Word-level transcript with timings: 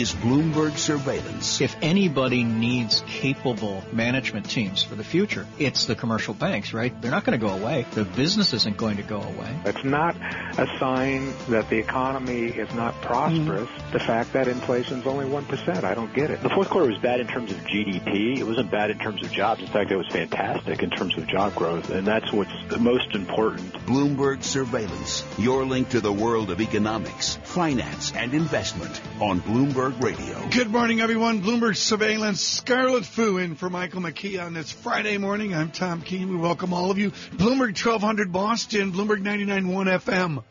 is 0.00 0.12
Bloomberg 0.12 0.76
Surveillance. 0.76 1.60
If 1.60 1.76
anybody 1.82 2.44
needs 2.44 3.02
capable 3.08 3.82
management 3.92 4.48
teams 4.48 4.82
for 4.82 4.94
the 4.94 5.02
future, 5.02 5.44
it's 5.58 5.86
the 5.86 5.96
commercial 5.96 6.34
banks, 6.34 6.72
right? 6.72 6.94
They're 7.02 7.10
not 7.10 7.24
going 7.24 7.38
to 7.38 7.44
go 7.44 7.52
away. 7.52 7.84
The 7.92 8.04
business 8.04 8.52
isn't 8.52 8.76
going 8.76 8.98
to 8.98 9.02
go 9.02 9.20
away. 9.20 9.58
It's 9.64 9.82
not 9.82 10.14
a 10.16 10.68
sign 10.78 11.32
that 11.48 11.68
the 11.68 11.78
economy 11.78 12.46
is 12.46 12.72
not 12.74 12.94
prosperous. 13.02 13.68
Mm. 13.68 13.92
The 13.92 13.98
fact 13.98 14.34
that 14.34 14.46
inflation's 14.46 15.04
only 15.06 15.26
1%, 15.26 15.84
I 15.84 15.94
don't 15.94 16.14
get 16.14 16.30
it. 16.30 16.42
The 16.42 16.50
fourth 16.50 16.70
quarter 16.70 16.88
was 16.88 16.98
bad 16.98 17.18
in 17.18 17.26
terms 17.26 17.50
of 17.50 17.58
GDP. 17.58 18.38
It 18.38 18.44
wasn't 18.44 18.70
bad 18.70 18.90
in 18.90 18.98
terms 18.98 19.24
of 19.24 19.32
jobs. 19.32 19.62
In 19.62 19.66
fact, 19.66 19.90
it 19.90 19.96
was 19.96 20.06
fantastic 20.08 20.82
in 20.82 20.90
terms 20.90 21.16
of 21.18 21.26
job 21.26 21.54
growth, 21.56 21.90
and 21.90 22.06
that's 22.06 22.32
what's 22.32 22.52
the 22.68 22.78
most 22.78 23.14
important. 23.14 23.72
Bloomberg 23.86 24.44
Surveillance, 24.44 25.24
your 25.38 25.64
link 25.64 25.88
to 25.88 26.00
the 26.00 26.12
world 26.12 26.50
of 26.50 26.60
economics, 26.60 27.36
finance, 27.42 28.12
and 28.14 28.32
investment 28.32 29.00
on 29.20 29.40
Bloomberg 29.40 29.87
Radio. 29.96 30.48
Good 30.50 30.70
morning, 30.70 31.00
everyone. 31.00 31.40
Bloomberg 31.40 31.74
Surveillance, 31.74 32.42
Scarlet 32.42 33.06
Fu 33.06 33.38
in 33.38 33.54
for 33.54 33.70
Michael 33.70 34.02
McKee 34.02 34.44
on 34.44 34.52
this 34.52 34.70
Friday 34.70 35.16
morning. 35.16 35.54
I'm 35.54 35.70
Tom 35.70 36.02
Keene. 36.02 36.28
We 36.28 36.36
welcome 36.36 36.74
all 36.74 36.90
of 36.90 36.98
you. 36.98 37.10
Bloomberg 37.10 37.74
1200 37.74 38.30
Boston, 38.30 38.92
Bloomberg 38.92 39.22
99.1 39.22 39.98
FM, 40.00 40.44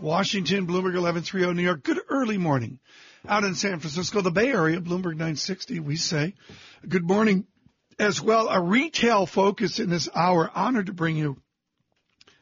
Washington, 0.00 0.66
Bloomberg 0.66 0.94
1130 0.94 1.54
New 1.54 1.62
York. 1.62 1.84
Good 1.84 2.00
early 2.08 2.38
morning. 2.38 2.80
Out 3.28 3.44
in 3.44 3.54
San 3.54 3.78
Francisco, 3.78 4.20
the 4.20 4.32
Bay 4.32 4.50
Area, 4.50 4.80
Bloomberg 4.80 5.12
960, 5.12 5.78
we 5.78 5.94
say. 5.94 6.34
Good 6.86 7.06
morning 7.06 7.46
as 8.00 8.20
well. 8.20 8.48
A 8.48 8.60
retail 8.60 9.26
focus 9.26 9.78
in 9.78 9.90
this 9.90 10.08
hour. 10.12 10.50
Honored 10.52 10.86
to 10.86 10.92
bring 10.92 11.16
you 11.16 11.36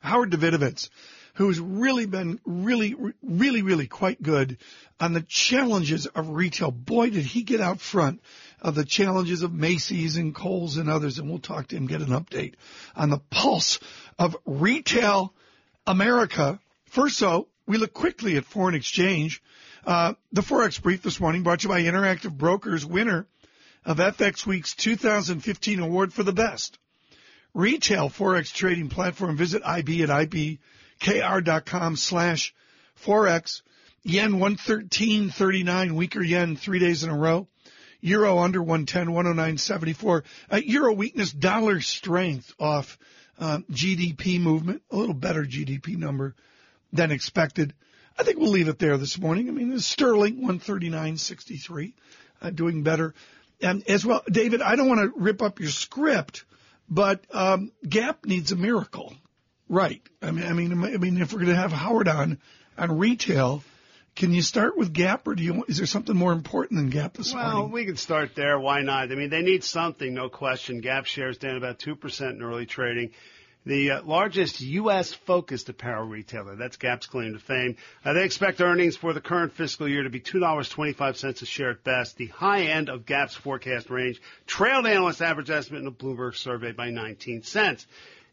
Howard 0.00 0.30
Davidowitz 0.30 0.88
who's 1.34 1.58
really 1.58 2.06
been 2.06 2.38
really, 2.44 2.94
really, 3.22 3.62
really 3.62 3.86
quite 3.86 4.22
good 4.22 4.58
on 5.00 5.12
the 5.12 5.22
challenges 5.22 6.06
of 6.06 6.28
retail. 6.28 6.70
Boy, 6.70 7.10
did 7.10 7.24
he 7.24 7.42
get 7.42 7.60
out 7.60 7.80
front 7.80 8.20
of 8.60 8.74
the 8.74 8.84
challenges 8.84 9.42
of 9.42 9.52
Macy's 9.52 10.16
and 10.16 10.34
Kohl's 10.34 10.76
and 10.76 10.90
others. 10.90 11.18
And 11.18 11.28
we'll 11.28 11.38
talk 11.38 11.68
to 11.68 11.76
him, 11.76 11.86
get 11.86 12.02
an 12.02 12.08
update 12.08 12.54
on 12.94 13.10
the 13.10 13.18
pulse 13.30 13.80
of 14.18 14.36
retail 14.44 15.34
America. 15.86 16.60
First, 16.86 17.16
so 17.16 17.48
we 17.66 17.78
look 17.78 17.92
quickly 17.92 18.36
at 18.36 18.44
foreign 18.44 18.74
exchange. 18.74 19.42
Uh, 19.86 20.14
the 20.32 20.42
Forex 20.42 20.80
brief 20.80 21.02
this 21.02 21.20
morning 21.20 21.42
brought 21.42 21.60
to 21.60 21.64
you 21.64 21.68
by 21.70 21.82
Interactive 21.82 22.36
Brokers, 22.36 22.84
winner 22.84 23.26
of 23.84 23.96
FX 23.96 24.44
Week's 24.44 24.74
2015 24.74 25.80
award 25.80 26.12
for 26.12 26.22
the 26.22 26.34
best 26.34 26.78
retail 27.54 28.10
Forex 28.10 28.52
trading 28.52 28.88
platform. 28.88 29.36
Visit 29.36 29.62
IB 29.64 30.02
at 30.02 30.08
IBKR.com 30.10 31.96
slash 31.96 32.54
Forex. 33.02 33.62
Yen 34.02 34.32
113.39, 34.32 35.92
weaker 35.92 36.22
yen 36.22 36.56
three 36.56 36.78
days 36.78 37.04
in 37.04 37.10
a 37.10 37.16
row. 37.16 37.46
Euro 38.00 38.38
under 38.38 38.62
110, 38.62 39.08
109.74. 39.08 40.22
Uh, 40.50 40.56
Euro 40.64 40.94
weakness, 40.94 41.32
dollar 41.32 41.80
strength 41.80 42.54
off 42.58 42.98
uh, 43.38 43.58
GDP 43.70 44.40
movement, 44.40 44.82
a 44.90 44.96
little 44.96 45.14
better 45.14 45.44
GDP 45.44 45.96
number 45.96 46.34
than 46.92 47.10
expected. 47.10 47.74
I 48.18 48.22
think 48.22 48.38
we'll 48.38 48.50
leave 48.50 48.68
it 48.68 48.78
there 48.78 48.96
this 48.96 49.18
morning. 49.18 49.48
I 49.48 49.52
mean, 49.52 49.78
sterling 49.80 50.40
139.63, 50.40 51.92
uh, 52.40 52.50
doing 52.50 52.82
better. 52.82 53.14
And 53.60 53.86
as 53.86 54.06
well, 54.06 54.22
David, 54.30 54.62
I 54.62 54.76
don't 54.76 54.88
want 54.88 55.00
to 55.00 55.20
rip 55.20 55.42
up 55.42 55.60
your 55.60 55.68
script, 55.68 56.44
but 56.88 57.22
um, 57.32 57.70
Gap 57.86 58.24
needs 58.24 58.50
a 58.52 58.56
miracle, 58.56 59.14
right? 59.68 60.02
I 60.22 60.30
mean, 60.30 60.46
I 60.46 60.52
mean, 60.54 60.72
I 60.72 60.96
mean, 60.96 61.20
if 61.20 61.32
we're 61.34 61.40
going 61.40 61.50
to 61.50 61.56
have 61.56 61.72
Howard 61.72 62.08
on 62.08 62.38
on 62.78 62.98
retail, 62.98 63.62
can 64.20 64.34
you 64.34 64.42
start 64.42 64.76
with 64.76 64.92
Gap, 64.92 65.26
or 65.26 65.34
do 65.34 65.42
you? 65.42 65.64
Is 65.66 65.78
there 65.78 65.86
something 65.86 66.14
more 66.14 66.32
important 66.32 66.78
than 66.78 66.90
Gap 66.90 67.14
this 67.14 67.32
well, 67.32 67.42
morning? 67.42 67.60
Well, 67.62 67.72
we 67.72 67.86
can 67.86 67.96
start 67.96 68.34
there. 68.36 68.60
Why 68.60 68.82
not? 68.82 69.10
I 69.10 69.14
mean, 69.14 69.30
they 69.30 69.40
need 69.40 69.64
something, 69.64 70.12
no 70.12 70.28
question. 70.28 70.82
Gap 70.82 71.06
shares 71.06 71.38
down 71.38 71.56
about 71.56 71.78
two 71.78 71.96
percent 71.96 72.36
in 72.36 72.42
early 72.42 72.66
trading. 72.66 73.12
The 73.64 73.92
uh, 73.92 74.02
largest 74.02 74.60
U.S. 74.60 75.14
focused 75.14 75.70
apparel 75.70 76.06
retailer. 76.06 76.54
That's 76.54 76.76
Gap's 76.76 77.06
claim 77.06 77.32
to 77.32 77.38
fame. 77.38 77.76
Uh, 78.04 78.12
they 78.12 78.24
expect 78.24 78.60
earnings 78.60 78.96
for 78.96 79.14
the 79.14 79.20
current 79.22 79.52
fiscal 79.52 79.88
year 79.88 80.02
to 80.02 80.10
be 80.10 80.20
$2.25 80.20 81.42
a 81.42 81.46
share 81.46 81.70
at 81.70 81.84
best, 81.84 82.16
the 82.16 82.28
high 82.28 82.64
end 82.64 82.88
of 82.88 83.04
Gap's 83.04 83.34
forecast 83.34 83.90
range, 83.90 84.20
trailed 84.46 84.86
analyst 84.86 85.20
average 85.20 85.50
estimate 85.50 85.82
in 85.82 85.88
a 85.88 85.92
Bloomberg 85.92 86.36
survey 86.36 86.72
by 86.72 86.88
19 86.88 87.42
cents. 87.42 87.86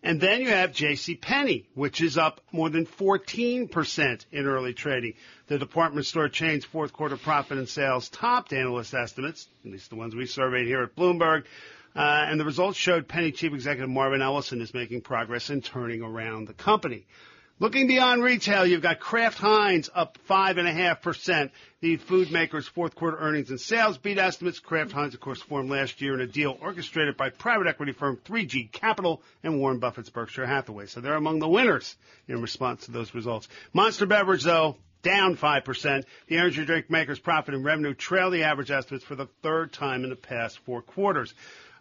And 0.07 0.21
then 0.21 0.39
you 0.39 0.47
have 0.47 0.71
J.C. 0.71 1.15
Penney, 1.15 1.67
which 1.73 1.99
is 1.99 2.17
up 2.17 2.39
more 2.53 2.69
than 2.69 2.85
14% 2.85 4.25
in 4.31 4.45
early 4.45 4.73
trading. 4.73 5.15
The 5.47 5.57
department 5.59 6.05
store 6.05 6.29
chain's 6.29 6.63
fourth 6.63 6.93
quarter 6.93 7.17
profit 7.17 7.57
and 7.57 7.67
sales 7.67 8.07
topped 8.07 8.53
analyst 8.53 8.93
estimates, 8.93 9.49
at 9.65 9.71
least 9.73 9.89
the 9.89 9.97
ones 9.97 10.15
we 10.15 10.25
surveyed 10.25 10.65
here 10.65 10.81
at 10.81 10.95
Bloomberg. 10.95 11.43
Uh, 11.93 12.23
and 12.25 12.39
the 12.39 12.45
results 12.45 12.77
showed 12.77 13.09
Penney 13.09 13.33
Chief 13.33 13.53
Executive 13.53 13.89
Marvin 13.89 14.21
Ellison 14.21 14.61
is 14.61 14.73
making 14.73 15.01
progress 15.01 15.49
in 15.49 15.59
turning 15.59 16.01
around 16.01 16.47
the 16.47 16.53
company. 16.53 17.05
Looking 17.59 17.87
beyond 17.87 18.23
retail, 18.23 18.67
you've 18.67 18.83
got 18.83 18.99
Kraft 18.99 19.39
Heinz 19.39 19.89
up 19.95 20.19
5.5%. 20.29 21.49
The 21.81 21.97
food 21.97 22.31
maker's 22.31 22.67
fourth 22.67 22.93
quarter 22.93 23.17
earnings 23.17 23.49
and 23.49 23.59
sales 23.59 23.97
beat 23.97 24.19
estimates. 24.19 24.59
Kraft 24.59 24.91
Heinz, 24.91 25.15
of 25.15 25.21
course, 25.21 25.41
formed 25.41 25.71
last 25.71 25.99
year 25.99 26.13
in 26.13 26.21
a 26.21 26.27
deal 26.27 26.55
orchestrated 26.61 27.17
by 27.17 27.31
private 27.31 27.65
equity 27.65 27.93
firm 27.93 28.17
3G 28.17 28.71
Capital 28.71 29.23
and 29.41 29.59
Warren 29.59 29.79
Buffett's 29.79 30.11
Berkshire 30.11 30.45
Hathaway. 30.45 30.85
So 30.85 31.01
they're 31.01 31.15
among 31.15 31.39
the 31.39 31.49
winners 31.49 31.95
in 32.27 32.43
response 32.43 32.85
to 32.85 32.91
those 32.91 33.15
results. 33.15 33.47
Monster 33.73 34.05
Beverage, 34.05 34.43
though, 34.43 34.77
down 35.01 35.35
5%. 35.35 36.03
The 36.27 36.37
energy 36.37 36.63
drink 36.63 36.91
maker's 36.91 37.17
profit 37.17 37.55
and 37.55 37.65
revenue 37.65 37.95
trail 37.95 38.29
the 38.29 38.43
average 38.43 38.69
estimates 38.69 39.03
for 39.03 39.15
the 39.15 39.29
third 39.41 39.73
time 39.73 40.03
in 40.03 40.11
the 40.11 40.15
past 40.15 40.59
four 40.59 40.83
quarters. 40.83 41.33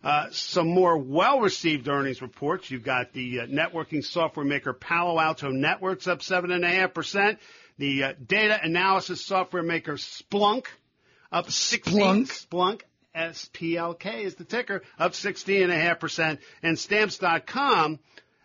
Uh, 0.07 0.31
some 0.31 0.69
more 0.69 0.97
well-received 0.97 1.89
earnings 1.89 2.23
reports. 2.23 2.71
You've 2.71 2.85
got 2.85 3.13
the 3.13 3.41
uh, 3.41 3.47
networking 3.47 4.05
software 4.05 4.47
maker 4.47 4.73
Palo 4.73 5.19
Alto 5.19 5.51
Networks 5.51 6.07
up 6.07 6.21
7.5%. 6.21 7.39
The 7.79 8.05
uh, 8.05 8.13
data 8.25 8.57
analysis 8.63 9.21
software 9.21 9.65
maker 9.65 9.95
Splunk 9.95 10.67
up 11.33 11.51
16 11.51 12.27
Splunk. 12.27 12.47
Splunk 12.47 12.83
SPLK 13.17 14.23
is 14.23 14.37
the 14.37 14.45
ticker, 14.45 14.83
up 14.97 15.11
16.5%. 15.11 16.39
And 16.63 16.79
Stamps.com 16.79 17.99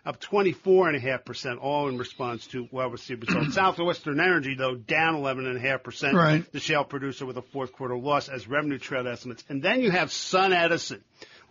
up 0.03 0.19
24.5%, 0.19 1.61
all 1.61 1.89
in 1.89 1.99
response 1.99 2.47
to 2.47 2.67
well-received 2.71 3.27
results. 3.27 3.53
Southwestern 3.53 4.19
Energy, 4.19 4.55
though, 4.55 4.73
down 4.73 5.13
11.5%. 5.13 6.13
Right. 6.13 6.51
The 6.51 6.59
shale 6.59 6.85
producer 6.85 7.27
with 7.27 7.37
a 7.37 7.43
fourth 7.43 7.71
quarter 7.73 7.95
loss 7.95 8.29
as 8.29 8.47
revenue 8.47 8.79
trailed 8.79 9.05
estimates. 9.05 9.43
And 9.47 9.61
then 9.61 9.81
you 9.81 9.91
have 9.91 10.09
SunEdison. 10.09 11.01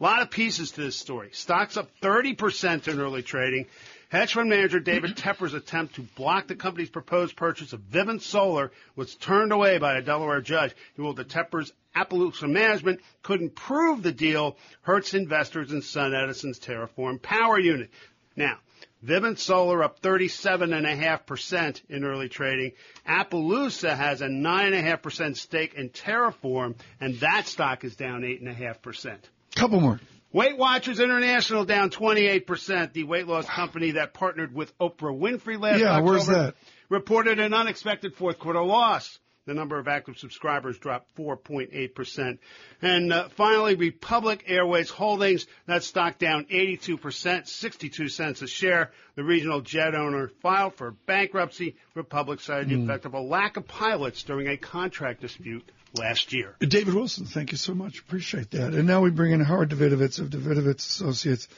A 0.00 0.02
lot 0.02 0.22
of 0.22 0.30
pieces 0.30 0.70
to 0.72 0.80
this 0.80 0.96
story. 0.96 1.28
Stocks 1.32 1.76
up 1.76 1.90
30% 2.00 2.88
in 2.88 3.00
early 3.00 3.22
trading. 3.22 3.66
Hedge 4.08 4.32
fund 4.32 4.48
manager 4.48 4.80
David 4.80 5.10
mm-hmm. 5.10 5.28
Tepper's 5.28 5.52
attempt 5.52 5.96
to 5.96 6.00
block 6.00 6.46
the 6.46 6.54
company's 6.54 6.88
proposed 6.88 7.36
purchase 7.36 7.74
of 7.74 7.82
Vivint 7.82 8.22
Solar 8.22 8.72
was 8.96 9.14
turned 9.14 9.52
away 9.52 9.76
by 9.76 9.98
a 9.98 10.02
Delaware 10.02 10.40
judge. 10.40 10.74
who 10.96 11.02
ruled 11.02 11.16
that 11.16 11.28
Tepper's 11.28 11.74
Appaloosa 11.94 12.50
management 12.50 13.00
couldn't 13.22 13.54
prove 13.54 14.02
the 14.02 14.10
deal 14.10 14.56
hurts 14.80 15.12
investors 15.12 15.70
in 15.70 15.80
SunEdison's 15.80 16.58
Terraform 16.58 17.20
power 17.20 17.58
unit. 17.58 17.90
Now, 18.36 18.56
Vivint 19.04 19.38
Solar 19.38 19.82
up 19.82 20.00
37.5% 20.00 21.82
in 21.90 22.04
early 22.04 22.30
trading. 22.30 22.72
Appaloosa 23.06 23.94
has 23.94 24.22
a 24.22 24.28
9.5% 24.28 25.36
stake 25.36 25.74
in 25.74 25.90
Terraform, 25.90 26.76
and 27.02 27.20
that 27.20 27.46
stock 27.46 27.84
is 27.84 27.96
down 27.96 28.22
8.5%. 28.22 29.18
Couple 29.56 29.80
more. 29.80 30.00
Weight 30.32 30.56
Watchers 30.56 31.00
International 31.00 31.64
down 31.64 31.90
28%. 31.90 32.92
The 32.92 33.02
weight 33.04 33.26
loss 33.26 33.46
company 33.46 33.92
that 33.92 34.14
partnered 34.14 34.54
with 34.54 34.76
Oprah 34.78 35.16
Winfrey 35.18 35.60
last 35.60 35.80
yeah, 35.80 35.90
October 35.96 36.04
where's 36.12 36.26
that? 36.26 36.54
reported 36.88 37.40
an 37.40 37.52
unexpected 37.52 38.14
fourth 38.14 38.38
quarter 38.38 38.62
loss. 38.62 39.18
The 39.46 39.54
number 39.54 39.78
of 39.78 39.88
active 39.88 40.18
subscribers 40.18 40.78
dropped 40.78 41.16
4.8%. 41.16 42.38
And 42.82 43.12
uh, 43.12 43.28
finally, 43.30 43.74
Republic 43.74 44.44
Airways 44.46 44.90
Holdings, 44.90 45.46
that 45.66 45.82
stock 45.82 46.18
down 46.18 46.44
82%, 46.44 47.48
62 47.48 48.08
cents 48.10 48.42
a 48.42 48.46
share. 48.46 48.92
The 49.16 49.24
regional 49.24 49.62
jet 49.62 49.94
owner 49.96 50.28
filed 50.42 50.74
for 50.74 50.92
bankruptcy. 51.06 51.74
Republic 51.94 52.38
cited 52.40 52.68
the 52.68 52.76
Mm. 52.76 52.84
effect 52.84 53.06
of 53.06 53.14
a 53.14 53.20
lack 53.20 53.56
of 53.56 53.66
pilots 53.66 54.22
during 54.22 54.46
a 54.46 54.56
contract 54.56 55.22
dispute 55.22 55.68
last 55.94 56.32
year. 56.32 56.56
David 56.60 56.94
Wilson, 56.94 57.26
thank 57.26 57.52
you 57.52 57.58
so 57.58 57.74
much. 57.74 57.98
Appreciate 57.98 58.50
that. 58.52 58.74
And 58.74 58.86
now 58.86 59.00
we 59.00 59.10
bring 59.10 59.32
in 59.32 59.40
Howard 59.40 59.70
Davidowitz 59.70 60.18
of 60.18 60.30
Davidowitz 60.30 60.78
Associates, 60.78 61.48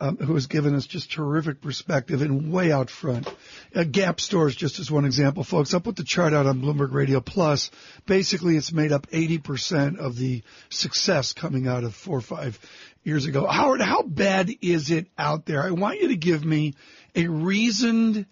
um, 0.00 0.16
who 0.16 0.34
has 0.34 0.46
given 0.46 0.74
us 0.74 0.86
just 0.86 1.12
terrific 1.12 1.60
perspective 1.60 2.22
and 2.22 2.52
way 2.52 2.72
out 2.72 2.90
front. 2.90 3.28
Uh, 3.74 3.84
Gap 3.84 4.20
stores, 4.20 4.56
just 4.56 4.78
as 4.78 4.90
one 4.90 5.04
example, 5.04 5.44
folks. 5.44 5.74
I'll 5.74 5.80
put 5.80 5.96
the 5.96 6.04
chart 6.04 6.32
out 6.32 6.46
on 6.46 6.60
Bloomberg 6.60 6.92
Radio 6.92 7.20
Plus. 7.20 7.70
Basically, 8.06 8.56
it's 8.56 8.72
made 8.72 8.92
up 8.92 9.06
80% 9.08 9.98
of 9.98 10.16
the 10.16 10.42
success 10.70 11.32
coming 11.32 11.66
out 11.66 11.84
of 11.84 11.94
four 11.94 12.18
or 12.18 12.22
five 12.22 12.58
years 13.02 13.26
ago. 13.26 13.46
Howard, 13.46 13.80
how 13.80 14.02
bad 14.02 14.50
is 14.62 14.90
it 14.90 15.06
out 15.18 15.46
there? 15.46 15.62
I 15.62 15.70
want 15.70 16.00
you 16.00 16.08
to 16.08 16.16
give 16.16 16.44
me 16.44 16.74
a 17.14 17.26
reasoned 17.26 18.26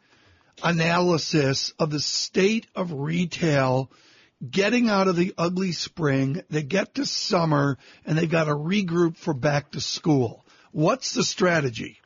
analysis 0.62 1.73
of 1.79 1.91
the 1.91 2.00
state 2.00 2.67
of 2.75 2.93
retail 2.93 3.91
getting 4.49 4.88
out 4.88 5.08
of 5.08 5.17
the 5.17 5.35
ugly 5.37 5.73
spring. 5.73 6.43
They 6.50 6.62
get 6.62 6.94
to 6.94 7.06
summer 7.06 7.79
and 8.05 8.17
they've 8.17 8.31
got 8.31 8.44
to 8.44 8.55
regroup 8.55 9.17
for 9.17 9.35
back 9.35 9.73
to 9.73 9.81
school. 9.81 10.44
What's 10.73 11.14
the 11.14 11.25
strategy? 11.25 11.98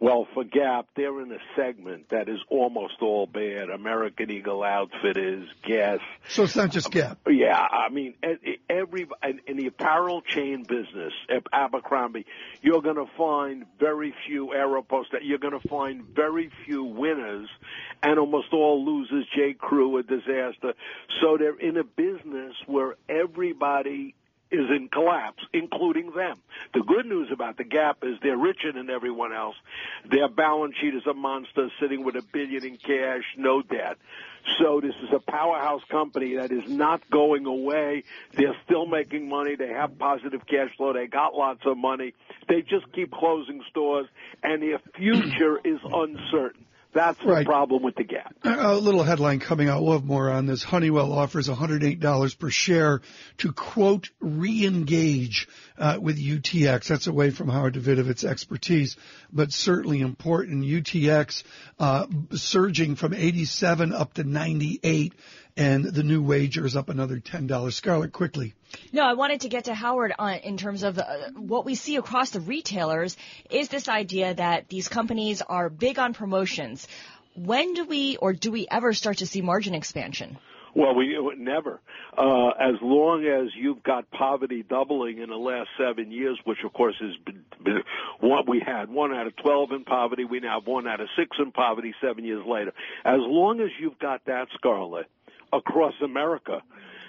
Well, 0.00 0.26
for 0.32 0.44
Gap, 0.44 0.86
they're 0.96 1.20
in 1.20 1.30
a 1.30 1.38
segment 1.54 2.08
that 2.08 2.30
is 2.30 2.38
almost 2.48 3.02
all 3.02 3.26
bad. 3.26 3.68
American 3.68 4.30
Eagle 4.30 4.62
Outfitters, 4.62 5.46
Guess. 5.62 5.98
So 6.30 6.44
it's 6.44 6.56
not 6.56 6.70
just 6.70 6.86
um, 6.86 6.92
Gap. 6.92 7.18
Yeah, 7.28 7.54
I 7.54 7.90
mean, 7.90 8.14
every 8.70 9.06
in 9.46 9.58
the 9.58 9.66
apparel 9.66 10.22
chain 10.22 10.64
business, 10.66 11.12
Abercrombie, 11.52 12.24
you're 12.62 12.80
going 12.80 12.96
to 12.96 13.10
find 13.18 13.66
very 13.78 14.14
few 14.26 14.54
Aeropostale. 14.56 15.20
You're 15.22 15.36
going 15.36 15.60
to 15.60 15.68
find 15.68 16.02
very 16.02 16.50
few 16.64 16.82
winners, 16.82 17.50
and 18.02 18.18
almost 18.18 18.54
all 18.54 18.82
losers. 18.82 19.26
J. 19.36 19.52
Crew, 19.52 19.98
a 19.98 20.02
disaster. 20.02 20.72
So 21.20 21.36
they're 21.36 21.58
in 21.58 21.76
a 21.76 21.84
business 21.84 22.54
where 22.66 22.96
everybody 23.06 24.14
is 24.50 24.68
in 24.70 24.88
collapse, 24.88 25.42
including 25.52 26.10
them. 26.12 26.38
The 26.74 26.82
good 26.82 27.06
news 27.06 27.28
about 27.32 27.56
the 27.56 27.64
Gap 27.64 27.98
is 28.02 28.16
they're 28.22 28.36
richer 28.36 28.72
than 28.72 28.90
everyone 28.90 29.32
else. 29.32 29.56
Their 30.10 30.28
balance 30.28 30.74
sheet 30.80 30.94
is 30.94 31.06
a 31.06 31.14
monster, 31.14 31.68
sitting 31.80 32.04
with 32.04 32.16
a 32.16 32.22
billion 32.32 32.64
in 32.64 32.76
cash, 32.76 33.24
no 33.36 33.62
debt. 33.62 33.96
So 34.58 34.80
this 34.80 34.94
is 35.02 35.10
a 35.14 35.18
powerhouse 35.18 35.82
company 35.90 36.36
that 36.36 36.50
is 36.50 36.68
not 36.68 37.08
going 37.10 37.46
away. 37.46 38.04
They're 38.32 38.56
still 38.64 38.86
making 38.86 39.28
money. 39.28 39.54
They 39.54 39.68
have 39.68 39.98
positive 39.98 40.46
cash 40.46 40.70
flow. 40.76 40.92
They 40.92 41.06
got 41.06 41.34
lots 41.34 41.60
of 41.64 41.76
money. 41.76 42.14
They 42.48 42.62
just 42.62 42.90
keep 42.92 43.12
closing 43.12 43.62
stores, 43.70 44.06
and 44.42 44.62
their 44.62 44.80
future 44.96 45.60
is 45.62 45.78
uncertain. 45.84 46.64
That's 46.92 47.18
the 47.18 47.44
problem 47.44 47.82
with 47.82 47.94
the 47.94 48.04
gap. 48.04 48.34
A 48.42 48.74
little 48.74 49.04
headline 49.04 49.38
coming 49.38 49.68
out. 49.68 49.82
We'll 49.82 49.92
have 49.92 50.04
more 50.04 50.28
on 50.28 50.46
this. 50.46 50.64
Honeywell 50.64 51.12
offers 51.12 51.48
$108 51.48 52.38
per 52.38 52.50
share 52.50 53.00
to 53.38 53.52
quote 53.52 54.10
re-engage 54.20 55.48
uh, 55.80 55.98
with 56.00 56.18
UTX. 56.18 56.86
That's 56.86 57.06
away 57.06 57.30
from 57.30 57.48
Howard 57.48 57.74
Davidowitz's 57.74 58.24
expertise, 58.24 58.96
but 59.32 59.52
certainly 59.52 60.00
important. 60.00 60.64
UTX 60.64 61.42
uh, 61.78 62.06
surging 62.32 62.94
from 62.94 63.14
87 63.14 63.92
up 63.92 64.14
to 64.14 64.24
98 64.24 65.14
and 65.56 65.84
the 65.84 66.02
new 66.02 66.22
wager 66.22 66.64
is 66.64 66.76
up 66.76 66.88
another 66.88 67.18
$10. 67.18 67.72
Scarlet, 67.72 68.12
quickly. 68.12 68.54
No, 68.92 69.02
I 69.02 69.14
wanted 69.14 69.42
to 69.42 69.48
get 69.48 69.64
to 69.64 69.74
Howard 69.74 70.12
on, 70.18 70.34
in 70.36 70.56
terms 70.56 70.82
of 70.82 70.98
uh, 70.98 71.30
what 71.34 71.64
we 71.64 71.74
see 71.74 71.96
across 71.96 72.30
the 72.30 72.40
retailers 72.40 73.16
is 73.50 73.68
this 73.68 73.88
idea 73.88 74.34
that 74.34 74.68
these 74.68 74.88
companies 74.88 75.42
are 75.42 75.68
big 75.68 75.98
on 75.98 76.14
promotions. 76.14 76.86
When 77.34 77.74
do 77.74 77.84
we 77.84 78.16
or 78.16 78.32
do 78.32 78.50
we 78.50 78.66
ever 78.70 78.92
start 78.92 79.18
to 79.18 79.26
see 79.26 79.40
margin 79.40 79.74
expansion? 79.74 80.38
Well, 80.74 80.94
we 80.94 81.18
never. 81.36 81.80
Uh, 82.16 82.48
as 82.48 82.74
long 82.80 83.24
as 83.24 83.48
you've 83.56 83.82
got 83.82 84.10
poverty 84.10 84.62
doubling 84.62 85.18
in 85.18 85.28
the 85.28 85.36
last 85.36 85.68
seven 85.78 86.12
years, 86.12 86.38
which 86.44 86.58
of 86.64 86.72
course 86.72 86.94
is 87.00 87.14
what 88.20 88.48
we 88.48 88.60
had 88.60 88.88
one 88.88 89.12
out 89.12 89.26
of 89.26 89.36
twelve 89.36 89.72
in 89.72 89.84
poverty, 89.84 90.24
we 90.24 90.40
now 90.40 90.60
have 90.60 90.66
one 90.66 90.86
out 90.86 91.00
of 91.00 91.08
six 91.16 91.36
in 91.38 91.52
poverty 91.52 91.94
seven 92.00 92.24
years 92.24 92.44
later. 92.46 92.72
As 93.04 93.18
long 93.18 93.60
as 93.60 93.70
you've 93.80 93.98
got 93.98 94.24
that, 94.26 94.48
Scarlet, 94.54 95.06
across 95.52 95.94
America. 96.02 96.62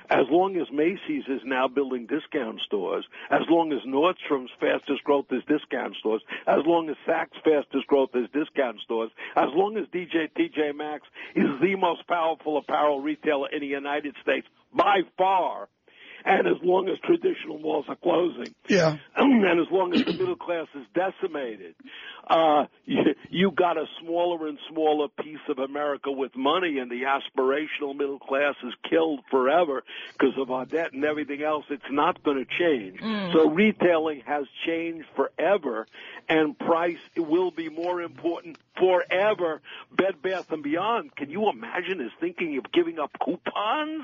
As 0.09 0.25
long 0.30 0.57
as 0.57 0.68
Macy's 0.71 1.24
is 1.27 1.42
now 1.45 1.68
building 1.68 2.06
discount 2.06 2.59
stores, 2.62 3.06
as 3.30 3.42
long 3.50 3.71
as 3.71 3.80
Nordstrom's 3.88 4.51
fastest 4.59 5.03
growth 5.03 5.25
is 5.31 5.44
discount 5.48 5.95
stores, 5.98 6.21
as 6.48 6.59
long 6.65 6.89
as 6.89 6.95
Saks 7.07 7.39
fastest 7.44 7.88
growth 7.88 8.09
is 8.15 8.27
discount 8.33 8.80
stores, 8.81 9.12
as 9.36 9.50
long 9.53 9.77
as 9.77 9.86
DJ 9.88 10.30
TJ 10.38 10.75
Maxx 10.75 11.07
is 11.36 11.59
the 11.62 11.75
most 11.75 12.07
powerful 12.07 12.57
apparel 12.57 13.00
retailer 13.00 13.50
in 13.50 13.62
the 13.62 13.68
United 13.68 14.15
States 14.21 14.48
by 14.74 15.01
far, 15.18 15.69
and 16.25 16.47
as 16.47 16.57
long 16.63 16.89
as 16.89 16.97
traditional 17.00 17.59
malls 17.59 17.85
are 17.88 17.95
closing, 17.95 18.53
yeah, 18.68 18.97
and 19.15 19.59
as 19.59 19.68
long 19.71 19.94
as 19.94 20.06
the 20.06 20.13
middle 20.13 20.35
class 20.35 20.68
is 20.75 20.85
decimated, 20.94 21.75
uh, 22.29 22.65
you, 22.85 23.00
you 23.29 23.51
got 23.51 23.77
a 23.77 23.85
smaller 24.01 24.47
and 24.47 24.57
smaller 24.69 25.07
piece 25.07 25.39
of 25.50 25.59
America 25.59 26.12
with 26.12 26.35
money, 26.35 26.79
and 26.79 26.91
the 26.91 27.03
aspirational 27.03 27.95
middle 27.95 28.19
class 28.19 28.56
is 28.63 28.73
killed 28.89 29.21
forever 29.29 29.83
because 30.13 30.38
of 30.38 30.51
our 30.51 30.65
debt 30.65 30.94
and 30.94 31.03
everything 31.03 31.41
else. 31.41 31.65
It's 31.69 31.83
not 31.89 32.24
going 32.24 32.38
to 32.38 32.45
change. 32.59 33.00
Mm. 33.00 33.33
So 33.33 33.50
retailing 33.50 34.21
has 34.25 34.45
changed 34.65 35.07
forever, 35.15 35.88
and 36.29 36.57
price 36.57 37.00
will 37.17 37.51
be 37.51 37.69
more 37.69 38.01
important 38.01 38.57
forever. 38.77 39.62
Bed 39.91 40.21
Bath 40.21 40.51
and 40.51 40.63
Beyond, 40.63 41.15
can 41.15 41.29
you 41.29 41.50
imagine 41.50 42.01
is 42.01 42.12
thinking 42.19 42.57
of 42.57 42.71
giving 42.71 43.00
up 43.00 43.12
coupons 43.23 44.03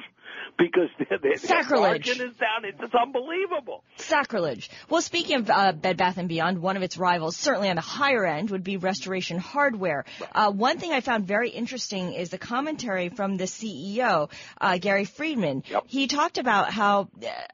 because 0.58 0.90
their, 1.10 1.18
their, 1.18 1.38
Sacrilege. 1.38 2.08
margin 2.08 2.30
is 2.30 2.36
down? 2.36 2.66
It's, 2.66 2.78
it's 2.82 2.96
unbelievable. 2.96 3.84
Sacrilege. 3.98 4.70
Well, 4.90 5.02
speaking 5.02 5.38
of 5.38 5.50
uh, 5.50 5.72
Bed 5.72 5.98
Bath 5.98 6.18
and 6.18 6.28
Beyond, 6.28 6.60
one 6.62 6.78
of 6.78 6.84
its 6.84 6.98
rivals, 6.98 7.38
certainly 7.38 7.70
on 7.70 7.76
the 7.76 7.82
higher 7.82 8.26
end, 8.26 8.50
would 8.50 8.64
be 8.64 8.78
Restoration 8.78 9.38
Hardware. 9.38 10.06
Uh, 10.32 10.52
one 10.52 10.80
thing 10.80 10.92
I 10.92 11.02
found 11.02 11.26
very 11.26 11.50
interesting 11.50 12.14
is 12.14 12.30
the 12.30 12.38
commentary 12.38 13.10
from 13.10 13.38
the 13.38 13.46
CEO, 13.46 14.30
uh, 14.60 14.78
Gary 14.78 15.06
Friedman. 15.06 15.64
Yep. 15.70 15.84
He 15.88 16.08
talked 16.08 16.38
about 16.38 16.72
how 16.72 17.10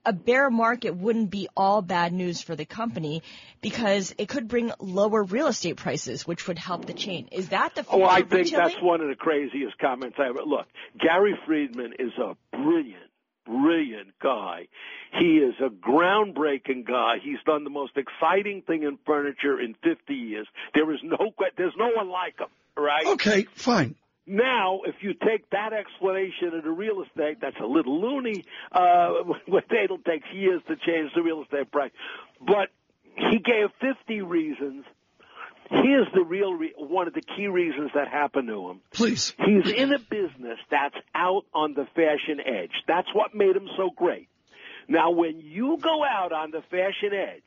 a 0.05 0.13
bear 0.13 0.49
market 0.49 0.95
wouldn't 0.95 1.29
be 1.29 1.47
all 1.55 1.81
bad 1.81 2.13
news 2.13 2.41
for 2.41 2.55
the 2.55 2.65
company 2.65 3.23
because 3.61 4.13
it 4.17 4.27
could 4.27 4.47
bring 4.47 4.71
lower 4.79 5.23
real 5.23 5.47
estate 5.47 5.77
prices, 5.77 6.27
which 6.27 6.47
would 6.47 6.59
help 6.59 6.85
the 6.85 6.93
chain. 7.05 7.29
Is 7.31 7.49
that 7.49 7.75
the? 7.75 7.85
Oh, 7.89 8.03
I 8.03 8.19
think 8.19 8.31
retailing? 8.31 8.67
that's 8.67 8.81
one 8.81 9.01
of 9.01 9.09
the 9.09 9.15
craziest 9.15 9.77
comments 9.79 10.17
I 10.19 10.29
ever. 10.29 10.41
Look, 10.45 10.67
Gary 10.99 11.37
Friedman 11.45 11.93
is 11.99 12.11
a 12.17 12.35
brilliant, 12.55 13.11
brilliant 13.45 14.13
guy. 14.21 14.67
He 15.19 15.37
is 15.37 15.55
a 15.59 15.69
groundbreaking 15.69 16.87
guy. 16.87 17.15
He's 17.23 17.39
done 17.45 17.63
the 17.63 17.69
most 17.69 17.93
exciting 17.97 18.63
thing 18.63 18.83
in 18.83 18.97
furniture 19.05 19.59
in 19.59 19.75
50 19.83 20.13
years. 20.13 20.47
There 20.73 20.91
is 20.93 20.99
no, 21.03 21.31
there's 21.57 21.75
no 21.77 21.89
one 21.95 22.09
like 22.09 22.39
him. 22.39 22.47
Right? 22.75 23.05
Okay, 23.05 23.45
fine. 23.53 23.95
Now, 24.25 24.81
if 24.85 24.95
you 25.01 25.13
take 25.13 25.49
that 25.49 25.73
explanation 25.73 26.53
of 26.53 26.63
the 26.63 26.71
real 26.71 27.03
estate, 27.03 27.39
that's 27.41 27.59
a 27.61 27.65
little 27.65 27.99
loony. 27.99 28.45
Uh, 28.71 29.23
it'll 29.47 29.97
take 29.99 30.23
years 30.33 30.61
to 30.67 30.75
change 30.77 31.11
the 31.13 31.21
real 31.21 31.43
estate 31.43 31.71
price. 31.71 31.91
But 32.39 32.69
he 33.15 33.39
gave 33.39 33.69
50 33.81 34.21
reasons. 34.21 34.85
Here's 35.69 36.07
the 36.13 36.23
real 36.23 36.53
re- 36.53 36.73
one 36.77 37.07
of 37.07 37.13
the 37.13 37.21
key 37.21 37.47
reasons 37.47 37.91
that 37.95 38.07
happened 38.07 38.47
to 38.47 38.69
him. 38.69 38.81
Please. 38.91 39.33
He's 39.45 39.71
in 39.71 39.93
a 39.93 39.99
business 39.99 40.59
that's 40.69 40.95
out 41.15 41.45
on 41.53 41.73
the 41.73 41.85
fashion 41.95 42.39
edge. 42.45 42.71
That's 42.87 43.07
what 43.13 43.33
made 43.33 43.55
him 43.55 43.67
so 43.77 43.89
great. 43.95 44.27
Now, 44.87 45.11
when 45.11 45.39
you 45.39 45.77
go 45.81 46.03
out 46.03 46.31
on 46.31 46.51
the 46.51 46.61
fashion 46.69 47.13
edge 47.13 47.41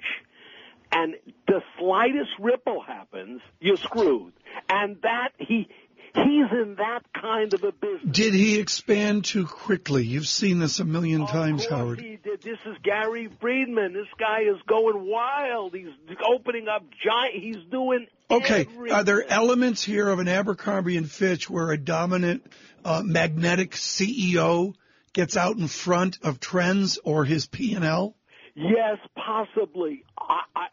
and 0.90 1.14
the 1.46 1.60
slightest 1.78 2.30
ripple 2.40 2.80
happens, 2.80 3.40
you're 3.60 3.76
screwed. 3.76 4.32
And 4.68 4.96
that 5.02 5.30
he 5.38 5.68
He's 6.16 6.50
in 6.50 6.76
that 6.78 7.00
kind 7.12 7.52
of 7.52 7.62
a 7.62 7.72
business. 7.72 8.10
Did 8.10 8.32
he 8.32 8.58
expand 8.58 9.26
too 9.26 9.46
quickly? 9.46 10.04
You've 10.04 10.26
seen 10.26 10.58
this 10.58 10.80
a 10.80 10.84
million 10.84 11.22
of 11.22 11.30
times, 11.30 11.66
Howard. 11.66 12.00
He 12.00 12.16
did. 12.16 12.40
This 12.40 12.58
is 12.64 12.76
Gary 12.82 13.28
Friedman. 13.40 13.92
This 13.92 14.08
guy 14.18 14.42
is 14.42 14.56
going 14.66 15.06
wild. 15.06 15.74
He's 15.74 15.88
opening 16.26 16.68
up 16.68 16.84
giant. 17.04 17.34
He's 17.34 17.62
doing. 17.70 18.06
Okay, 18.30 18.62
everything. 18.62 18.92
are 18.92 19.04
there 19.04 19.30
elements 19.30 19.84
here 19.84 20.08
of 20.08 20.18
an 20.18 20.28
Abercrombie 20.28 20.96
and 20.96 21.10
Fitch 21.10 21.50
where 21.50 21.70
a 21.70 21.78
dominant, 21.78 22.50
uh, 22.84 23.02
magnetic 23.04 23.72
CEO 23.72 24.74
gets 25.12 25.36
out 25.36 25.56
in 25.56 25.68
front 25.68 26.18
of 26.22 26.40
trends 26.40 26.98
or 27.04 27.24
his 27.24 27.46
P 27.46 27.74
and 27.74 27.84
L? 27.84 28.16
Yes, 28.54 28.96
possibly. 29.14 30.04
I, 30.18 30.40
I, 30.54 30.66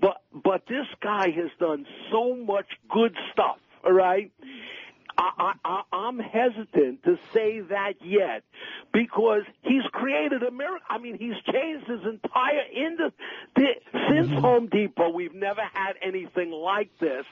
but 0.00 0.22
but 0.32 0.62
this 0.68 0.86
guy 1.02 1.26
has 1.30 1.50
done 1.58 1.86
so 2.12 2.36
much 2.36 2.66
good 2.88 3.16
stuff. 3.32 3.58
All 3.84 3.92
right. 3.92 4.30
I, 5.18 5.52
I, 5.64 5.82
I'm 5.92 6.18
hesitant 6.18 7.02
to 7.04 7.18
say 7.34 7.60
that 7.60 7.94
yet 8.02 8.42
because 8.92 9.42
he's 9.62 9.82
created 9.92 10.42
a 10.42 10.50
miracle. 10.50 10.86
I 10.88 10.96
mean, 10.98 11.18
he's 11.18 11.34
changed 11.52 11.86
his 11.86 12.00
entire 12.04 12.62
industry. 12.74 13.18
Since 13.56 14.28
Mm-hmm. 14.30 14.38
Home 14.40 14.68
Depot, 14.68 15.10
we've 15.10 15.34
never 15.34 15.60
had 15.74 15.94
anything 16.02 16.50
like 16.52 16.90
this. 17.00 17.24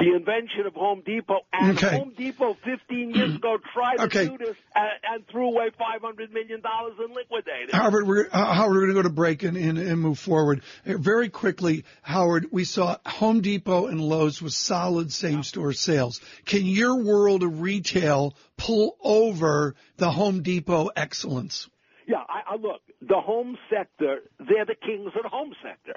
The 0.00 0.14
invention 0.16 0.66
of 0.66 0.72
Home 0.74 1.02
Depot 1.04 1.40
and 1.52 1.76
Okay. 1.76 1.98
Home 1.98 2.14
Depot 2.16 2.56
15 2.64 3.10
years 3.14 3.34
ago 3.36 3.58
tried 3.74 3.96
to 3.96 4.02
Okay. 4.04 4.28
do 4.28 4.38
this 4.38 4.56
and, 4.74 4.88
and 5.12 5.28
threw 5.28 5.48
away 5.48 5.70
500 5.78 6.32
million 6.32 6.62
dollars 6.62 6.94
and 6.98 7.12
liquidated. 7.14 7.70
Howard, 7.72 8.06
we're, 8.06 8.26
uh, 8.32 8.54
Howard, 8.54 8.72
we're 8.72 8.80
going 8.86 8.88
to 8.88 8.94
go 8.94 9.02
to 9.02 9.10
break 9.14 9.42
and, 9.42 9.58
and, 9.58 9.76
and 9.78 10.00
move 10.00 10.18
forward. 10.18 10.62
Uh, 10.86 10.96
Very 10.96 11.28
quickly, 11.28 11.84
Howard, 12.00 12.46
we 12.50 12.64
saw 12.64 12.96
Home 13.04 13.42
Depot 13.42 13.88
and 13.88 14.00
Lowe's 14.00 14.40
with 14.40 14.54
solid 14.54 15.12
same 15.12 15.42
store 15.42 15.74
sales. 15.74 16.20
Can 16.46 16.64
your 16.64 16.96
world 17.02 17.42
of 17.42 17.60
retail 17.60 18.34
pull 18.56 18.96
over 19.02 19.74
the 19.98 20.10
Home 20.10 20.42
Depot 20.42 20.88
excellence? 20.96 21.68
Yeah, 22.06 22.24
I, 22.26 22.54
I 22.54 22.56
look, 22.56 22.80
the 23.02 23.20
home 23.20 23.58
sector, 23.70 24.20
they're 24.38 24.64
the 24.64 24.74
kings 24.74 25.12
of 25.14 25.22
the 25.22 25.28
home 25.28 25.52
sector. 25.62 25.92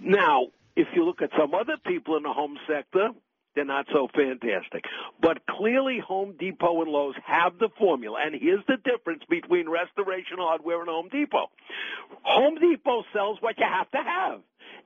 Now, 0.00 0.48
if 0.76 0.88
you 0.94 1.04
look 1.04 1.22
at 1.22 1.30
some 1.38 1.54
other 1.54 1.76
people 1.86 2.16
in 2.16 2.24
the 2.24 2.32
home 2.32 2.58
sector, 2.68 3.10
they're 3.54 3.64
not 3.64 3.86
so 3.92 4.08
fantastic. 4.14 4.84
But 5.20 5.46
clearly 5.46 6.00
Home 6.00 6.34
Depot 6.38 6.82
and 6.82 6.90
Lowe's 6.90 7.14
have 7.24 7.58
the 7.58 7.68
formula. 7.78 8.18
And 8.24 8.34
here's 8.34 8.64
the 8.66 8.76
difference 8.76 9.22
between 9.28 9.68
Restoration 9.68 10.38
Hardware 10.38 10.80
and 10.80 10.88
Home 10.88 11.08
Depot. 11.08 11.50
Home 12.22 12.56
Depot 12.56 13.04
sells 13.12 13.40
what 13.40 13.58
you 13.58 13.66
have 13.66 13.90
to 13.92 13.98
have. 13.98 14.40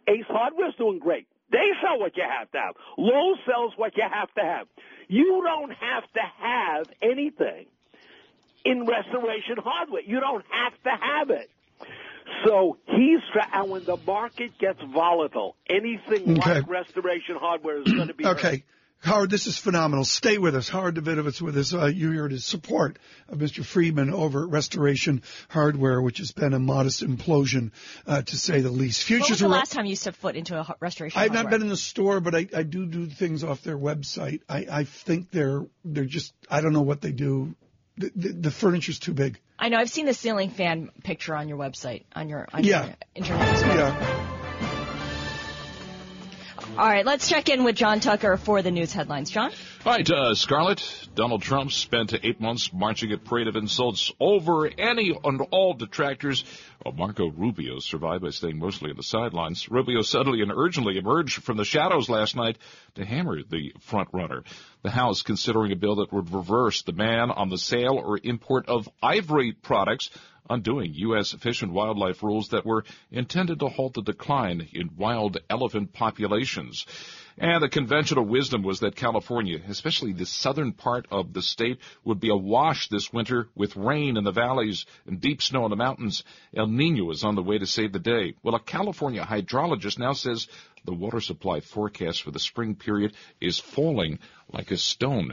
Ace 0.06 0.26
Hardware's 0.28 0.74
doing 0.76 0.98
great. 0.98 1.26
They 1.50 1.70
sell 1.82 1.98
what 1.98 2.16
you 2.16 2.24
have 2.24 2.50
to 2.52 2.58
have. 2.58 2.74
Lowe's 2.98 3.38
sells 3.46 3.72
what 3.76 3.96
you 3.96 4.04
have 4.10 4.32
to 4.34 4.42
have. 4.42 4.66
You 5.08 5.42
don't 5.42 5.72
have 5.72 6.04
to 6.12 6.20
have 6.40 6.86
anything 7.00 7.66
in 8.64 8.84
Restoration 8.84 9.56
Hardware. 9.56 10.02
You 10.02 10.20
don't 10.20 10.44
have 10.50 10.74
to 10.82 10.90
have 10.90 11.30
it. 11.30 11.50
So 12.44 12.78
he's 12.86 13.20
and 13.52 13.70
when 13.70 13.84
the 13.84 13.96
market 14.06 14.58
gets 14.58 14.80
volatile, 14.92 15.56
anything 15.68 16.38
Okay. 16.38 16.54
like 16.54 16.68
Restoration 16.68 17.36
Hardware 17.38 17.82
is 17.82 17.92
going 17.92 18.08
to 18.08 18.14
be 18.14 18.24
hurt. 18.24 18.38
Okay. 18.38 18.64
Howard, 19.00 19.30
this 19.30 19.46
is 19.46 19.56
phenomenal. 19.56 20.04
Stay 20.04 20.38
with 20.38 20.56
us. 20.56 20.68
Howard 20.68 20.96
Davidowitz 20.96 21.40
with 21.40 21.56
us. 21.56 21.72
Uh, 21.72 21.86
you 21.86 22.10
heard 22.12 22.32
his 22.32 22.44
support 22.44 22.98
of 23.28 23.38
Mr. 23.38 23.64
Friedman 23.64 24.12
over 24.12 24.42
at 24.42 24.48
Restoration 24.50 25.22
Hardware, 25.48 26.02
which 26.02 26.18
has 26.18 26.32
been 26.32 26.52
a 26.52 26.58
modest 26.58 27.04
implosion, 27.04 27.70
uh, 28.08 28.22
to 28.22 28.36
say 28.36 28.60
the 28.60 28.70
least. 28.70 29.08
When 29.08 29.18
Futures 29.18 29.30
was 29.30 29.38
the 29.38 29.46
are 29.46 29.50
last 29.50 29.70
time 29.72 29.86
you 29.86 29.94
stepped 29.94 30.16
foot 30.16 30.34
into 30.34 30.58
a 30.58 30.74
restoration? 30.80 31.20
I've 31.20 31.32
not 31.32 31.48
been 31.48 31.62
in 31.62 31.68
the 31.68 31.76
store, 31.76 32.20
but 32.20 32.34
I, 32.34 32.48
I 32.54 32.64
do 32.64 32.86
do 32.86 33.06
things 33.06 33.44
off 33.44 33.62
their 33.62 33.78
website. 33.78 34.40
I, 34.48 34.66
I 34.68 34.84
think 34.84 35.30
they're 35.30 35.64
they're 35.84 36.04
just 36.04 36.32
I 36.50 36.60
don't 36.60 36.72
know 36.72 36.82
what 36.82 37.00
they 37.00 37.12
do. 37.12 37.54
The, 37.98 38.10
the, 38.16 38.32
the 38.32 38.50
furniture's 38.50 38.98
too 38.98 39.14
big. 39.14 39.38
I 39.58 39.68
know 39.68 39.78
I've 39.78 39.90
seen 39.90 40.06
the 40.06 40.14
ceiling 40.14 40.50
fan 40.50 40.90
picture 41.02 41.34
on 41.34 41.48
your 41.48 41.58
website 41.58 42.04
on 42.14 42.28
your 42.28 42.46
on 42.52 42.64
Yeah. 42.64 42.86
your 42.86 42.94
internet. 43.14 43.48
Yeah. 43.66 44.24
All 46.78 46.86
right, 46.86 47.04
let's 47.04 47.28
check 47.28 47.48
in 47.48 47.64
with 47.64 47.74
John 47.74 47.98
Tucker 47.98 48.36
for 48.36 48.62
the 48.62 48.70
news 48.70 48.92
headlines. 48.92 49.30
John. 49.30 49.50
All 49.84 49.94
right, 49.94 50.08
uh, 50.08 50.36
Scarlet, 50.36 50.80
Donald 51.12 51.42
Trump 51.42 51.72
spent 51.72 52.14
eight 52.22 52.40
months 52.40 52.72
marching 52.72 53.12
a 53.12 53.18
parade 53.18 53.48
of 53.48 53.56
insults 53.56 54.12
over 54.20 54.70
any 54.78 55.12
and 55.24 55.40
all 55.50 55.74
detractors. 55.74 56.44
While 56.80 56.94
Marco 56.94 57.30
Rubio 57.30 57.80
survived 57.80 58.22
by 58.22 58.30
staying 58.30 58.60
mostly 58.60 58.90
on 58.90 58.96
the 58.96 59.02
sidelines. 59.02 59.68
Rubio 59.68 60.02
suddenly 60.02 60.40
and 60.40 60.52
urgently 60.54 60.98
emerged 60.98 61.42
from 61.42 61.56
the 61.56 61.64
shadows 61.64 62.08
last 62.08 62.36
night 62.36 62.58
to 62.94 63.04
hammer 63.04 63.42
the 63.42 63.72
front 63.80 64.10
runner. 64.12 64.44
The 64.82 64.90
House 64.90 65.22
considering 65.22 65.72
a 65.72 65.76
bill 65.76 65.96
that 65.96 66.12
would 66.12 66.32
reverse 66.32 66.82
the 66.82 66.92
ban 66.92 67.32
on 67.32 67.48
the 67.48 67.58
sale 67.58 68.00
or 68.00 68.20
import 68.22 68.68
of 68.68 68.88
ivory 69.02 69.50
products 69.50 70.10
undoing 70.48 70.94
U.S. 70.94 71.32
Fish 71.32 71.62
and 71.62 71.72
Wildlife 71.72 72.22
rules 72.22 72.48
that 72.48 72.66
were 72.66 72.84
intended 73.10 73.60
to 73.60 73.68
halt 73.68 73.94
the 73.94 74.02
decline 74.02 74.68
in 74.72 74.90
wild 74.96 75.38
elephant 75.48 75.92
populations. 75.92 76.86
And 77.40 77.62
the 77.62 77.68
conventional 77.68 78.24
wisdom 78.24 78.62
was 78.62 78.80
that 78.80 78.96
California, 78.96 79.60
especially 79.68 80.12
the 80.12 80.26
southern 80.26 80.72
part 80.72 81.06
of 81.10 81.32
the 81.32 81.42
state, 81.42 81.78
would 82.04 82.18
be 82.18 82.30
awash 82.30 82.88
this 82.88 83.12
winter 83.12 83.48
with 83.54 83.76
rain 83.76 84.16
in 84.16 84.24
the 84.24 84.32
valleys 84.32 84.86
and 85.06 85.20
deep 85.20 85.40
snow 85.40 85.64
in 85.64 85.70
the 85.70 85.76
mountains. 85.76 86.24
El 86.56 86.66
Nino 86.66 87.10
is 87.10 87.22
on 87.22 87.36
the 87.36 87.42
way 87.42 87.58
to 87.58 87.66
save 87.66 87.92
the 87.92 88.00
day. 88.00 88.34
Well, 88.42 88.56
a 88.56 88.60
California 88.60 89.24
hydrologist 89.24 89.98
now 89.98 90.14
says 90.14 90.48
the 90.84 90.92
water 90.92 91.20
supply 91.20 91.60
forecast 91.60 92.22
for 92.22 92.30
the 92.30 92.38
spring 92.38 92.74
period 92.74 93.14
is 93.40 93.58
falling 93.58 94.18
like 94.52 94.70
a 94.70 94.76
stone. 94.76 95.32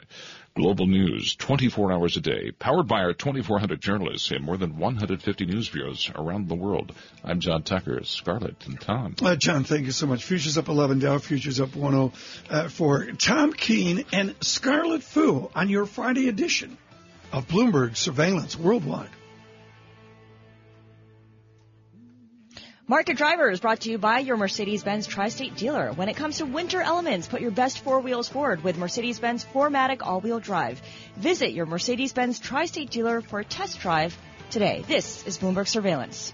Global 0.56 0.88
news 0.88 1.36
24 1.36 1.92
hours 1.92 2.16
a 2.16 2.22
day, 2.22 2.52
powered 2.52 2.88
by 2.88 3.02
our 3.02 3.14
2,400 3.14 3.82
journalists 3.82 4.32
and 4.32 4.44
more 4.44 4.56
than 4.56 4.78
150 4.78 5.46
news 5.46 5.68
bureaus 5.68 6.10
around 6.16 6.48
the 6.48 6.56
world. 6.56 6.94
I'm 7.26 7.42
John 7.42 7.64
Tucker, 7.64 8.00
Scarlet, 8.04 8.56
and 8.66 8.80
Tom. 8.80 9.16
Uh, 9.22 9.36
John, 9.36 9.66
thank 9.66 9.86
you 9.86 9.92
so 9.92 10.08
much. 10.08 10.24
Futures 10.24 10.58
up 10.58 10.70
11, 10.70 11.00
Dow 11.00 11.18
Futures 11.18 11.60
up 11.60 11.76
104. 11.76 13.08
Tom 13.20 13.52
Keene 13.52 14.06
and 14.14 14.34
Scarlet 14.40 15.04
Fu 15.04 15.52
on 15.54 15.68
your 15.68 15.86
Friday 15.86 16.30
edition 16.30 16.78
of 17.34 17.48
Bloomberg 17.48 17.98
Surveillance 17.98 18.58
Worldwide. 18.58 19.10
Market 22.88 23.18
Driver 23.18 23.50
is 23.50 23.60
brought 23.60 23.80
to 23.82 23.90
you 23.90 23.98
by 23.98 24.20
your 24.20 24.38
Mercedes-Benz 24.38 25.08
Tri-State 25.08 25.56
dealer. 25.56 25.92
When 25.94 26.08
it 26.08 26.16
comes 26.16 26.38
to 26.38 26.46
winter 26.46 26.84
elements, 26.84 27.28
put 27.28 27.42
your 27.42 27.50
best 27.50 27.80
four 27.80 28.00
wheels 28.00 28.30
forward 28.30 28.64
with 28.64 28.78
Mercedes-Benz 28.78 29.44
4MATIC 29.52 30.04
all-wheel 30.04 30.40
drive. 30.40 30.80
Visit 31.18 31.54
your 31.54 31.66
Mercedes-Benz 31.66 32.38
Tri-State 32.38 32.92
dealer 32.92 33.22
for 33.22 33.40
a 33.40 33.44
test 33.44 33.80
drive 33.80 34.16
today. 34.52 34.84
This 34.88 35.26
is 35.26 35.40
Bloomberg 35.40 35.68
Surveillance. 35.68 36.32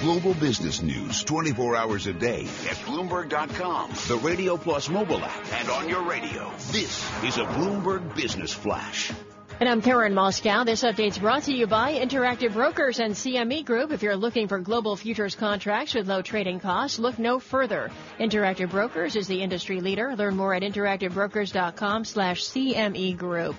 Global 0.00 0.32
business 0.32 0.80
news 0.80 1.22
24 1.22 1.76
hours 1.76 2.06
a 2.06 2.14
day 2.14 2.44
at 2.44 2.76
Bloomberg.com, 2.86 3.90
the 4.08 4.16
Radio 4.24 4.56
Plus 4.56 4.88
mobile 4.88 5.22
app, 5.22 5.52
and 5.52 5.68
on 5.68 5.90
your 5.90 6.08
radio. 6.08 6.50
This 6.70 7.06
is 7.22 7.36
a 7.36 7.44
Bloomberg 7.44 8.16
Business 8.16 8.54
Flash. 8.54 9.12
And 9.60 9.68
I'm 9.68 9.82
Karen 9.82 10.14
Moskow. 10.14 10.64
This 10.64 10.82
update's 10.84 11.18
brought 11.18 11.42
to 11.42 11.54
you 11.54 11.66
by 11.66 11.92
Interactive 11.92 12.54
Brokers 12.54 12.98
and 12.98 13.12
CME 13.12 13.66
Group. 13.66 13.92
If 13.92 14.02
you're 14.02 14.16
looking 14.16 14.48
for 14.48 14.58
global 14.58 14.96
futures 14.96 15.34
contracts 15.34 15.92
with 15.92 16.08
low 16.08 16.22
trading 16.22 16.60
costs, 16.60 16.98
look 16.98 17.18
no 17.18 17.38
further. 17.38 17.90
Interactive 18.18 18.70
Brokers 18.70 19.16
is 19.16 19.26
the 19.26 19.42
industry 19.42 19.82
leader. 19.82 20.16
Learn 20.16 20.34
more 20.34 20.54
at 20.54 20.62
interactivebrokers.com 20.62 22.06
slash 22.06 22.42
CME 22.44 23.18
Group. 23.18 23.54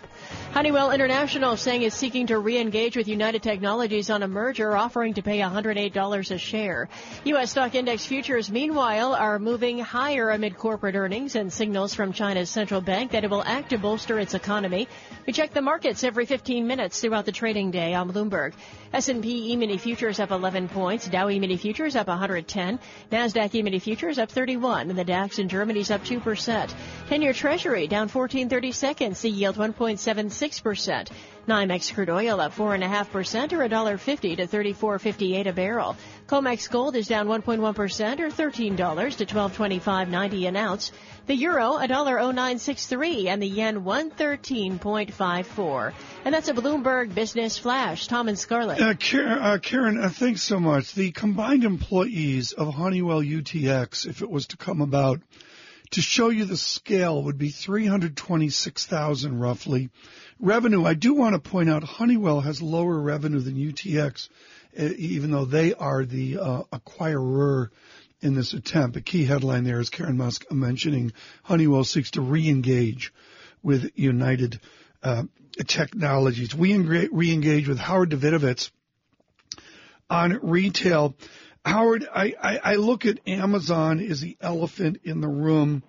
Honeywell 0.53 0.89
International 0.89 1.55
saying 1.55 1.83
it's 1.83 1.95
seeking 1.95 2.25
to 2.27 2.39
re-engage 2.39 2.97
with 2.97 3.07
United 3.07 3.43
Technologies 3.43 4.09
on 4.09 4.23
a 4.23 4.27
merger 4.27 4.75
offering 4.75 5.13
to 5.13 5.21
pay 5.21 5.37
$108 5.37 6.31
a 6.31 6.37
share. 6.39 6.89
U.S. 7.25 7.51
stock 7.51 7.75
index 7.75 8.07
futures, 8.07 8.49
meanwhile, 8.49 9.13
are 9.13 9.37
moving 9.37 9.77
higher 9.77 10.31
amid 10.31 10.57
corporate 10.57 10.95
earnings 10.95 11.35
and 11.35 11.53
signals 11.53 11.93
from 11.93 12.11
China's 12.11 12.49
central 12.49 12.81
bank 12.81 13.11
that 13.11 13.23
it 13.23 13.29
will 13.29 13.43
act 13.43 13.69
to 13.69 13.77
bolster 13.77 14.17
its 14.17 14.33
economy. 14.33 14.87
We 15.27 15.33
check 15.33 15.53
the 15.53 15.61
markets 15.91 16.05
every 16.05 16.25
15 16.25 16.65
minutes 16.65 17.01
throughout 17.01 17.25
the 17.25 17.33
trading 17.33 17.69
day 17.69 17.93
on 17.93 18.09
Bloomberg. 18.13 18.53
S&P 18.93 19.51
E-mini 19.51 19.77
futures 19.77 20.21
up 20.21 20.31
11 20.31 20.69
points, 20.69 21.05
Dow 21.09 21.29
E-mini 21.29 21.57
futures 21.57 21.97
up 21.97 22.07
110, 22.07 22.79
Nasdaq 23.11 23.53
E-mini 23.53 23.77
futures 23.77 24.17
up 24.17 24.31
31, 24.31 24.89
and 24.89 24.97
the 24.97 25.03
DAX 25.03 25.37
in 25.37 25.49
Germany's 25.49 25.91
up 25.91 26.01
2%. 26.05 26.73
10-year 27.09 27.33
Treasury 27.33 27.87
down 27.87 28.07
14.30 28.07 28.73
seconds, 28.73 29.21
the 29.21 29.29
yield 29.29 29.57
1.76%. 29.57 31.09
NYMEX 31.47 31.93
crude 31.93 32.09
oil 32.09 32.39
up 32.39 32.53
4.5% 32.53 33.53
or 33.53 33.67
$1.50 33.67 34.37
to 34.37 34.47
34.58 34.47 35.47
a 35.47 35.53
barrel. 35.53 35.97
COMEX 36.27 36.69
gold 36.69 36.95
is 36.95 37.07
down 37.07 37.27
1.1% 37.27 38.19
or 38.19 38.29
$13 38.29 39.17
to 39.17 39.25
12.25.90 39.25 40.47
an 40.47 40.55
ounce. 40.55 40.91
The 41.25 41.35
euro 41.35 41.77
$1.0963 41.77 43.27
and 43.27 43.41
the 43.41 43.47
yen 43.47 43.83
113.54. 43.83 45.93
And 46.25 46.33
that's 46.33 46.49
a 46.49 46.53
Bloomberg 46.53 47.15
Business 47.15 47.57
Flash. 47.57 48.07
Tom 48.07 48.27
and 48.27 48.37
Scarlet. 48.37 48.79
Uh, 48.79 48.93
Karen, 48.95 49.39
uh, 49.39 49.57
Karen 49.61 49.99
uh, 49.99 50.09
thanks 50.09 50.43
so 50.43 50.59
much. 50.59 50.93
The 50.93 51.11
combined 51.11 51.63
employees 51.63 52.51
of 52.53 52.73
Honeywell 52.73 53.21
UTX, 53.21 54.07
if 54.07 54.21
it 54.21 54.29
was 54.29 54.47
to 54.47 54.57
come 54.57 54.81
about, 54.81 55.21
to 55.91 56.01
show 56.01 56.29
you 56.29 56.45
the 56.45 56.57
scale 56.57 57.23
would 57.23 57.37
be 57.37 57.49
326,000 57.49 59.39
roughly. 59.39 59.89
Revenue, 60.43 60.85
I 60.85 60.95
do 60.95 61.13
want 61.13 61.35
to 61.35 61.49
point 61.51 61.69
out 61.69 61.83
Honeywell 61.83 62.41
has 62.41 62.63
lower 62.63 62.99
revenue 62.99 63.41
than 63.41 63.53
UTX, 63.53 64.27
uh, 64.77 64.85
even 64.97 65.29
though 65.29 65.45
they 65.45 65.75
are 65.75 66.03
the 66.03 66.39
uh, 66.39 66.63
acquirer 66.73 67.69
in 68.21 68.33
this 68.33 68.53
attempt. 68.53 68.97
A 68.97 69.01
key 69.01 69.23
headline 69.23 69.65
there 69.65 69.79
is 69.79 69.91
Karen 69.91 70.17
Musk 70.17 70.51
mentioning 70.51 71.13
Honeywell 71.43 71.83
seeks 71.83 72.09
to 72.11 72.21
re-engage 72.21 73.13
with 73.61 73.91
United 73.93 74.59
uh, 75.03 75.23
Technologies. 75.67 76.55
We 76.55 76.75
re-engage 76.75 77.67
with 77.67 77.77
Howard 77.77 78.09
Davidowitz 78.09 78.71
on 80.09 80.39
retail. 80.41 81.13
Howard, 81.63 82.07
I, 82.11 82.33
I, 82.41 82.59
I 82.63 82.75
look 82.77 83.05
at 83.05 83.19
Amazon 83.27 83.99
as 83.99 84.21
the 84.21 84.37
elephant 84.41 85.01
in 85.03 85.21
the 85.21 85.27
room. 85.27 85.83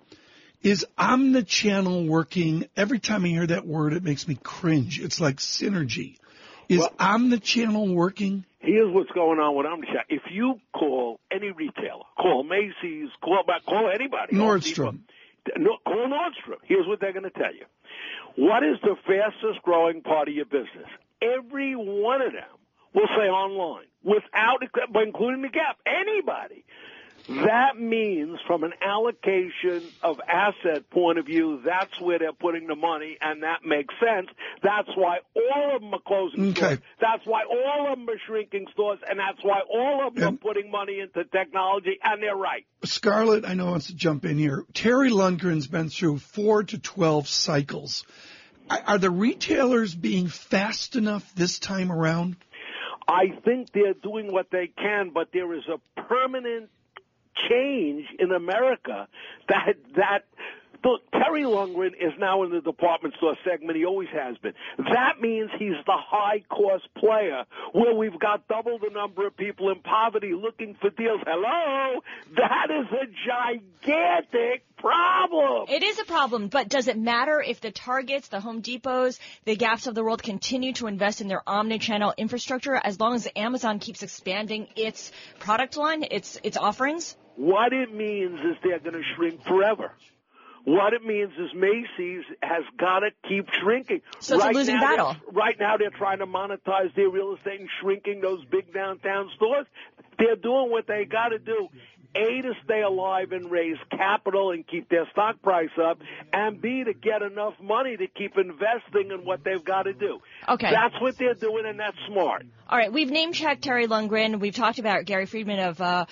Is 0.63 0.85
omnichannel 0.97 2.07
working? 2.07 2.65
Every 2.77 2.99
time 2.99 3.25
I 3.25 3.27
hear 3.27 3.47
that 3.47 3.67
word, 3.67 3.93
it 3.93 4.03
makes 4.03 4.27
me 4.27 4.35
cringe. 4.41 4.99
It's 4.99 5.19
like 5.19 5.37
synergy. 5.37 6.17
Is 6.69 6.79
Well- 6.79 6.89
omnichannel 6.97 7.93
working? 7.93 8.45
Here's 8.59 8.89
what's 8.89 9.11
going 9.11 9.39
on 9.39 9.55
with 9.55 9.65
omnichannel. 9.65 10.05
If 10.07 10.21
you 10.31 10.61
call 10.71 11.19
any 11.29 11.51
retailer, 11.51 12.05
call 12.17 12.43
Macy's, 12.43 13.09
call 13.21 13.43
call 13.67 13.89
anybody, 13.93 14.35
Nordstrom. 14.37 14.99
No, 15.57 15.77
call 15.85 16.07
Nordstrom. 16.07 16.59
Here's 16.63 16.87
what 16.87 17.01
they're 17.01 17.11
going 17.11 17.23
to 17.23 17.29
tell 17.29 17.53
you. 17.53 17.65
What 18.35 18.63
is 18.63 18.79
the 18.81 18.95
fastest 19.05 19.61
growing 19.63 20.01
part 20.01 20.29
of 20.29 20.33
your 20.33 20.45
business? 20.45 20.87
Every 21.21 21.75
one 21.75 22.21
of 22.21 22.31
them 22.31 22.57
will 22.93 23.07
say 23.17 23.27
online, 23.27 23.87
without 24.03 24.63
including 24.95 25.41
the 25.41 25.49
Gap. 25.49 25.77
Anybody. 25.85 26.63
That 27.29 27.79
means, 27.79 28.37
from 28.45 28.63
an 28.65 28.73
allocation 28.81 29.83
of 30.01 30.19
asset 30.27 30.89
point 30.89 31.19
of 31.19 31.25
view, 31.25 31.61
that's 31.63 31.99
where 32.01 32.19
they're 32.19 32.33
putting 32.33 32.67
the 32.67 32.75
money, 32.75 33.17
and 33.21 33.43
that 33.43 33.63
makes 33.63 33.93
sense. 33.99 34.27
That's 34.61 34.89
why 34.95 35.19
all 35.35 35.75
of 35.75 35.81
them 35.81 35.93
are 35.93 36.01
closing 36.05 36.49
Okay. 36.49 36.75
stores. 36.75 36.79
That's 36.99 37.25
why 37.25 37.43
all 37.45 37.91
of 37.93 37.97
them 37.99 38.09
are 38.09 38.19
shrinking 38.27 38.67
stores, 38.73 38.99
and 39.09 39.19
that's 39.19 39.41
why 39.41 39.61
all 39.73 40.05
of 40.07 40.15
them 40.15 40.27
And- 40.27 40.37
are 40.37 40.41
putting 40.41 40.69
money 40.69 40.99
into 40.99 41.23
technology, 41.23 41.97
and 42.03 42.21
they're 42.21 42.35
right. 42.35 42.65
Scarlet, 42.83 43.45
I 43.47 43.53
know 43.53 43.67
wants 43.67 43.87
to 43.87 43.95
jump 43.95 44.25
in 44.25 44.37
here. 44.37 44.65
Terry 44.73 45.09
Lundgren's 45.09 45.67
been 45.67 45.87
through 45.89 46.17
four 46.17 46.63
to 46.63 46.77
12 46.77 47.27
cycles. 47.29 48.05
Are 48.69 48.81
are 48.85 48.97
the 48.97 49.09
retailers 49.11 49.95
being 49.95 50.27
fast 50.27 50.95
enough 50.97 51.33
this 51.35 51.59
time 51.59 51.91
around? 51.91 52.35
I 53.07 53.29
think 53.43 53.71
they're 53.71 53.93
doing 53.93 54.31
what 54.31 54.49
they 54.51 54.67
can, 54.67 55.11
but 55.13 55.29
there 55.33 55.53
is 55.53 55.63
a 55.67 56.01
permanent 56.01 56.69
change 57.49 58.05
in 58.19 58.31
America 58.31 59.07
that 59.49 59.75
that 59.95 60.25
look 60.83 61.01
Terry 61.11 61.43
Lundgren 61.43 61.93
is 61.93 62.13
now 62.19 62.43
in 62.43 62.51
the 62.51 62.61
department 62.61 63.15
store 63.15 63.35
segment. 63.43 63.77
He 63.77 63.85
always 63.85 64.09
has 64.09 64.37
been. 64.37 64.53
That 64.77 65.21
means 65.21 65.49
he's 65.57 65.77
the 65.85 65.97
high 65.97 66.43
cost 66.49 66.87
player 66.95 67.45
where 67.71 67.95
we've 67.95 68.19
got 68.19 68.47
double 68.47 68.79
the 68.79 68.89
number 68.89 69.25
of 69.25 69.37
people 69.37 69.69
in 69.69 69.79
poverty 69.79 70.33
looking 70.33 70.75
for 70.79 70.89
deals. 70.89 71.21
Hello, 71.25 72.01
that 72.35 72.67
is 72.69 72.87
a 72.91 73.85
gigantic 73.87 74.63
problem. 74.77 75.67
It 75.69 75.83
is 75.83 75.99
a 75.99 76.05
problem, 76.05 76.47
but 76.49 76.67
does 76.69 76.87
it 76.87 76.97
matter 76.97 77.41
if 77.41 77.61
the 77.61 77.71
Targets, 77.71 78.27
the 78.27 78.41
Home 78.41 78.61
Depots, 78.61 79.19
the 79.45 79.55
Gaps 79.55 79.87
of 79.87 79.95
the 79.95 80.03
world 80.03 80.21
continue 80.21 80.73
to 80.73 80.87
invest 80.87 81.21
in 81.21 81.27
their 81.27 81.41
omni-channel 81.47 82.13
infrastructure 82.17 82.75
as 82.75 82.99
long 82.99 83.15
as 83.15 83.27
Amazon 83.35 83.79
keeps 83.79 84.03
expanding 84.03 84.67
its 84.75 85.11
product 85.39 85.77
line, 85.77 86.03
its 86.03 86.39
its 86.43 86.57
offerings? 86.57 87.15
What 87.35 87.73
it 87.73 87.93
means 87.93 88.39
is 88.39 88.57
they're 88.63 88.79
going 88.79 88.93
to 88.93 89.03
shrink 89.15 89.43
forever. 89.45 89.91
What 90.65 90.93
it 90.93 91.03
means 91.03 91.33
is 91.33 91.53
Macy's 91.53 92.23
has 92.41 92.63
got 92.77 92.99
to 92.99 93.09
keep 93.27 93.47
shrinking. 93.61 94.01
So 94.19 94.35
it's 94.35 94.45
a 94.45 94.49
losing 94.49 94.79
battle. 94.79 95.15
Right 95.31 95.57
now, 95.59 95.75
they're 95.77 95.89
trying 95.89 96.19
to 96.19 96.25
monetize 96.25 96.95
their 96.95 97.09
real 97.09 97.35
estate 97.35 97.59
and 97.59 97.69
shrinking 97.81 98.21
those 98.21 98.45
big 98.45 98.73
downtown 98.73 99.29
stores. 99.35 99.65
They're 100.17 100.37
doing 100.37 100.71
what 100.71 100.87
they 100.87 101.03
got 101.03 101.29
to 101.29 101.39
do. 101.39 101.67
A, 102.15 102.43
to 102.43 102.53
stay 102.63 102.81
alive 102.83 103.31
and 103.31 103.49
raise 103.49 103.77
capital 103.89 104.51
and 104.51 104.65
keep 104.67 104.87
their 104.87 105.09
stock 105.11 105.41
price 105.41 105.71
up, 105.83 105.97
and 106.31 106.61
B, 106.61 106.83
to 106.83 106.93
get 106.93 107.23
enough 107.23 107.55
money 107.59 107.97
to 107.97 108.05
keep 108.05 108.37
investing 108.37 109.09
in 109.11 109.25
what 109.25 109.43
they've 109.43 109.65
got 109.65 109.83
to 109.83 109.93
do. 109.93 110.19
Okay. 110.47 110.69
That's 110.69 110.93
what 111.01 111.17
they're 111.17 111.33
doing, 111.33 111.65
and 111.65 111.79
that's 111.79 111.97
smart. 112.07 112.45
All 112.69 112.77
right, 112.77 112.93
we've 112.93 113.09
name 113.09 113.33
checked 113.33 113.63
Terry 113.63 113.87
Lundgren. 113.87 114.39
We've 114.39 114.53
talked 114.53 114.77
about 114.77 115.05
Gary 115.05 115.25
Friedman 115.25 115.57
of 115.57 115.81
uh, 115.81 116.05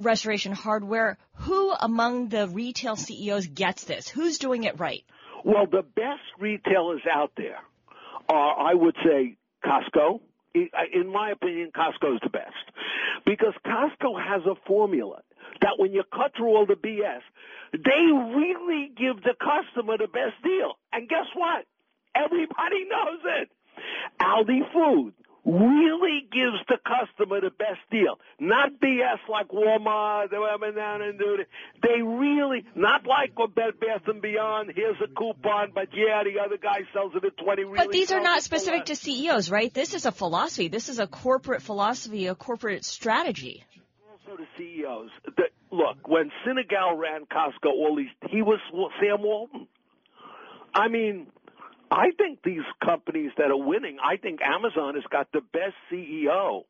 Restoration 0.00 0.52
Hardware. 0.52 1.18
Who 1.34 1.72
among 1.72 2.28
the 2.28 2.48
retail 2.48 2.96
CEOs 2.96 3.46
gets 3.46 3.84
this? 3.84 4.08
Who's 4.08 4.38
doing 4.38 4.64
it 4.64 4.78
right? 4.78 5.04
Well, 5.44 5.66
the 5.66 5.82
best 5.82 6.22
retailers 6.38 7.02
out 7.12 7.32
there 7.36 7.58
are, 8.28 8.70
I 8.70 8.74
would 8.74 8.96
say, 9.04 9.36
Costco. 9.64 10.20
In 10.54 11.12
my 11.12 11.32
opinion, 11.32 11.70
Costco 11.76 12.14
is 12.14 12.20
the 12.22 12.30
best 12.30 12.54
because 13.26 13.52
Costco 13.66 14.16
has 14.18 14.42
a 14.46 14.54
formula 14.66 15.20
that 15.60 15.74
when 15.78 15.92
you 15.92 16.02
cut 16.10 16.32
through 16.36 16.48
all 16.48 16.66
the 16.66 16.74
BS, 16.74 17.20
they 17.72 18.34
really 18.34 18.90
give 18.96 19.22
the 19.22 19.34
customer 19.38 19.98
the 19.98 20.06
best 20.06 20.42
deal. 20.42 20.78
And 20.92 21.08
guess 21.08 21.26
what? 21.34 21.66
Everybody 22.14 22.84
knows 22.88 23.20
it. 23.42 23.50
Aldi 24.20 24.72
Food 24.72 25.14
really 25.46 26.26
gives 26.32 26.58
the 26.68 26.76
customer 26.82 27.40
the 27.40 27.50
best 27.50 27.78
deal. 27.90 28.18
Not 28.40 28.80
BS 28.80 29.22
like 29.30 29.48
Walmart, 29.48 30.30
they 30.30 30.38
went 30.38 30.74
down 30.74 31.02
and 31.02 31.18
do 31.18 31.38
it. 31.38 31.48
They 31.82 32.02
really, 32.02 32.64
not 32.74 33.06
like 33.06 33.34
Bed 33.54 33.78
Bath 33.80 34.02
and 34.08 34.20
Beyond, 34.20 34.72
here's 34.74 34.96
a 35.02 35.06
coupon, 35.06 35.70
but 35.72 35.88
yeah, 35.94 36.22
the 36.24 36.40
other 36.44 36.58
guy 36.60 36.80
sells 36.92 37.12
it 37.14 37.24
at 37.24 37.36
20 37.38 37.64
really 37.64 37.76
But 37.76 37.92
these 37.92 38.10
are 38.10 38.20
not 38.20 38.42
specific 38.42 38.86
to 38.86 38.96
CEOs, 38.96 39.48
right? 39.48 39.72
This 39.72 39.94
is 39.94 40.04
a 40.04 40.12
philosophy. 40.12 40.66
This 40.66 40.88
is 40.88 40.98
a 40.98 41.06
corporate 41.06 41.62
philosophy, 41.62 42.26
a 42.26 42.34
corporate 42.34 42.84
strategy. 42.84 43.64
also 44.10 44.42
the 44.42 44.48
CEOs. 44.58 45.10
That, 45.36 45.50
look, 45.70 46.08
when 46.08 46.32
Sinegal 46.44 46.98
ran 46.98 47.22
Costco, 47.26 47.70
all 47.70 47.94
these 47.96 48.08
he 48.30 48.42
was 48.42 48.58
Sam 49.00 49.22
Walton. 49.22 49.68
I 50.74 50.88
mean, 50.88 51.28
I 51.90 52.10
think 52.18 52.40
these 52.42 52.64
companies 52.84 53.30
that 53.38 53.50
are 53.50 53.56
winning. 53.56 53.98
I 54.02 54.16
think 54.16 54.40
Amazon 54.42 54.94
has 54.94 55.04
got 55.10 55.28
the 55.32 55.40
best 55.40 55.74
CEO 55.90 56.64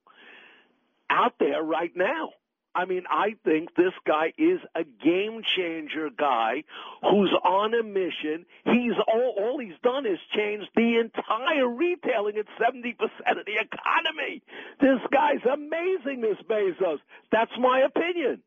out 1.11 1.35
there 1.39 1.63
right 1.63 1.93
now. 1.95 2.31
I 2.77 2.85
mean, 2.85 3.05
I 3.11 3.37
think 3.43 3.75
this 3.75 3.95
guy 4.07 4.35
is 4.37 4.61
a 4.75 4.85
game 4.85 5.41
changer 5.57 6.11
guy 6.11 6.65
who's 7.01 7.33
on 7.43 7.73
a 7.73 7.83
mission. 7.83 8.45
He's 8.65 8.93
all, 9.09 9.35
all 9.39 9.59
he's 9.59 9.79
done 9.83 10.05
is 10.05 10.19
change 10.37 10.65
the 10.77 11.01
entire 11.01 11.67
retailing 11.67 12.37
at 12.37 12.45
70% 12.61 12.93
of 13.01 13.47
the 13.47 13.57
economy. 13.57 14.43
This 14.79 15.01
guy's 15.11 15.45
amazing, 15.51 16.21
this 16.21 16.37
Bezos. 16.47 16.99
That's 17.33 17.57
my 17.59 17.81
opinion. 17.81 18.43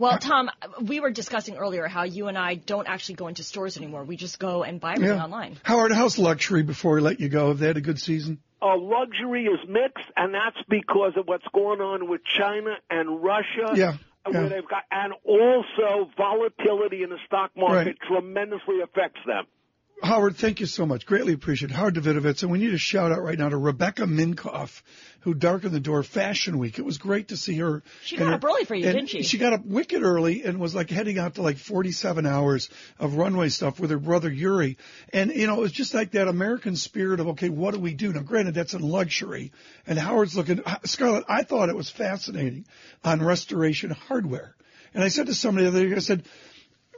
Well, 0.00 0.16
Tom, 0.16 0.50
we 0.80 0.98
were 1.00 1.10
discussing 1.10 1.56
earlier 1.58 1.86
how 1.86 2.04
you 2.04 2.28
and 2.28 2.38
I 2.38 2.54
don't 2.54 2.88
actually 2.88 3.16
go 3.16 3.28
into 3.28 3.44
stores 3.44 3.76
anymore. 3.76 4.02
We 4.04 4.16
just 4.16 4.38
go 4.38 4.62
and 4.64 4.80
buy 4.80 4.94
everything 4.94 5.18
Yeah. 5.18 5.24
online. 5.24 5.58
Howard, 5.62 5.92
how's 5.92 6.18
luxury 6.18 6.62
before 6.62 6.94
we 6.94 7.02
let 7.02 7.20
you 7.20 7.28
go? 7.28 7.48
Have 7.48 7.58
they 7.58 7.66
had 7.66 7.76
a 7.76 7.82
good 7.82 8.00
season? 8.00 8.38
Uh, 8.62 8.78
luxury 8.78 9.44
is 9.44 9.60
mixed, 9.68 10.06
and 10.16 10.32
that's 10.32 10.56
because 10.70 11.12
of 11.18 11.28
what's 11.28 11.44
going 11.52 11.82
on 11.82 12.08
with 12.08 12.22
China 12.24 12.76
and 12.88 13.22
Russia. 13.22 13.74
Yeah, 13.74 13.96
Where 14.24 14.48
they've 14.48 14.66
got, 14.68 14.84
and 14.90 15.12
also 15.22 16.10
volatility 16.16 17.02
in 17.02 17.10
the 17.10 17.18
stock 17.26 17.50
market 17.54 17.86
Right. 17.86 17.96
tremendously 18.08 18.80
affects 18.80 19.20
them. 19.26 19.44
Howard, 20.02 20.36
thank 20.36 20.60
you 20.60 20.66
so 20.66 20.86
much. 20.86 21.04
Greatly 21.04 21.34
appreciate 21.34 21.70
it. 21.70 21.74
Howard 21.74 21.94
Davidowitz. 21.94 22.42
And 22.42 22.50
we 22.50 22.58
need 22.58 22.72
a 22.72 22.78
shout 22.78 23.12
out 23.12 23.22
right 23.22 23.38
now 23.38 23.48
to 23.48 23.56
Rebecca 23.56 24.02
Minkoff, 24.02 24.82
who 25.20 25.34
darkened 25.34 25.72
the 25.72 25.80
door 25.80 26.02
Fashion 26.02 26.58
Week. 26.58 26.78
It 26.78 26.84
was 26.84 26.96
great 26.98 27.28
to 27.28 27.36
see 27.36 27.56
her. 27.58 27.82
She 28.02 28.16
got 28.16 28.28
her- 28.28 28.34
up 28.34 28.44
early 28.44 28.64
for 28.64 28.74
you, 28.74 28.84
didn't 28.84 29.08
she? 29.08 29.22
She 29.22 29.36
got 29.36 29.52
up 29.52 29.64
wicked 29.64 30.02
early 30.02 30.42
and 30.42 30.58
was 30.58 30.74
like 30.74 30.88
heading 30.88 31.18
out 31.18 31.34
to 31.34 31.42
like 31.42 31.58
47 31.58 32.24
hours 32.26 32.70
of 32.98 33.14
runway 33.16 33.50
stuff 33.50 33.78
with 33.78 33.90
her 33.90 33.98
brother 33.98 34.30
Uri. 34.30 34.78
And, 35.12 35.30
you 35.30 35.46
know, 35.46 35.56
it 35.56 35.60
was 35.60 35.72
just 35.72 35.92
like 35.92 36.12
that 36.12 36.28
American 36.28 36.76
spirit 36.76 37.20
of, 37.20 37.28
okay, 37.28 37.50
what 37.50 37.74
do 37.74 37.80
we 37.80 37.92
do? 37.92 38.12
Now, 38.12 38.20
granted, 38.22 38.54
that's 38.54 38.74
in 38.74 38.82
luxury. 38.82 39.52
And 39.86 39.98
Howard's 39.98 40.36
looking, 40.36 40.62
Scarlet, 40.84 41.24
I 41.28 41.42
thought 41.42 41.68
it 41.68 41.76
was 41.76 41.90
fascinating 41.90 42.64
on 43.04 43.22
restoration 43.22 43.90
hardware. 43.90 44.54
And 44.94 45.04
I 45.04 45.08
said 45.08 45.26
to 45.26 45.34
somebody 45.34 45.64
the 45.64 45.70
other 45.70 45.88
day, 45.88 45.94
I 45.94 45.98
said, 46.00 46.24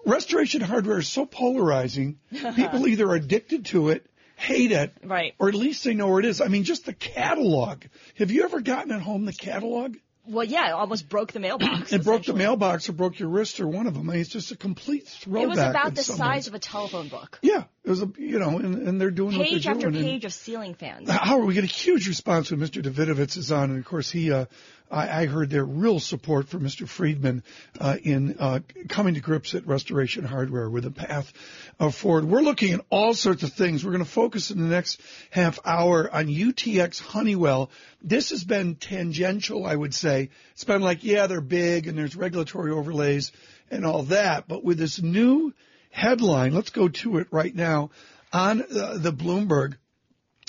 restoration 0.04 0.60
hardware 0.60 0.98
is 0.98 1.08
so 1.08 1.26
polarizing. 1.26 2.18
People 2.30 2.86
either 2.86 3.08
are 3.08 3.14
addicted 3.14 3.66
to 3.66 3.88
it, 3.90 4.06
hate 4.36 4.72
it, 4.72 4.94
Right. 5.04 5.34
or 5.38 5.48
at 5.48 5.54
least 5.54 5.84
they 5.84 5.94
know 5.94 6.08
where 6.08 6.20
it 6.20 6.24
is. 6.26 6.40
I 6.40 6.48
mean, 6.48 6.64
just 6.64 6.86
the 6.86 6.92
catalog. 6.92 7.84
Have 8.18 8.30
you 8.30 8.44
ever 8.44 8.60
gotten 8.60 8.92
at 8.92 9.00
home 9.02 9.24
the 9.24 9.32
catalog? 9.32 9.96
Well, 10.24 10.44
yeah, 10.44 10.68
it 10.68 10.72
almost 10.72 11.08
broke 11.08 11.32
the 11.32 11.40
mailbox. 11.40 11.92
It 11.92 12.04
broke 12.04 12.24
the 12.24 12.32
mailbox 12.32 12.88
or 12.88 12.92
broke 12.92 13.18
your 13.18 13.28
wrist 13.28 13.58
or 13.58 13.66
one 13.66 13.88
of 13.88 13.94
them. 13.94 14.08
I 14.08 14.12
mean, 14.12 14.20
it's 14.20 14.30
just 14.30 14.52
a 14.52 14.56
complete 14.56 15.08
throwback. 15.08 15.42
It 15.42 15.48
was 15.48 15.58
about 15.58 15.94
the 15.96 16.04
size 16.04 16.18
ways. 16.18 16.46
of 16.46 16.54
a 16.54 16.58
telephone 16.60 17.08
book. 17.08 17.40
Yeah, 17.42 17.64
it 17.84 17.90
was 17.90 18.00
a 18.00 18.08
you 18.16 18.38
know, 18.38 18.58
and, 18.58 18.86
and 18.86 19.00
they're 19.00 19.10
doing 19.10 19.36
what 19.36 19.48
Page 19.48 19.64
they're 19.64 19.72
after 19.74 19.90
doing. 19.90 19.96
and- 19.96 20.04
page 20.04 20.24
of 20.24 20.32
ceiling 20.32 20.74
fans. 20.74 21.10
Howard, 21.10 21.46
we 21.46 21.54
get 21.54 21.64
a 21.64 21.66
huge 21.66 22.06
response 22.06 22.50
when 22.50 22.60
Mr. 22.60 22.80
Davidowitz 22.82 23.36
is 23.36 23.50
on, 23.50 23.70
and 23.70 23.78
of 23.78 23.84
course 23.84 24.08
he, 24.08 24.30
uh, 24.30 24.44
I, 24.88 25.22
I 25.22 25.26
heard 25.26 25.50
their 25.50 25.64
real 25.64 25.98
support 25.98 26.48
for 26.48 26.60
Mr. 26.60 26.86
Friedman 26.86 27.42
uh, 27.80 27.96
in 28.00 28.36
uh, 28.38 28.60
coming 28.88 29.14
to 29.14 29.20
grips 29.20 29.56
at 29.56 29.66
Restoration 29.66 30.22
Hardware 30.24 30.70
with 30.70 30.84
a 30.84 30.92
path 30.92 31.32
uh, 31.80 31.90
forward. 31.90 32.24
We're 32.26 32.42
looking 32.42 32.72
at 32.74 32.82
all 32.88 33.14
sorts 33.14 33.42
of 33.42 33.52
things. 33.52 33.84
We're 33.84 33.92
going 33.92 34.04
to 34.04 34.10
focus 34.10 34.52
in 34.52 34.60
the 34.60 34.68
next 34.68 35.00
half 35.30 35.58
hour 35.64 36.08
on 36.14 36.26
UTX 36.26 37.00
Honeywell. 37.00 37.70
This 38.00 38.30
has 38.30 38.44
been 38.44 38.76
tangential, 38.76 39.66
I 39.66 39.74
would 39.74 39.92
say. 39.94 40.30
It's 40.52 40.64
been 40.64 40.82
like, 40.82 41.02
yeah, 41.02 41.26
they're 41.26 41.40
big 41.40 41.88
and 41.88 41.98
there's 41.98 42.14
regulatory 42.14 42.70
overlays 42.70 43.32
and 43.72 43.84
all 43.84 44.04
that, 44.04 44.46
but 44.46 44.62
with 44.62 44.78
this 44.78 45.02
new 45.02 45.52
headline, 45.92 46.52
let's 46.54 46.70
go 46.70 46.88
to 46.88 47.18
it 47.18 47.28
right 47.30 47.54
now 47.54 47.90
on 48.32 48.62
uh, 48.62 48.96
the 48.96 49.12
Bloomberg 49.12 49.76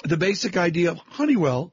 the 0.04 0.18
basic 0.18 0.58
idea 0.58 0.92
of 0.92 0.98
Honeywell 0.98 1.72